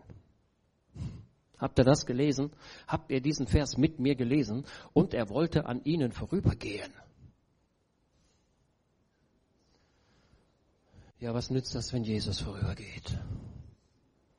Habt 1.58 1.80
ihr 1.80 1.84
das 1.84 2.06
gelesen? 2.06 2.52
Habt 2.88 3.12
ihr 3.12 3.22
diesen 3.22 3.48
Vers 3.48 3.78
mit 3.78 4.00
mir 4.00 4.16
gelesen? 4.16 4.66
Und 4.94 5.14
er 5.14 5.30
wollte 5.30 5.66
an 5.66 5.84
ihnen 5.84 6.12
vorübergehen. 6.12 6.94
Ja, 11.20 11.34
was 11.34 11.50
nützt 11.50 11.76
das, 11.76 11.92
wenn 11.92 12.04
Jesus 12.04 12.40
vorübergeht? 12.40 13.18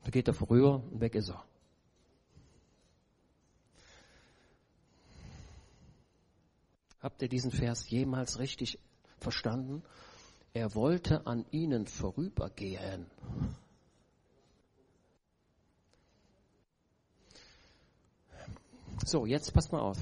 Da 0.04 0.10
geht 0.10 0.28
er 0.28 0.34
vorüber 0.34 0.84
und 0.90 1.00
weg 1.00 1.14
ist 1.14 1.30
er. 1.30 1.44
Habt 7.00 7.22
ihr 7.22 7.28
diesen 7.28 7.50
Vers 7.50 7.88
jemals 7.90 8.38
richtig 8.38 8.78
verstanden? 9.18 9.82
Er 10.52 10.74
wollte 10.74 11.26
an 11.26 11.44
ihnen 11.50 11.86
vorübergehen. 11.86 13.06
So, 19.04 19.26
jetzt 19.26 19.52
passt 19.52 19.70
mal 19.72 19.80
auf. 19.80 19.98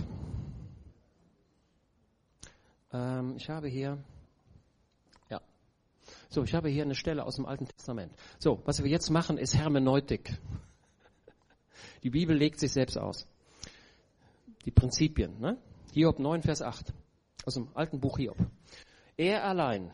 Ähm, 2.92 3.34
ich 3.36 3.50
habe 3.50 3.66
hier, 3.66 3.98
ja, 5.28 5.40
so, 6.30 6.44
ich 6.44 6.54
habe 6.54 6.68
hier 6.68 6.84
eine 6.84 6.94
Stelle 6.94 7.24
aus 7.24 7.36
dem 7.36 7.46
Alten 7.46 7.66
Testament. 7.66 8.14
So, 8.38 8.62
was 8.64 8.82
wir 8.82 8.90
jetzt 8.90 9.10
machen, 9.10 9.36
ist 9.36 9.56
Hermeneutik. 9.56 10.38
Die 12.04 12.10
Bibel 12.10 12.36
legt 12.36 12.60
sich 12.60 12.72
selbst 12.72 12.96
aus. 12.96 13.26
Die 14.64 14.70
Prinzipien, 14.70 15.40
ne? 15.40 15.58
Hiob 15.94 16.18
9, 16.18 16.42
Vers 16.42 16.60
8. 16.60 16.92
Aus 17.46 17.54
dem 17.54 17.68
alten 17.74 18.00
Buch 18.00 18.18
Hiob. 18.18 18.36
Er 19.16 19.44
allein, 19.44 19.92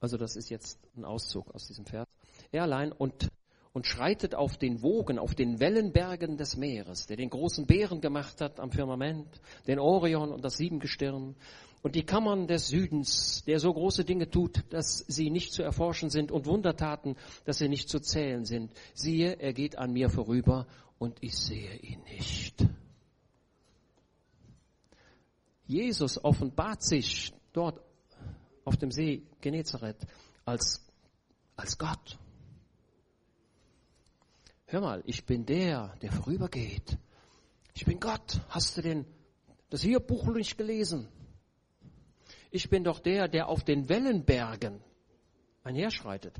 also 0.00 0.16
das 0.16 0.36
ist 0.36 0.48
jetzt 0.48 0.78
ein 0.96 1.04
Auszug 1.04 1.54
aus 1.54 1.66
diesem 1.66 1.84
Vers, 1.84 2.08
er 2.50 2.62
allein 2.62 2.92
und, 2.92 3.28
und 3.74 3.86
schreitet 3.86 4.34
auf 4.34 4.56
den 4.56 4.80
Wogen, 4.80 5.18
auf 5.18 5.34
den 5.34 5.60
Wellenbergen 5.60 6.38
des 6.38 6.56
Meeres, 6.56 7.08
der 7.08 7.18
den 7.18 7.28
großen 7.28 7.66
Bären 7.66 8.00
gemacht 8.00 8.40
hat 8.40 8.58
am 8.58 8.72
Firmament, 8.72 9.28
den 9.66 9.80
Orion 9.80 10.32
und 10.32 10.42
das 10.42 10.56
Siebengestirn 10.56 11.36
und 11.82 11.94
die 11.94 12.06
Kammern 12.06 12.46
des 12.46 12.68
Südens, 12.68 13.44
der 13.44 13.60
so 13.60 13.70
große 13.70 14.06
Dinge 14.06 14.30
tut, 14.30 14.64
dass 14.70 15.04
sie 15.08 15.28
nicht 15.28 15.52
zu 15.52 15.62
erforschen 15.62 16.08
sind 16.08 16.32
und 16.32 16.46
Wundertaten, 16.46 17.16
dass 17.44 17.58
sie 17.58 17.68
nicht 17.68 17.90
zu 17.90 18.00
zählen 18.00 18.46
sind. 18.46 18.72
Siehe, 18.94 19.34
er 19.38 19.52
geht 19.52 19.76
an 19.76 19.92
mir 19.92 20.08
vorüber 20.08 20.66
und 20.98 21.18
ich 21.20 21.36
sehe 21.36 21.76
ihn 21.76 22.02
nicht. 22.04 22.66
Jesus 25.66 26.22
offenbart 26.22 26.82
sich 26.82 27.32
dort 27.52 27.80
auf 28.64 28.76
dem 28.76 28.90
See 28.90 29.22
Genezareth 29.40 30.06
als, 30.44 30.84
als 31.56 31.78
Gott. 31.78 32.18
Hör 34.66 34.80
mal, 34.80 35.02
ich 35.06 35.24
bin 35.24 35.46
der, 35.46 35.94
der 36.02 36.12
vorübergeht. 36.12 36.98
Ich 37.74 37.84
bin 37.84 38.00
Gott. 38.00 38.40
Hast 38.48 38.76
du 38.76 38.82
denn 38.82 39.04
das 39.70 39.82
hier 39.82 40.00
Buch 40.00 40.26
nicht 40.34 40.58
gelesen? 40.58 41.08
Ich 42.50 42.68
bin 42.68 42.84
doch 42.84 43.00
der, 43.00 43.28
der 43.28 43.48
auf 43.48 43.64
den 43.64 43.88
Wellenbergen 43.88 44.80
einherschreitet. 45.62 46.34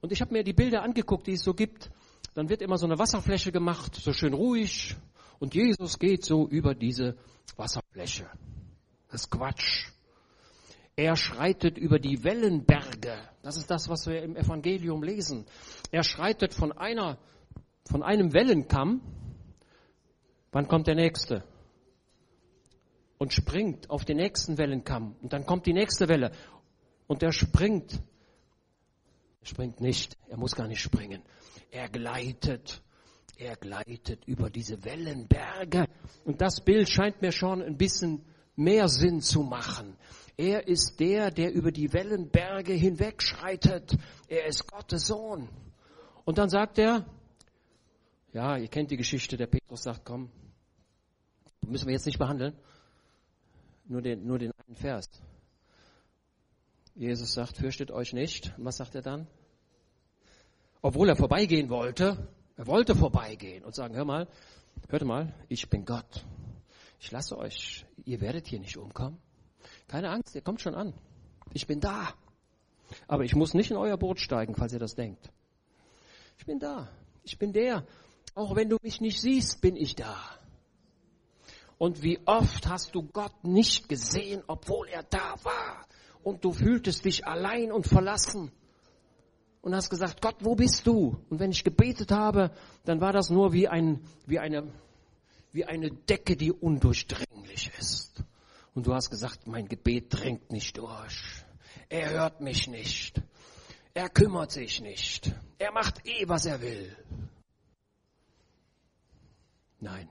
Und 0.00 0.12
ich 0.12 0.20
habe 0.20 0.32
mir 0.32 0.44
die 0.44 0.52
Bilder 0.52 0.82
angeguckt, 0.82 1.26
die 1.26 1.32
es 1.32 1.42
so 1.42 1.54
gibt. 1.54 1.90
Dann 2.34 2.48
wird 2.48 2.62
immer 2.62 2.76
so 2.76 2.86
eine 2.86 2.98
Wasserfläche 2.98 3.52
gemacht, 3.52 3.94
so 3.94 4.12
schön 4.12 4.34
ruhig. 4.34 4.96
Und 5.38 5.54
Jesus 5.54 5.98
geht 5.98 6.24
so 6.24 6.48
über 6.48 6.74
diese 6.74 7.16
Wasserfläche. 7.56 8.28
Das 9.14 9.26
ist 9.26 9.30
Quatsch. 9.30 9.92
Er 10.96 11.14
schreitet 11.14 11.78
über 11.78 12.00
die 12.00 12.24
Wellenberge. 12.24 13.16
Das 13.44 13.56
ist 13.56 13.70
das, 13.70 13.88
was 13.88 14.08
wir 14.08 14.20
im 14.20 14.34
Evangelium 14.34 15.04
lesen. 15.04 15.46
Er 15.92 16.02
schreitet 16.02 16.52
von 16.52 16.72
einer, 16.72 17.18
von 17.84 18.02
einem 18.02 18.32
Wellenkamm. 18.32 19.02
Wann 20.50 20.66
kommt 20.66 20.88
der 20.88 20.96
nächste? 20.96 21.44
Und 23.16 23.32
springt 23.32 23.88
auf 23.88 24.04
den 24.04 24.16
nächsten 24.16 24.58
Wellenkamm. 24.58 25.14
Und 25.22 25.32
dann 25.32 25.46
kommt 25.46 25.66
die 25.66 25.74
nächste 25.74 26.08
Welle. 26.08 26.32
Und 27.06 27.22
er 27.22 27.30
springt. 27.30 28.02
Er 29.42 29.46
springt 29.46 29.80
nicht. 29.80 30.18
Er 30.26 30.38
muss 30.38 30.56
gar 30.56 30.66
nicht 30.66 30.82
springen. 30.82 31.22
Er 31.70 31.88
gleitet. 31.88 32.82
Er 33.36 33.54
gleitet 33.54 34.24
über 34.24 34.50
diese 34.50 34.84
Wellenberge. 34.84 35.86
Und 36.24 36.40
das 36.40 36.64
Bild 36.64 36.88
scheint 36.88 37.22
mir 37.22 37.30
schon 37.30 37.62
ein 37.62 37.76
bisschen 37.76 38.24
mehr 38.56 38.88
Sinn 38.88 39.20
zu 39.20 39.42
machen. 39.42 39.96
Er 40.36 40.66
ist 40.66 40.98
der, 40.98 41.30
der 41.30 41.52
über 41.52 41.70
die 41.70 41.92
Wellenberge 41.92 42.72
hinwegschreitet. 42.72 43.96
Er 44.28 44.46
ist 44.46 44.66
Gottes 44.66 45.06
Sohn. 45.06 45.48
Und 46.24 46.38
dann 46.38 46.48
sagt 46.48 46.78
er, 46.78 47.04
ja, 48.32 48.56
ihr 48.56 48.68
kennt 48.68 48.90
die 48.90 48.96
Geschichte, 48.96 49.36
der 49.36 49.46
Petrus 49.46 49.84
sagt, 49.84 50.04
komm, 50.04 50.30
müssen 51.66 51.86
wir 51.86 51.92
jetzt 51.92 52.06
nicht 52.06 52.18
behandeln. 52.18 52.54
nur 53.86 54.02
den, 54.02 54.26
nur 54.26 54.38
den 54.38 54.52
einen 54.66 54.76
Vers. 54.76 55.06
Jesus 56.96 57.34
sagt, 57.34 57.56
fürchtet 57.56 57.90
euch 57.90 58.12
nicht. 58.12 58.54
Und 58.56 58.64
was 58.64 58.76
sagt 58.76 58.94
er 58.94 59.02
dann? 59.02 59.26
Obwohl 60.82 61.08
er 61.08 61.16
vorbeigehen 61.16 61.70
wollte, 61.70 62.28
er 62.56 62.66
wollte 62.66 62.94
vorbeigehen 62.94 63.64
und 63.64 63.74
sagen, 63.74 63.94
hör 63.94 64.04
mal, 64.04 64.28
hört 64.88 65.04
mal, 65.04 65.34
ich 65.48 65.68
bin 65.70 65.84
Gott. 65.84 66.24
Ich 67.04 67.10
lasse 67.10 67.36
euch, 67.36 67.84
ihr 68.06 68.22
werdet 68.22 68.46
hier 68.46 68.58
nicht 68.58 68.78
umkommen. 68.78 69.18
Keine 69.88 70.08
Angst, 70.08 70.34
ihr 70.34 70.40
kommt 70.40 70.62
schon 70.62 70.74
an. 70.74 70.94
Ich 71.52 71.66
bin 71.66 71.78
da. 71.78 72.14
Aber 73.06 73.24
ich 73.24 73.34
muss 73.34 73.52
nicht 73.52 73.70
in 73.70 73.76
euer 73.76 73.98
Boot 73.98 74.18
steigen, 74.18 74.54
falls 74.54 74.72
ihr 74.72 74.78
das 74.78 74.94
denkt. 74.94 75.30
Ich 76.38 76.46
bin 76.46 76.58
da. 76.58 76.88
Ich 77.22 77.38
bin 77.38 77.52
der. 77.52 77.84
Auch 78.34 78.56
wenn 78.56 78.70
du 78.70 78.78
mich 78.80 79.02
nicht 79.02 79.20
siehst, 79.20 79.60
bin 79.60 79.76
ich 79.76 79.94
da. 79.96 80.16
Und 81.76 82.02
wie 82.02 82.20
oft 82.24 82.66
hast 82.68 82.94
du 82.94 83.02
Gott 83.02 83.44
nicht 83.44 83.86
gesehen, 83.90 84.42
obwohl 84.46 84.88
er 84.88 85.02
da 85.02 85.34
war? 85.42 85.86
Und 86.22 86.42
du 86.42 86.54
fühltest 86.54 87.04
dich 87.04 87.26
allein 87.26 87.70
und 87.70 87.86
verlassen. 87.86 88.50
Und 89.60 89.74
hast 89.74 89.90
gesagt, 89.90 90.22
Gott, 90.22 90.36
wo 90.40 90.54
bist 90.54 90.86
du? 90.86 91.18
Und 91.28 91.38
wenn 91.38 91.50
ich 91.50 91.64
gebetet 91.64 92.10
habe, 92.12 92.50
dann 92.86 93.02
war 93.02 93.12
das 93.12 93.28
nur 93.28 93.52
wie, 93.52 93.68
ein, 93.68 94.00
wie, 94.24 94.38
eine, 94.38 94.72
wie 95.54 95.64
eine 95.64 95.90
Decke, 95.90 96.36
die 96.36 96.50
undurchdringlich 96.50 97.70
ist. 97.78 98.24
Und 98.74 98.88
du 98.88 98.92
hast 98.92 99.08
gesagt, 99.08 99.46
mein 99.46 99.68
Gebet 99.68 100.12
drängt 100.12 100.50
nicht 100.50 100.76
durch. 100.76 101.44
Er 101.88 102.10
hört 102.10 102.40
mich 102.40 102.66
nicht. 102.66 103.22
Er 103.94 104.08
kümmert 104.08 104.50
sich 104.50 104.80
nicht. 104.80 105.32
Er 105.58 105.70
macht 105.70 106.04
eh, 106.06 106.28
was 106.28 106.46
er 106.46 106.60
will. 106.60 106.96
Nein. 109.78 110.08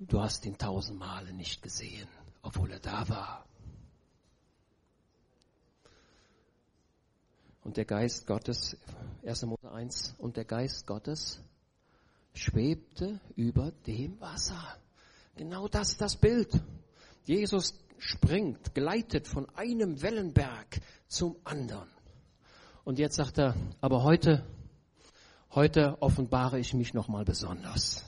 Du 0.00 0.20
hast 0.20 0.44
ihn 0.44 0.58
tausend 0.58 0.98
Male 0.98 1.32
nicht 1.32 1.62
gesehen, 1.62 2.08
obwohl 2.42 2.72
er 2.72 2.80
da 2.80 3.08
war. 3.08 3.46
Und 7.62 7.76
der 7.76 7.84
Geist 7.84 8.26
Gottes, 8.26 8.76
1. 9.24 9.42
Mose 9.42 9.70
1, 9.70 10.16
und 10.18 10.36
der 10.36 10.46
Geist 10.46 10.84
Gottes 10.88 11.40
schwebte 12.32 13.20
über 13.36 13.72
dem 13.86 14.20
Wasser. 14.20 14.76
Genau 15.36 15.68
das 15.68 15.92
ist 15.92 16.00
das 16.00 16.16
Bild. 16.16 16.52
Jesus 17.24 17.74
springt, 17.98 18.74
gleitet 18.74 19.28
von 19.28 19.48
einem 19.56 20.02
Wellenberg 20.02 20.80
zum 21.08 21.36
anderen. 21.44 21.88
Und 22.84 22.98
jetzt 22.98 23.16
sagt 23.16 23.38
er, 23.38 23.54
aber 23.80 24.02
heute, 24.02 24.44
heute 25.50 26.00
offenbare 26.00 26.58
ich 26.58 26.74
mich 26.74 26.94
nochmal 26.94 27.24
besonders 27.24 28.04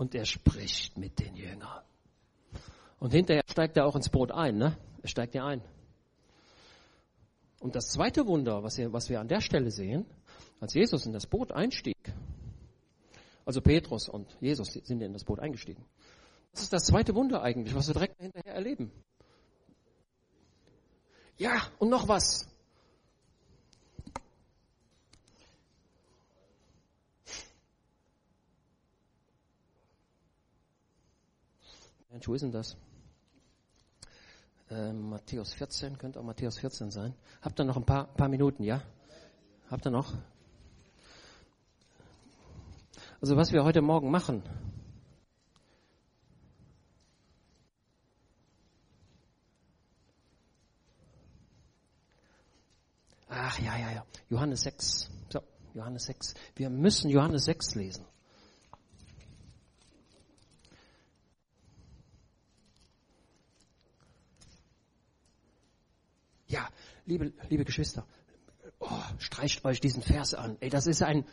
und 0.00 0.14
er 0.14 0.24
spricht 0.24 0.96
mit 0.96 1.18
den 1.18 1.36
Jüngern. 1.36 1.82
Und 3.00 3.12
hinterher 3.12 3.42
steigt 3.50 3.76
er 3.76 3.84
auch 3.84 3.96
ins 3.96 4.08
Boot 4.08 4.32
ein, 4.32 4.56
ne? 4.56 4.78
Er 5.02 5.08
steigt 5.08 5.34
ja 5.34 5.46
ein. 5.46 5.60
Und 7.60 7.76
das 7.76 7.90
zweite 7.90 8.26
Wunder, 8.26 8.62
was 8.62 8.78
wir, 8.78 8.94
was 8.94 9.10
wir 9.10 9.20
an 9.20 9.28
der 9.28 9.42
Stelle 9.42 9.70
sehen, 9.70 10.06
als 10.60 10.74
Jesus 10.74 11.06
in 11.06 11.12
das 11.12 11.26
Boot 11.26 11.52
einstieg, 11.52 11.96
also 13.44 13.60
Petrus 13.60 14.08
und 14.08 14.36
Jesus 14.40 14.68
sind 14.72 15.00
in 15.00 15.12
das 15.12 15.24
Boot 15.24 15.40
eingestiegen. 15.40 15.84
Das 16.52 16.62
ist 16.62 16.72
das 16.72 16.84
zweite 16.84 17.14
Wunder 17.14 17.42
eigentlich, 17.42 17.74
was 17.74 17.88
wir 17.88 17.94
direkt 17.94 18.20
hinterher 18.20 18.54
erleben. 18.54 18.92
Ja, 21.38 21.62
und 21.78 21.88
noch 21.88 22.06
was. 22.06 22.46
Mensch, 32.10 32.28
wo 32.28 32.34
ist 32.34 32.42
denn 32.42 32.52
das? 32.52 32.76
Äh, 34.68 34.92
Matthäus 34.92 35.54
14, 35.54 35.96
könnte 35.96 36.20
auch 36.20 36.24
Matthäus 36.24 36.58
14 36.58 36.90
sein. 36.90 37.14
Habt 37.40 37.58
ihr 37.58 37.64
noch 37.64 37.76
ein 37.76 37.86
paar, 37.86 38.12
paar 38.14 38.28
Minuten, 38.28 38.62
ja? 38.62 38.82
Habt 39.70 39.86
ihr 39.86 39.90
noch? 39.90 40.12
Also 43.20 43.36
was 43.36 43.52
wir 43.52 43.64
heute 43.64 43.82
Morgen 43.82 44.10
machen, 44.10 44.42
Ach 53.32 53.58
ja, 53.60 53.76
ja, 53.76 53.90
ja. 53.92 54.06
Johannes 54.28 54.62
6. 54.62 55.08
So, 55.28 55.40
Johannes 55.74 56.04
6. 56.04 56.34
Wir 56.56 56.68
müssen 56.68 57.10
Johannes 57.10 57.44
6 57.44 57.74
lesen. 57.76 58.04
Ja, 66.48 66.68
liebe, 67.06 67.32
liebe 67.48 67.64
Geschwister, 67.64 68.04
oh, 68.80 68.88
streicht 69.18 69.64
euch 69.64 69.80
diesen 69.80 70.02
Vers 70.02 70.34
an. 70.34 70.56
Ey, 70.60 70.70
das 70.70 70.88
ist 70.88 71.02
ein, 71.02 71.24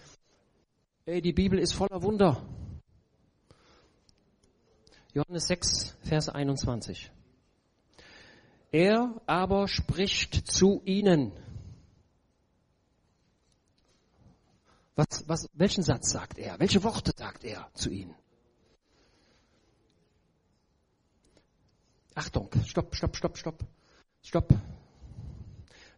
ey, 1.08 1.22
die 1.22 1.34
Bibel 1.34 1.58
ist 1.58 1.74
voller 1.74 2.02
Wunder. 2.04 2.46
Johannes 5.14 5.48
6, 5.48 5.98
Vers 6.04 6.30
21. 6.30 7.12
Er 8.72 9.20
aber 9.26 9.68
spricht 9.68 10.52
zu 10.52 10.82
ihnen. 10.86 11.32
Was, 14.96 15.24
was, 15.28 15.50
welchen 15.54 15.84
Satz 15.84 16.12
sagt 16.12 16.38
er? 16.38 16.60
Welche 16.60 16.84
Worte 16.84 17.12
sagt 17.16 17.44
er 17.44 17.70
zu 17.74 17.90
ihnen? 17.90 18.16
Achtung, 22.16 22.50
stopp, 22.66 22.96
stopp, 22.96 23.16
stopp, 23.16 23.38
stopp, 23.38 23.64
stopp 24.22 24.54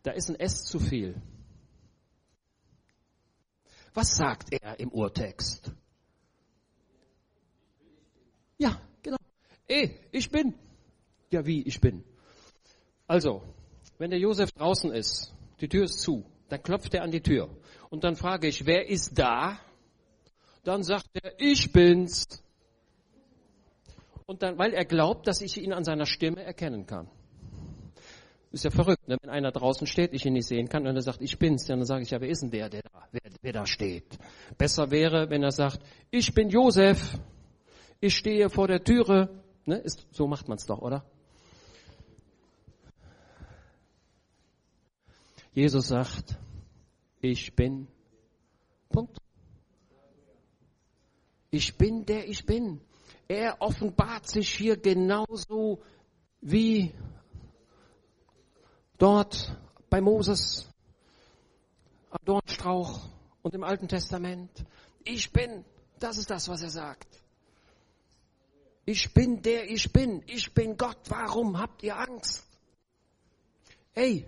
da 0.03 0.11
ist 0.11 0.29
ein 0.29 0.39
S 0.39 0.63
zu 0.63 0.79
viel. 0.79 1.21
Was 3.99 4.15
sagt 4.15 4.53
er 4.53 4.79
im 4.79 4.93
Urtext? 4.93 5.73
Ja, 8.57 8.79
genau. 9.03 9.17
Ey, 9.67 9.99
ich 10.13 10.29
bin. 10.31 10.53
Ja, 11.31 11.45
wie 11.45 11.63
ich 11.63 11.81
bin. 11.81 12.05
Also, 13.07 13.43
wenn 13.97 14.09
der 14.09 14.19
Josef 14.19 14.53
draußen 14.53 14.93
ist, 14.93 15.33
die 15.59 15.67
Tür 15.67 15.83
ist 15.83 15.99
zu, 15.99 16.23
dann 16.47 16.63
klopft 16.63 16.93
er 16.93 17.03
an 17.03 17.11
die 17.11 17.19
Tür. 17.19 17.49
Und 17.89 18.05
dann 18.05 18.15
frage 18.15 18.47
ich, 18.47 18.65
wer 18.65 18.87
ist 18.87 19.19
da? 19.19 19.59
Dann 20.63 20.81
sagt 20.83 21.09
er, 21.21 21.33
ich 21.37 21.73
bin's. 21.73 22.25
Und 24.25 24.43
dann, 24.43 24.57
weil 24.57 24.73
er 24.73 24.85
glaubt, 24.85 25.27
dass 25.27 25.41
ich 25.41 25.57
ihn 25.61 25.73
an 25.73 25.83
seiner 25.83 26.05
Stimme 26.05 26.41
erkennen 26.41 26.85
kann. 26.85 27.09
Ist 28.51 28.63
ja 28.63 28.71
verrückt, 28.71 29.07
ne? 29.07 29.17
wenn 29.21 29.29
einer 29.29 29.51
draußen 29.51 29.85
steht, 29.85 30.13
ich 30.13 30.25
ihn 30.25 30.33
nicht 30.33 30.47
sehen 30.47 30.67
kann 30.67 30.87
und 30.87 30.95
er 30.95 31.01
sagt, 31.03 31.21
ich 31.21 31.37
bin's, 31.37 31.65
dann 31.65 31.85
sage 31.85 32.01
ich, 32.01 32.09
ja, 32.09 32.19
wer 32.19 32.29
ist 32.29 32.41
denn 32.41 32.49
der, 32.49 32.69
der 32.69 32.81
da, 32.81 33.07
wer, 33.11 33.21
wer 33.41 33.53
da 33.53 33.65
steht? 33.67 34.17
Besser 34.57 34.89
wäre, 34.89 35.29
wenn 35.29 35.43
er 35.43 35.51
sagt, 35.51 35.79
ich 36.09 36.33
bin 36.33 36.49
Josef, 36.49 37.19
ich 37.99 38.15
stehe 38.15 38.49
vor 38.49 38.67
der 38.67 38.83
Türe. 38.83 39.43
Ne? 39.65 39.77
Ist, 39.77 40.07
so 40.11 40.25
macht 40.25 40.47
man's 40.47 40.65
doch, 40.65 40.79
oder? 40.79 41.05
Jesus 45.53 45.89
sagt, 45.89 46.39
ich 47.21 47.55
bin. 47.55 47.87
Punkt. 48.89 49.17
Ich 51.51 51.77
bin 51.77 52.05
der 52.05 52.27
ich 52.27 52.45
bin. 52.45 52.81
Er 53.27 53.61
offenbart 53.61 54.27
sich 54.27 54.49
hier 54.49 54.77
genauso 54.77 55.83
wie 56.41 56.93
Dort 58.99 59.57
bei 59.89 60.01
Moses 60.01 60.69
am 62.09 62.19
Dornstrauch 62.25 62.99
und 63.41 63.55
im 63.55 63.63
Alten 63.63 63.87
Testament. 63.87 64.51
Ich 65.05 65.31
bin, 65.31 65.63
das 65.99 66.17
ist 66.17 66.29
das, 66.29 66.49
was 66.49 66.61
er 66.61 66.69
sagt. 66.69 67.07
Ich 68.83 69.13
bin 69.13 69.41
der 69.41 69.69
ich 69.69 69.93
bin. 69.93 70.21
Ich 70.27 70.53
bin 70.53 70.75
Gott. 70.75 70.97
Warum 71.07 71.57
habt 71.57 71.81
ihr 71.81 71.97
Angst? 71.97 72.45
Hey, 73.93 74.25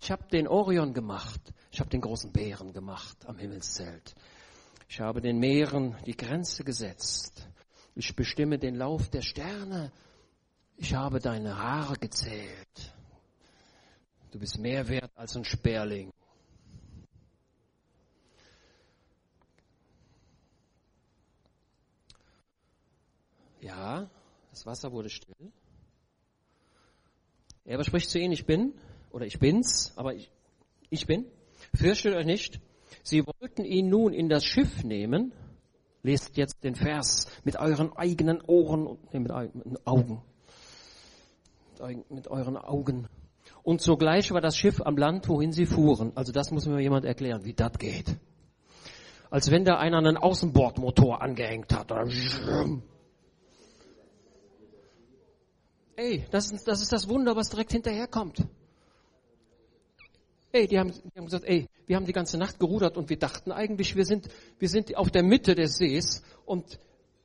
ich 0.00 0.10
habe 0.10 0.24
den 0.28 0.48
Orion 0.48 0.94
gemacht. 0.94 1.40
Ich 1.70 1.80
habe 1.80 1.90
den 1.90 2.00
großen 2.00 2.32
Bären 2.32 2.72
gemacht 2.72 3.26
am 3.26 3.36
Himmelszelt. 3.36 4.14
Ich 4.88 5.00
habe 5.00 5.20
den 5.20 5.38
Meeren 5.38 5.96
die 6.06 6.16
Grenze 6.16 6.64
gesetzt. 6.64 7.46
Ich 7.94 8.16
bestimme 8.16 8.58
den 8.58 8.76
Lauf 8.76 9.10
der 9.10 9.22
Sterne. 9.22 9.92
Ich 10.76 10.94
habe 10.94 11.18
deine 11.18 11.58
Haare 11.58 11.96
gezählt. 11.96 12.93
Du 14.34 14.40
bist 14.40 14.58
mehr 14.58 14.88
wert 14.88 15.12
als 15.14 15.36
ein 15.36 15.44
Sperling. 15.44 16.12
Ja, 23.60 24.10
das 24.50 24.66
Wasser 24.66 24.90
wurde 24.90 25.08
still. 25.08 25.52
Er 27.64 27.76
aber 27.76 27.84
spricht 27.84 28.10
zu 28.10 28.18
ihnen, 28.18 28.32
ich 28.32 28.44
bin, 28.44 28.74
oder 29.12 29.24
ich 29.24 29.38
bin's, 29.38 29.92
aber 29.94 30.16
ich, 30.16 30.32
ich 30.90 31.06
bin. 31.06 31.26
Fürchtet 31.72 32.16
euch 32.16 32.26
nicht. 32.26 32.60
Sie 33.04 33.24
wollten 33.24 33.64
ihn 33.64 33.88
nun 33.88 34.12
in 34.12 34.28
das 34.28 34.44
Schiff 34.44 34.82
nehmen, 34.82 35.32
Lest 36.02 36.36
jetzt 36.36 36.64
den 36.64 36.74
Vers 36.74 37.28
mit 37.44 37.54
euren 37.54 37.92
eigenen 37.92 38.40
Ohren 38.42 38.88
und 38.88 39.14
nee, 39.14 39.20
mit, 39.20 39.32
mit 39.54 39.86
Augen. 39.86 40.24
Mit 42.10 42.26
euren 42.26 42.56
Augen. 42.56 43.08
Und 43.64 43.80
sogleich 43.80 44.30
war 44.30 44.42
das 44.42 44.56
Schiff 44.58 44.82
am 44.82 44.96
Land, 44.98 45.26
wohin 45.28 45.50
sie 45.50 45.64
fuhren. 45.64 46.12
Also 46.14 46.32
das 46.32 46.50
muss 46.50 46.66
mir 46.66 46.80
jemand 46.80 47.06
erklären, 47.06 47.44
wie 47.44 47.54
das 47.54 47.72
geht. 47.78 48.14
Als 49.30 49.50
wenn 49.50 49.64
da 49.64 49.78
einer 49.78 49.98
einen 49.98 50.18
Außenbordmotor 50.18 51.22
angehängt 51.22 51.72
hat. 51.72 51.90
Ey, 55.96 56.26
das 56.30 56.52
ist, 56.52 56.68
das 56.68 56.82
ist 56.82 56.92
das 56.92 57.08
Wunder, 57.08 57.34
was 57.36 57.48
direkt 57.48 57.72
hinterherkommt. 57.72 58.44
Ey, 60.52 60.68
die 60.68 60.78
haben, 60.78 60.92
die 60.92 61.18
haben 61.18 61.24
gesagt, 61.24 61.44
ey, 61.46 61.66
wir 61.86 61.96
haben 61.96 62.04
die 62.06 62.12
ganze 62.12 62.36
Nacht 62.36 62.60
gerudert 62.60 62.98
und 62.98 63.08
wir 63.08 63.18
dachten 63.18 63.50
eigentlich, 63.50 63.96
wir 63.96 64.04
sind, 64.04 64.28
wir 64.58 64.68
sind 64.68 64.94
auf 64.96 65.10
der 65.10 65.22
Mitte 65.22 65.54
des 65.54 65.78
Sees 65.78 66.22
und 66.44 66.78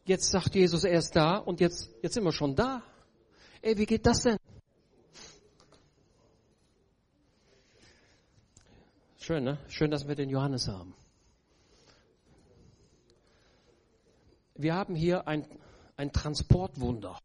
jetzt 0.06 0.32
sagt 0.32 0.56
Jesus, 0.56 0.86
er 0.86 1.00
ist 1.00 1.16
da 1.16 1.38
und 1.38 1.60
jetzt, 1.60 1.92
jetzt 2.02 2.14
sind 2.14 2.24
wir 2.24 2.32
schon 2.32 2.56
da. 2.56 2.82
Ey, 3.62 3.78
wie 3.78 3.86
geht 3.86 4.06
das 4.06 4.24
denn? 4.24 4.39
Schön, 9.30 9.44
ne? 9.44 9.60
Schön, 9.68 9.92
dass 9.92 10.08
wir 10.08 10.16
den 10.16 10.32
Johannes 10.32 10.68
haben. 10.68 10.96
Wir 14.56 14.74
haben 14.74 14.96
hier 14.96 15.28
ein, 15.28 15.46
ein 15.98 16.12
Transportwunder. 16.12 17.16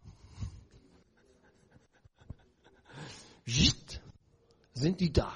Sind 4.75 5.01
die 5.01 5.15
da? 5.15 5.33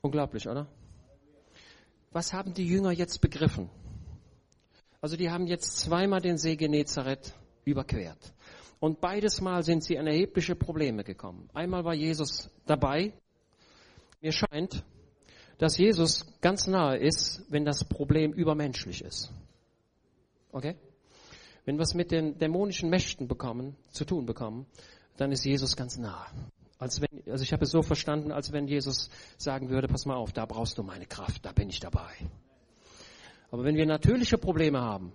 Unglaublich, 0.00 0.48
oder? 0.48 0.66
Was 2.10 2.32
haben 2.32 2.52
die 2.52 2.66
Jünger 2.66 2.90
jetzt 2.90 3.20
begriffen? 3.20 3.70
Also 5.00 5.16
die 5.16 5.30
haben 5.30 5.46
jetzt 5.46 5.78
zweimal 5.78 6.20
den 6.20 6.36
See 6.36 6.56
Genezareth 6.56 7.32
überquert. 7.64 8.34
Und 8.80 9.00
beides 9.00 9.40
Mal 9.40 9.62
sind 9.62 9.84
sie 9.84 9.94
in 9.94 10.08
erhebliche 10.08 10.56
Probleme 10.56 11.04
gekommen. 11.04 11.48
Einmal 11.54 11.84
war 11.84 11.94
Jesus 11.94 12.50
dabei. 12.66 13.12
Mir 14.20 14.32
scheint, 14.32 14.84
dass 15.58 15.78
Jesus 15.78 16.26
ganz 16.40 16.66
nahe 16.66 16.98
ist, 16.98 17.44
wenn 17.48 17.64
das 17.64 17.84
Problem 17.84 18.32
übermenschlich 18.32 19.02
ist. 19.02 19.32
Okay? 20.52 20.76
Wenn 21.64 21.76
wir 21.76 21.82
es 21.82 21.94
mit 21.94 22.10
den 22.10 22.38
dämonischen 22.38 22.90
Mächten 22.90 23.28
bekommen, 23.28 23.76
zu 23.88 24.04
tun 24.04 24.26
bekommen, 24.26 24.66
dann 25.16 25.32
ist 25.32 25.44
Jesus 25.44 25.76
ganz 25.76 25.96
nah. 25.96 26.26
Als 26.78 27.00
wenn, 27.00 27.22
also 27.30 27.42
ich 27.42 27.52
habe 27.52 27.64
es 27.64 27.70
so 27.70 27.82
verstanden, 27.82 28.32
als 28.32 28.52
wenn 28.52 28.68
Jesus 28.68 29.08
sagen 29.38 29.70
würde, 29.70 29.88
pass 29.88 30.04
mal 30.04 30.16
auf, 30.16 30.32
da 30.32 30.44
brauchst 30.44 30.76
du 30.76 30.82
meine 30.82 31.06
Kraft, 31.06 31.44
da 31.44 31.52
bin 31.52 31.68
ich 31.70 31.80
dabei. 31.80 32.12
Aber 33.50 33.64
wenn 33.64 33.76
wir 33.76 33.86
natürliche 33.86 34.36
Probleme 34.36 34.80
haben, 34.80 35.12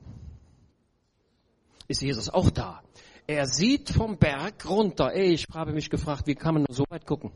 ist 1.88 2.02
Jesus 2.02 2.30
auch 2.30 2.49
da. 2.49 2.82
Er 3.28 3.45
sieht 3.45 3.89
vom 3.89 4.18
Berg 4.18 4.68
runter. 4.68 5.14
Ey, 5.14 5.34
ich 5.34 5.45
habe 5.54 5.74
mich 5.74 5.89
gefragt, 5.89 6.26
wie 6.26 6.36
kann 6.36 6.56
man 6.56 6.64
nur 6.64 6.76
so 6.76 6.86
weit 6.89 7.06
gucken? 7.06 7.32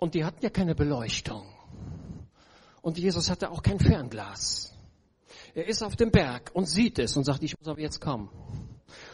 Und 0.00 0.14
die 0.14 0.24
hatten 0.24 0.42
ja 0.42 0.50
keine 0.50 0.74
Beleuchtung. 0.74 1.46
Und 2.82 2.98
Jesus 2.98 3.30
hatte 3.30 3.50
auch 3.50 3.62
kein 3.62 3.78
Fernglas. 3.78 4.74
Er 5.54 5.68
ist 5.68 5.82
auf 5.82 5.94
dem 5.94 6.10
Berg 6.10 6.50
und 6.54 6.66
sieht 6.66 6.98
es 6.98 7.16
und 7.16 7.24
sagt, 7.24 7.42
ich 7.42 7.56
muss 7.58 7.68
aber 7.68 7.80
jetzt 7.80 8.00
kommen. 8.00 8.30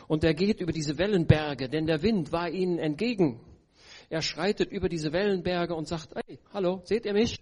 Und 0.07 0.23
er 0.23 0.33
geht 0.33 0.61
über 0.61 0.73
diese 0.73 0.97
Wellenberge, 0.97 1.69
denn 1.69 1.87
der 1.87 2.03
Wind 2.03 2.31
war 2.31 2.49
ihnen 2.49 2.79
entgegen. 2.79 3.41
Er 4.09 4.23
schreitet 4.23 4.71
über 4.71 4.89
diese 4.89 5.13
Wellenberge 5.13 5.75
und 5.75 5.89
sagt, 5.89 6.15
hey, 6.15 6.39
hallo, 6.55 6.83
seht 6.85 7.05
ihr 7.05 7.13
mich? 7.13 7.41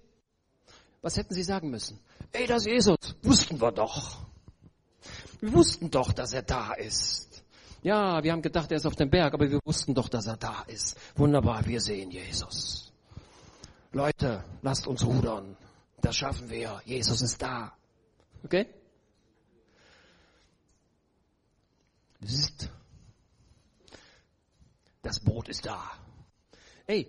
Was 1.03 1.19
hätten 1.19 1.35
sie 1.35 1.43
sagen 1.43 1.69
müssen? 1.69 2.01
Ey, 2.33 2.47
das 2.47 2.65
ist 2.65 2.73
Jesus, 2.73 2.97
wussten 3.23 3.61
wir 3.61 3.73
doch. 3.73 4.25
Wir 5.41 5.53
wussten 5.53 5.91
doch, 5.91 6.15
dass 6.15 6.33
er 6.33 6.43
da 6.43 6.73
ist. 6.73 7.45
Ja, 7.83 8.23
wir 8.25 8.33
haben 8.33 8.41
gedacht, 8.41 8.71
er 8.71 8.79
ist 8.79 8.87
auf 8.87 8.97
dem 8.97 9.11
Berg, 9.11 9.35
aber 9.35 9.51
wir 9.51 9.61
wussten 9.67 9.93
doch, 9.93 10.09
dass 10.09 10.27
er 10.27 10.39
da 10.39 10.63
ist. 10.67 10.97
Wunderbar, 11.17 11.67
wir 11.67 11.83
sehen 11.83 12.11
Jesus. 12.11 12.84
Leute, 13.95 14.45
lasst 14.61 14.89
uns 14.89 15.07
rudern. 15.07 15.57
Das 16.01 16.17
schaffen 16.17 16.51
wir. 16.51 16.83
Jesus 16.85 17.23
ist 17.23 17.41
da. 17.41 17.73
Okay? 18.43 18.67
Das 25.01 25.21
Boot 25.21 25.49
ist 25.49 25.65
da. 25.65 25.93
Ey, 26.89 27.07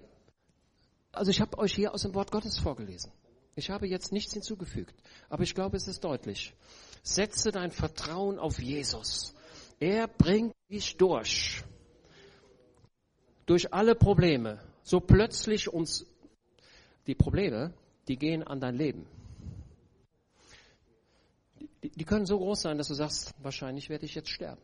also 1.12 1.32
ich 1.32 1.42
habe 1.42 1.58
euch 1.58 1.74
hier 1.74 1.92
aus 1.92 2.04
dem 2.04 2.14
Wort 2.14 2.32
Gottes 2.32 2.60
vorgelesen. 2.60 3.12
Ich 3.56 3.72
habe 3.72 3.88
jetzt 3.88 4.12
nichts 4.12 4.34
hinzugefügt, 4.34 4.96
aber 5.28 5.42
ich 5.42 5.56
glaube, 5.56 5.78
es 5.78 5.88
ist 5.88 6.04
deutlich. 6.04 6.54
Setze 7.02 7.52
dein 7.52 7.72
Vertrauen 7.72 8.38
auf 8.38 8.60
Jesus. 8.60 9.34
Er 9.80 10.08
bringt 10.08 10.54
dich 10.70 10.98
durch. 10.98 11.64
Durch 13.48 13.74
alle 13.74 13.96
Probleme. 13.96 14.62
So 14.84 15.00
plötzlich 15.00 15.68
uns, 15.68 16.06
die 17.08 17.16
Probleme, 17.16 17.74
die 18.08 18.18
gehen 18.18 18.44
an 18.44 18.60
dein 18.60 18.76
Leben. 18.76 19.06
Die, 21.84 21.90
die 21.90 22.06
können 22.06 22.26
so 22.26 22.38
groß 22.38 22.62
sein, 22.62 22.78
dass 22.78 22.88
du 22.88 22.94
sagst, 22.94 23.34
wahrscheinlich 23.42 23.90
werde 23.90 24.06
ich 24.06 24.16
jetzt 24.16 24.30
sterben. 24.30 24.62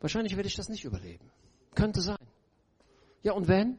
Wahrscheinlich 0.00 0.36
werde 0.36 0.48
ich 0.48 0.56
das 0.56 0.68
nicht 0.68 0.84
überleben. 0.84 1.30
Könnte 1.74 2.00
sein. 2.00 2.16
Ja, 3.22 3.32
und 3.32 3.48
wenn? 3.48 3.78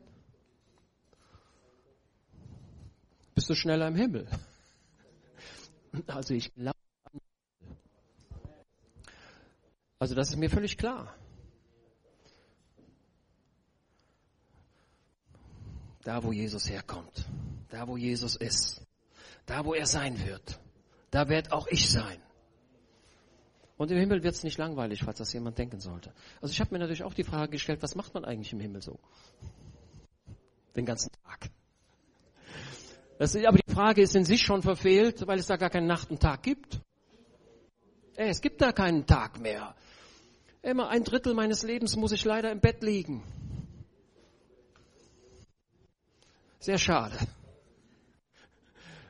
Bist 3.34 3.50
du 3.50 3.56
schneller 3.56 3.88
im 3.88 3.96
Himmel? 3.96 4.28
Also 6.08 6.34
ich 6.34 6.54
glaube. 6.54 6.78
Also 10.00 10.16
das 10.16 10.30
ist 10.30 10.38
mir 10.38 10.50
völlig 10.50 10.78
klar. 10.78 11.14
Da, 16.04 16.24
wo 16.24 16.32
Jesus 16.32 16.70
herkommt, 16.70 17.26
da, 17.70 17.88
wo 17.88 17.96
Jesus 17.96 18.36
ist, 18.36 18.82
da, 19.46 19.66
wo 19.66 19.74
er 19.74 19.86
sein 19.86 20.26
wird, 20.26 20.60
da 21.12 21.30
wird 21.30 21.52
auch 21.52 21.68
ich 21.68 21.90
sein. 21.90 22.22
Und 23.78 23.90
im 23.92 23.98
Himmel 23.98 24.24
wird 24.24 24.36
es 24.36 24.44
nicht 24.44 24.58
langweilig, 24.58 25.02
falls 25.04 25.18
das 25.18 25.34
jemand 25.34 25.58
denken 25.58 25.80
sollte. 25.80 26.14
Also 26.40 26.52
ich 26.52 26.60
habe 26.60 26.74
mir 26.74 26.80
natürlich 26.80 27.04
auch 27.04 27.14
die 27.14 27.24
Frage 27.24 27.52
gestellt, 27.52 27.82
was 27.82 27.96
macht 27.96 28.14
man 28.14 28.26
eigentlich 28.26 28.54
im 28.54 28.60
Himmel 28.60 28.82
so? 28.82 29.00
Den 30.76 30.86
ganzen 30.86 31.12
Tag. 31.24 31.50
Das, 33.18 33.36
aber 33.36 33.58
die 33.58 33.74
Frage 33.74 34.02
ist 34.02 34.16
in 34.16 34.26
sich 34.26 34.42
schon 34.42 34.62
verfehlt, 34.62 35.26
weil 35.28 35.40
es 35.40 35.48
da 35.48 35.58
gar 35.58 35.70
keinen 35.70 35.88
Nacht 35.88 36.12
und 36.12 36.20
Tag 36.20 36.44
gibt. 36.44 36.80
Ey, 38.16 38.30
es 38.30 38.42
gibt 38.42 38.62
da 38.62 38.72
keinen 38.72 39.06
Tag 39.06 39.40
mehr. 39.40 39.76
Immer 40.62 40.90
ein 40.90 41.04
Drittel 41.04 41.34
meines 41.34 41.64
Lebens 41.64 41.96
muss 41.96 42.12
ich 42.12 42.24
leider 42.24 42.52
im 42.52 42.60
Bett 42.60 42.84
liegen. 42.84 43.24
Sehr 46.62 46.78
schade. 46.78 47.18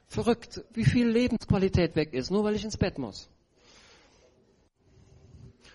Verrückt, 0.08 0.64
wie 0.74 0.86
viel 0.86 1.08
Lebensqualität 1.10 1.98
weg 1.98 2.14
ist, 2.14 2.32
nur 2.32 2.46
weil 2.46 2.56
ich 2.56 2.64
ins 2.64 2.78
Bett 2.78 2.98
muss. 2.98 3.30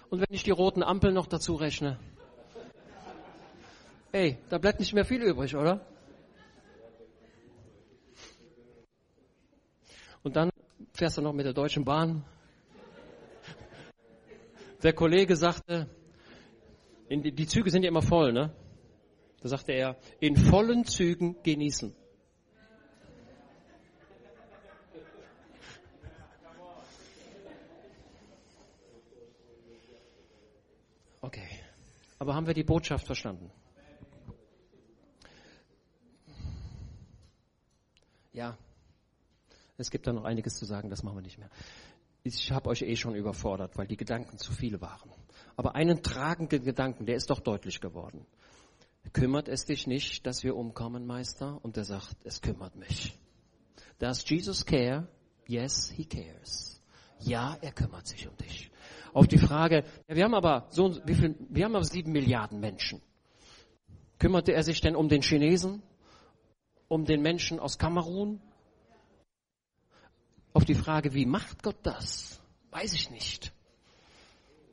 Und 0.08 0.20
wenn 0.20 0.34
ich 0.34 0.42
die 0.42 0.52
roten 0.52 0.82
Ampeln 0.82 1.14
noch 1.14 1.26
dazu 1.26 1.54
rechne. 1.54 1.98
Ey, 4.10 4.38
da 4.48 4.56
bleibt 4.56 4.80
nicht 4.80 4.94
mehr 4.94 5.04
viel 5.04 5.22
übrig, 5.22 5.54
oder? 5.54 5.86
Und 10.22 10.34
dann 10.34 10.50
fährst 10.94 11.18
du 11.18 11.22
noch 11.22 11.34
mit 11.34 11.44
der 11.44 11.52
Deutschen 11.52 11.84
Bahn. 11.84 12.24
Der 14.82 14.94
Kollege 14.94 15.36
sagte, 15.36 15.90
die, 17.10 17.46
Züge 17.46 17.70
sind 17.70 17.82
ja 17.82 17.90
immer 17.90 18.02
voll, 18.02 18.32
ne? 18.32 18.54
Da 19.46 19.50
sagte 19.50 19.70
er, 19.70 19.96
in 20.18 20.36
vollen 20.36 20.84
Zügen 20.84 21.36
genießen. 21.44 21.94
Aber 32.18 32.34
haben 32.34 32.48
wir 32.48 32.54
die 32.54 32.64
Botschaft 32.64 33.06
verstanden? 33.06 33.52
Ja, 38.32 38.58
es 39.76 39.92
gibt 39.92 40.08
da 40.08 40.12
noch 40.12 40.24
einiges 40.24 40.56
zu 40.56 40.64
sagen, 40.64 40.90
das 40.90 41.04
machen 41.04 41.18
wir 41.18 41.22
nicht 41.22 41.38
mehr. 41.38 41.50
Ich 42.24 42.50
habe 42.50 42.68
euch 42.68 42.82
eh 42.82 42.96
schon 42.96 43.14
überfordert, 43.14 43.78
weil 43.78 43.86
die 43.86 43.96
Gedanken 43.96 44.38
zu 44.38 44.50
viele 44.50 44.80
waren. 44.80 45.12
Aber 45.54 45.76
einen 45.76 46.02
tragenden 46.02 46.64
Gedanken, 46.64 47.06
der 47.06 47.14
ist 47.14 47.30
doch 47.30 47.38
deutlich 47.38 47.80
geworden. 47.80 48.26
Kümmert 49.12 49.48
es 49.48 49.64
dich 49.64 49.86
nicht, 49.86 50.26
dass 50.26 50.44
wir 50.44 50.56
umkommen, 50.56 51.06
Meister? 51.06 51.58
Und 51.62 51.76
er 51.76 51.84
sagt, 51.84 52.16
es 52.24 52.40
kümmert 52.40 52.76
mich. 52.76 53.18
Does 53.98 54.28
Jesus 54.28 54.64
care? 54.64 55.08
Yes, 55.46 55.90
he 55.90 56.04
cares. 56.04 56.82
Ja, 57.20 57.56
er 57.60 57.72
kümmert 57.72 58.06
sich 58.06 58.28
um 58.28 58.36
dich 58.36 58.70
auf 59.16 59.26
die 59.26 59.38
Frage, 59.38 59.84
ja, 60.08 60.14
wir 60.14 60.24
haben 60.24 60.34
aber 60.34 60.66
so, 60.68 60.94
wie 61.06 61.14
viel, 61.14 61.34
wir 61.48 61.64
haben 61.64 61.74
aber 61.74 61.86
sieben 61.86 62.12
Milliarden 62.12 62.60
Menschen. 62.60 63.00
Kümmerte 64.18 64.52
er 64.52 64.62
sich 64.62 64.82
denn 64.82 64.94
um 64.94 65.08
den 65.08 65.22
Chinesen? 65.22 65.82
Um 66.88 67.06
den 67.06 67.22
Menschen 67.22 67.58
aus 67.58 67.78
Kamerun? 67.78 68.40
die 70.66 70.74
Frage, 70.74 71.14
wie 71.14 71.26
macht 71.26 71.62
Gott 71.62 71.78
das? 71.82 72.40
Weiß 72.70 72.92
ich 72.92 73.10
nicht. 73.10 73.52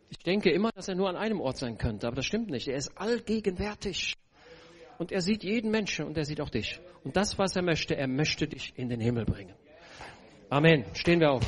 Ich 0.09 0.17
denke 0.19 0.51
immer, 0.51 0.71
dass 0.71 0.87
er 0.87 0.95
nur 0.95 1.09
an 1.09 1.15
einem 1.15 1.39
Ort 1.39 1.57
sein 1.57 1.77
könnte, 1.77 2.07
aber 2.07 2.15
das 2.17 2.25
stimmt 2.25 2.49
nicht. 2.49 2.67
Er 2.67 2.77
ist 2.77 2.97
allgegenwärtig. 2.97 4.15
Und 4.97 5.11
er 5.11 5.21
sieht 5.21 5.43
jeden 5.43 5.71
Menschen 5.71 6.05
und 6.05 6.17
er 6.17 6.25
sieht 6.25 6.41
auch 6.41 6.49
dich. 6.49 6.79
Und 7.03 7.15
das, 7.15 7.37
was 7.37 7.55
er 7.55 7.63
möchte, 7.63 7.95
er 7.95 8.07
möchte 8.07 8.47
dich 8.47 8.73
in 8.77 8.89
den 8.89 8.99
Himmel 8.99 9.25
bringen. 9.25 9.53
Amen. 10.49 10.85
Stehen 10.93 11.19
wir 11.19 11.31
auf. 11.31 11.43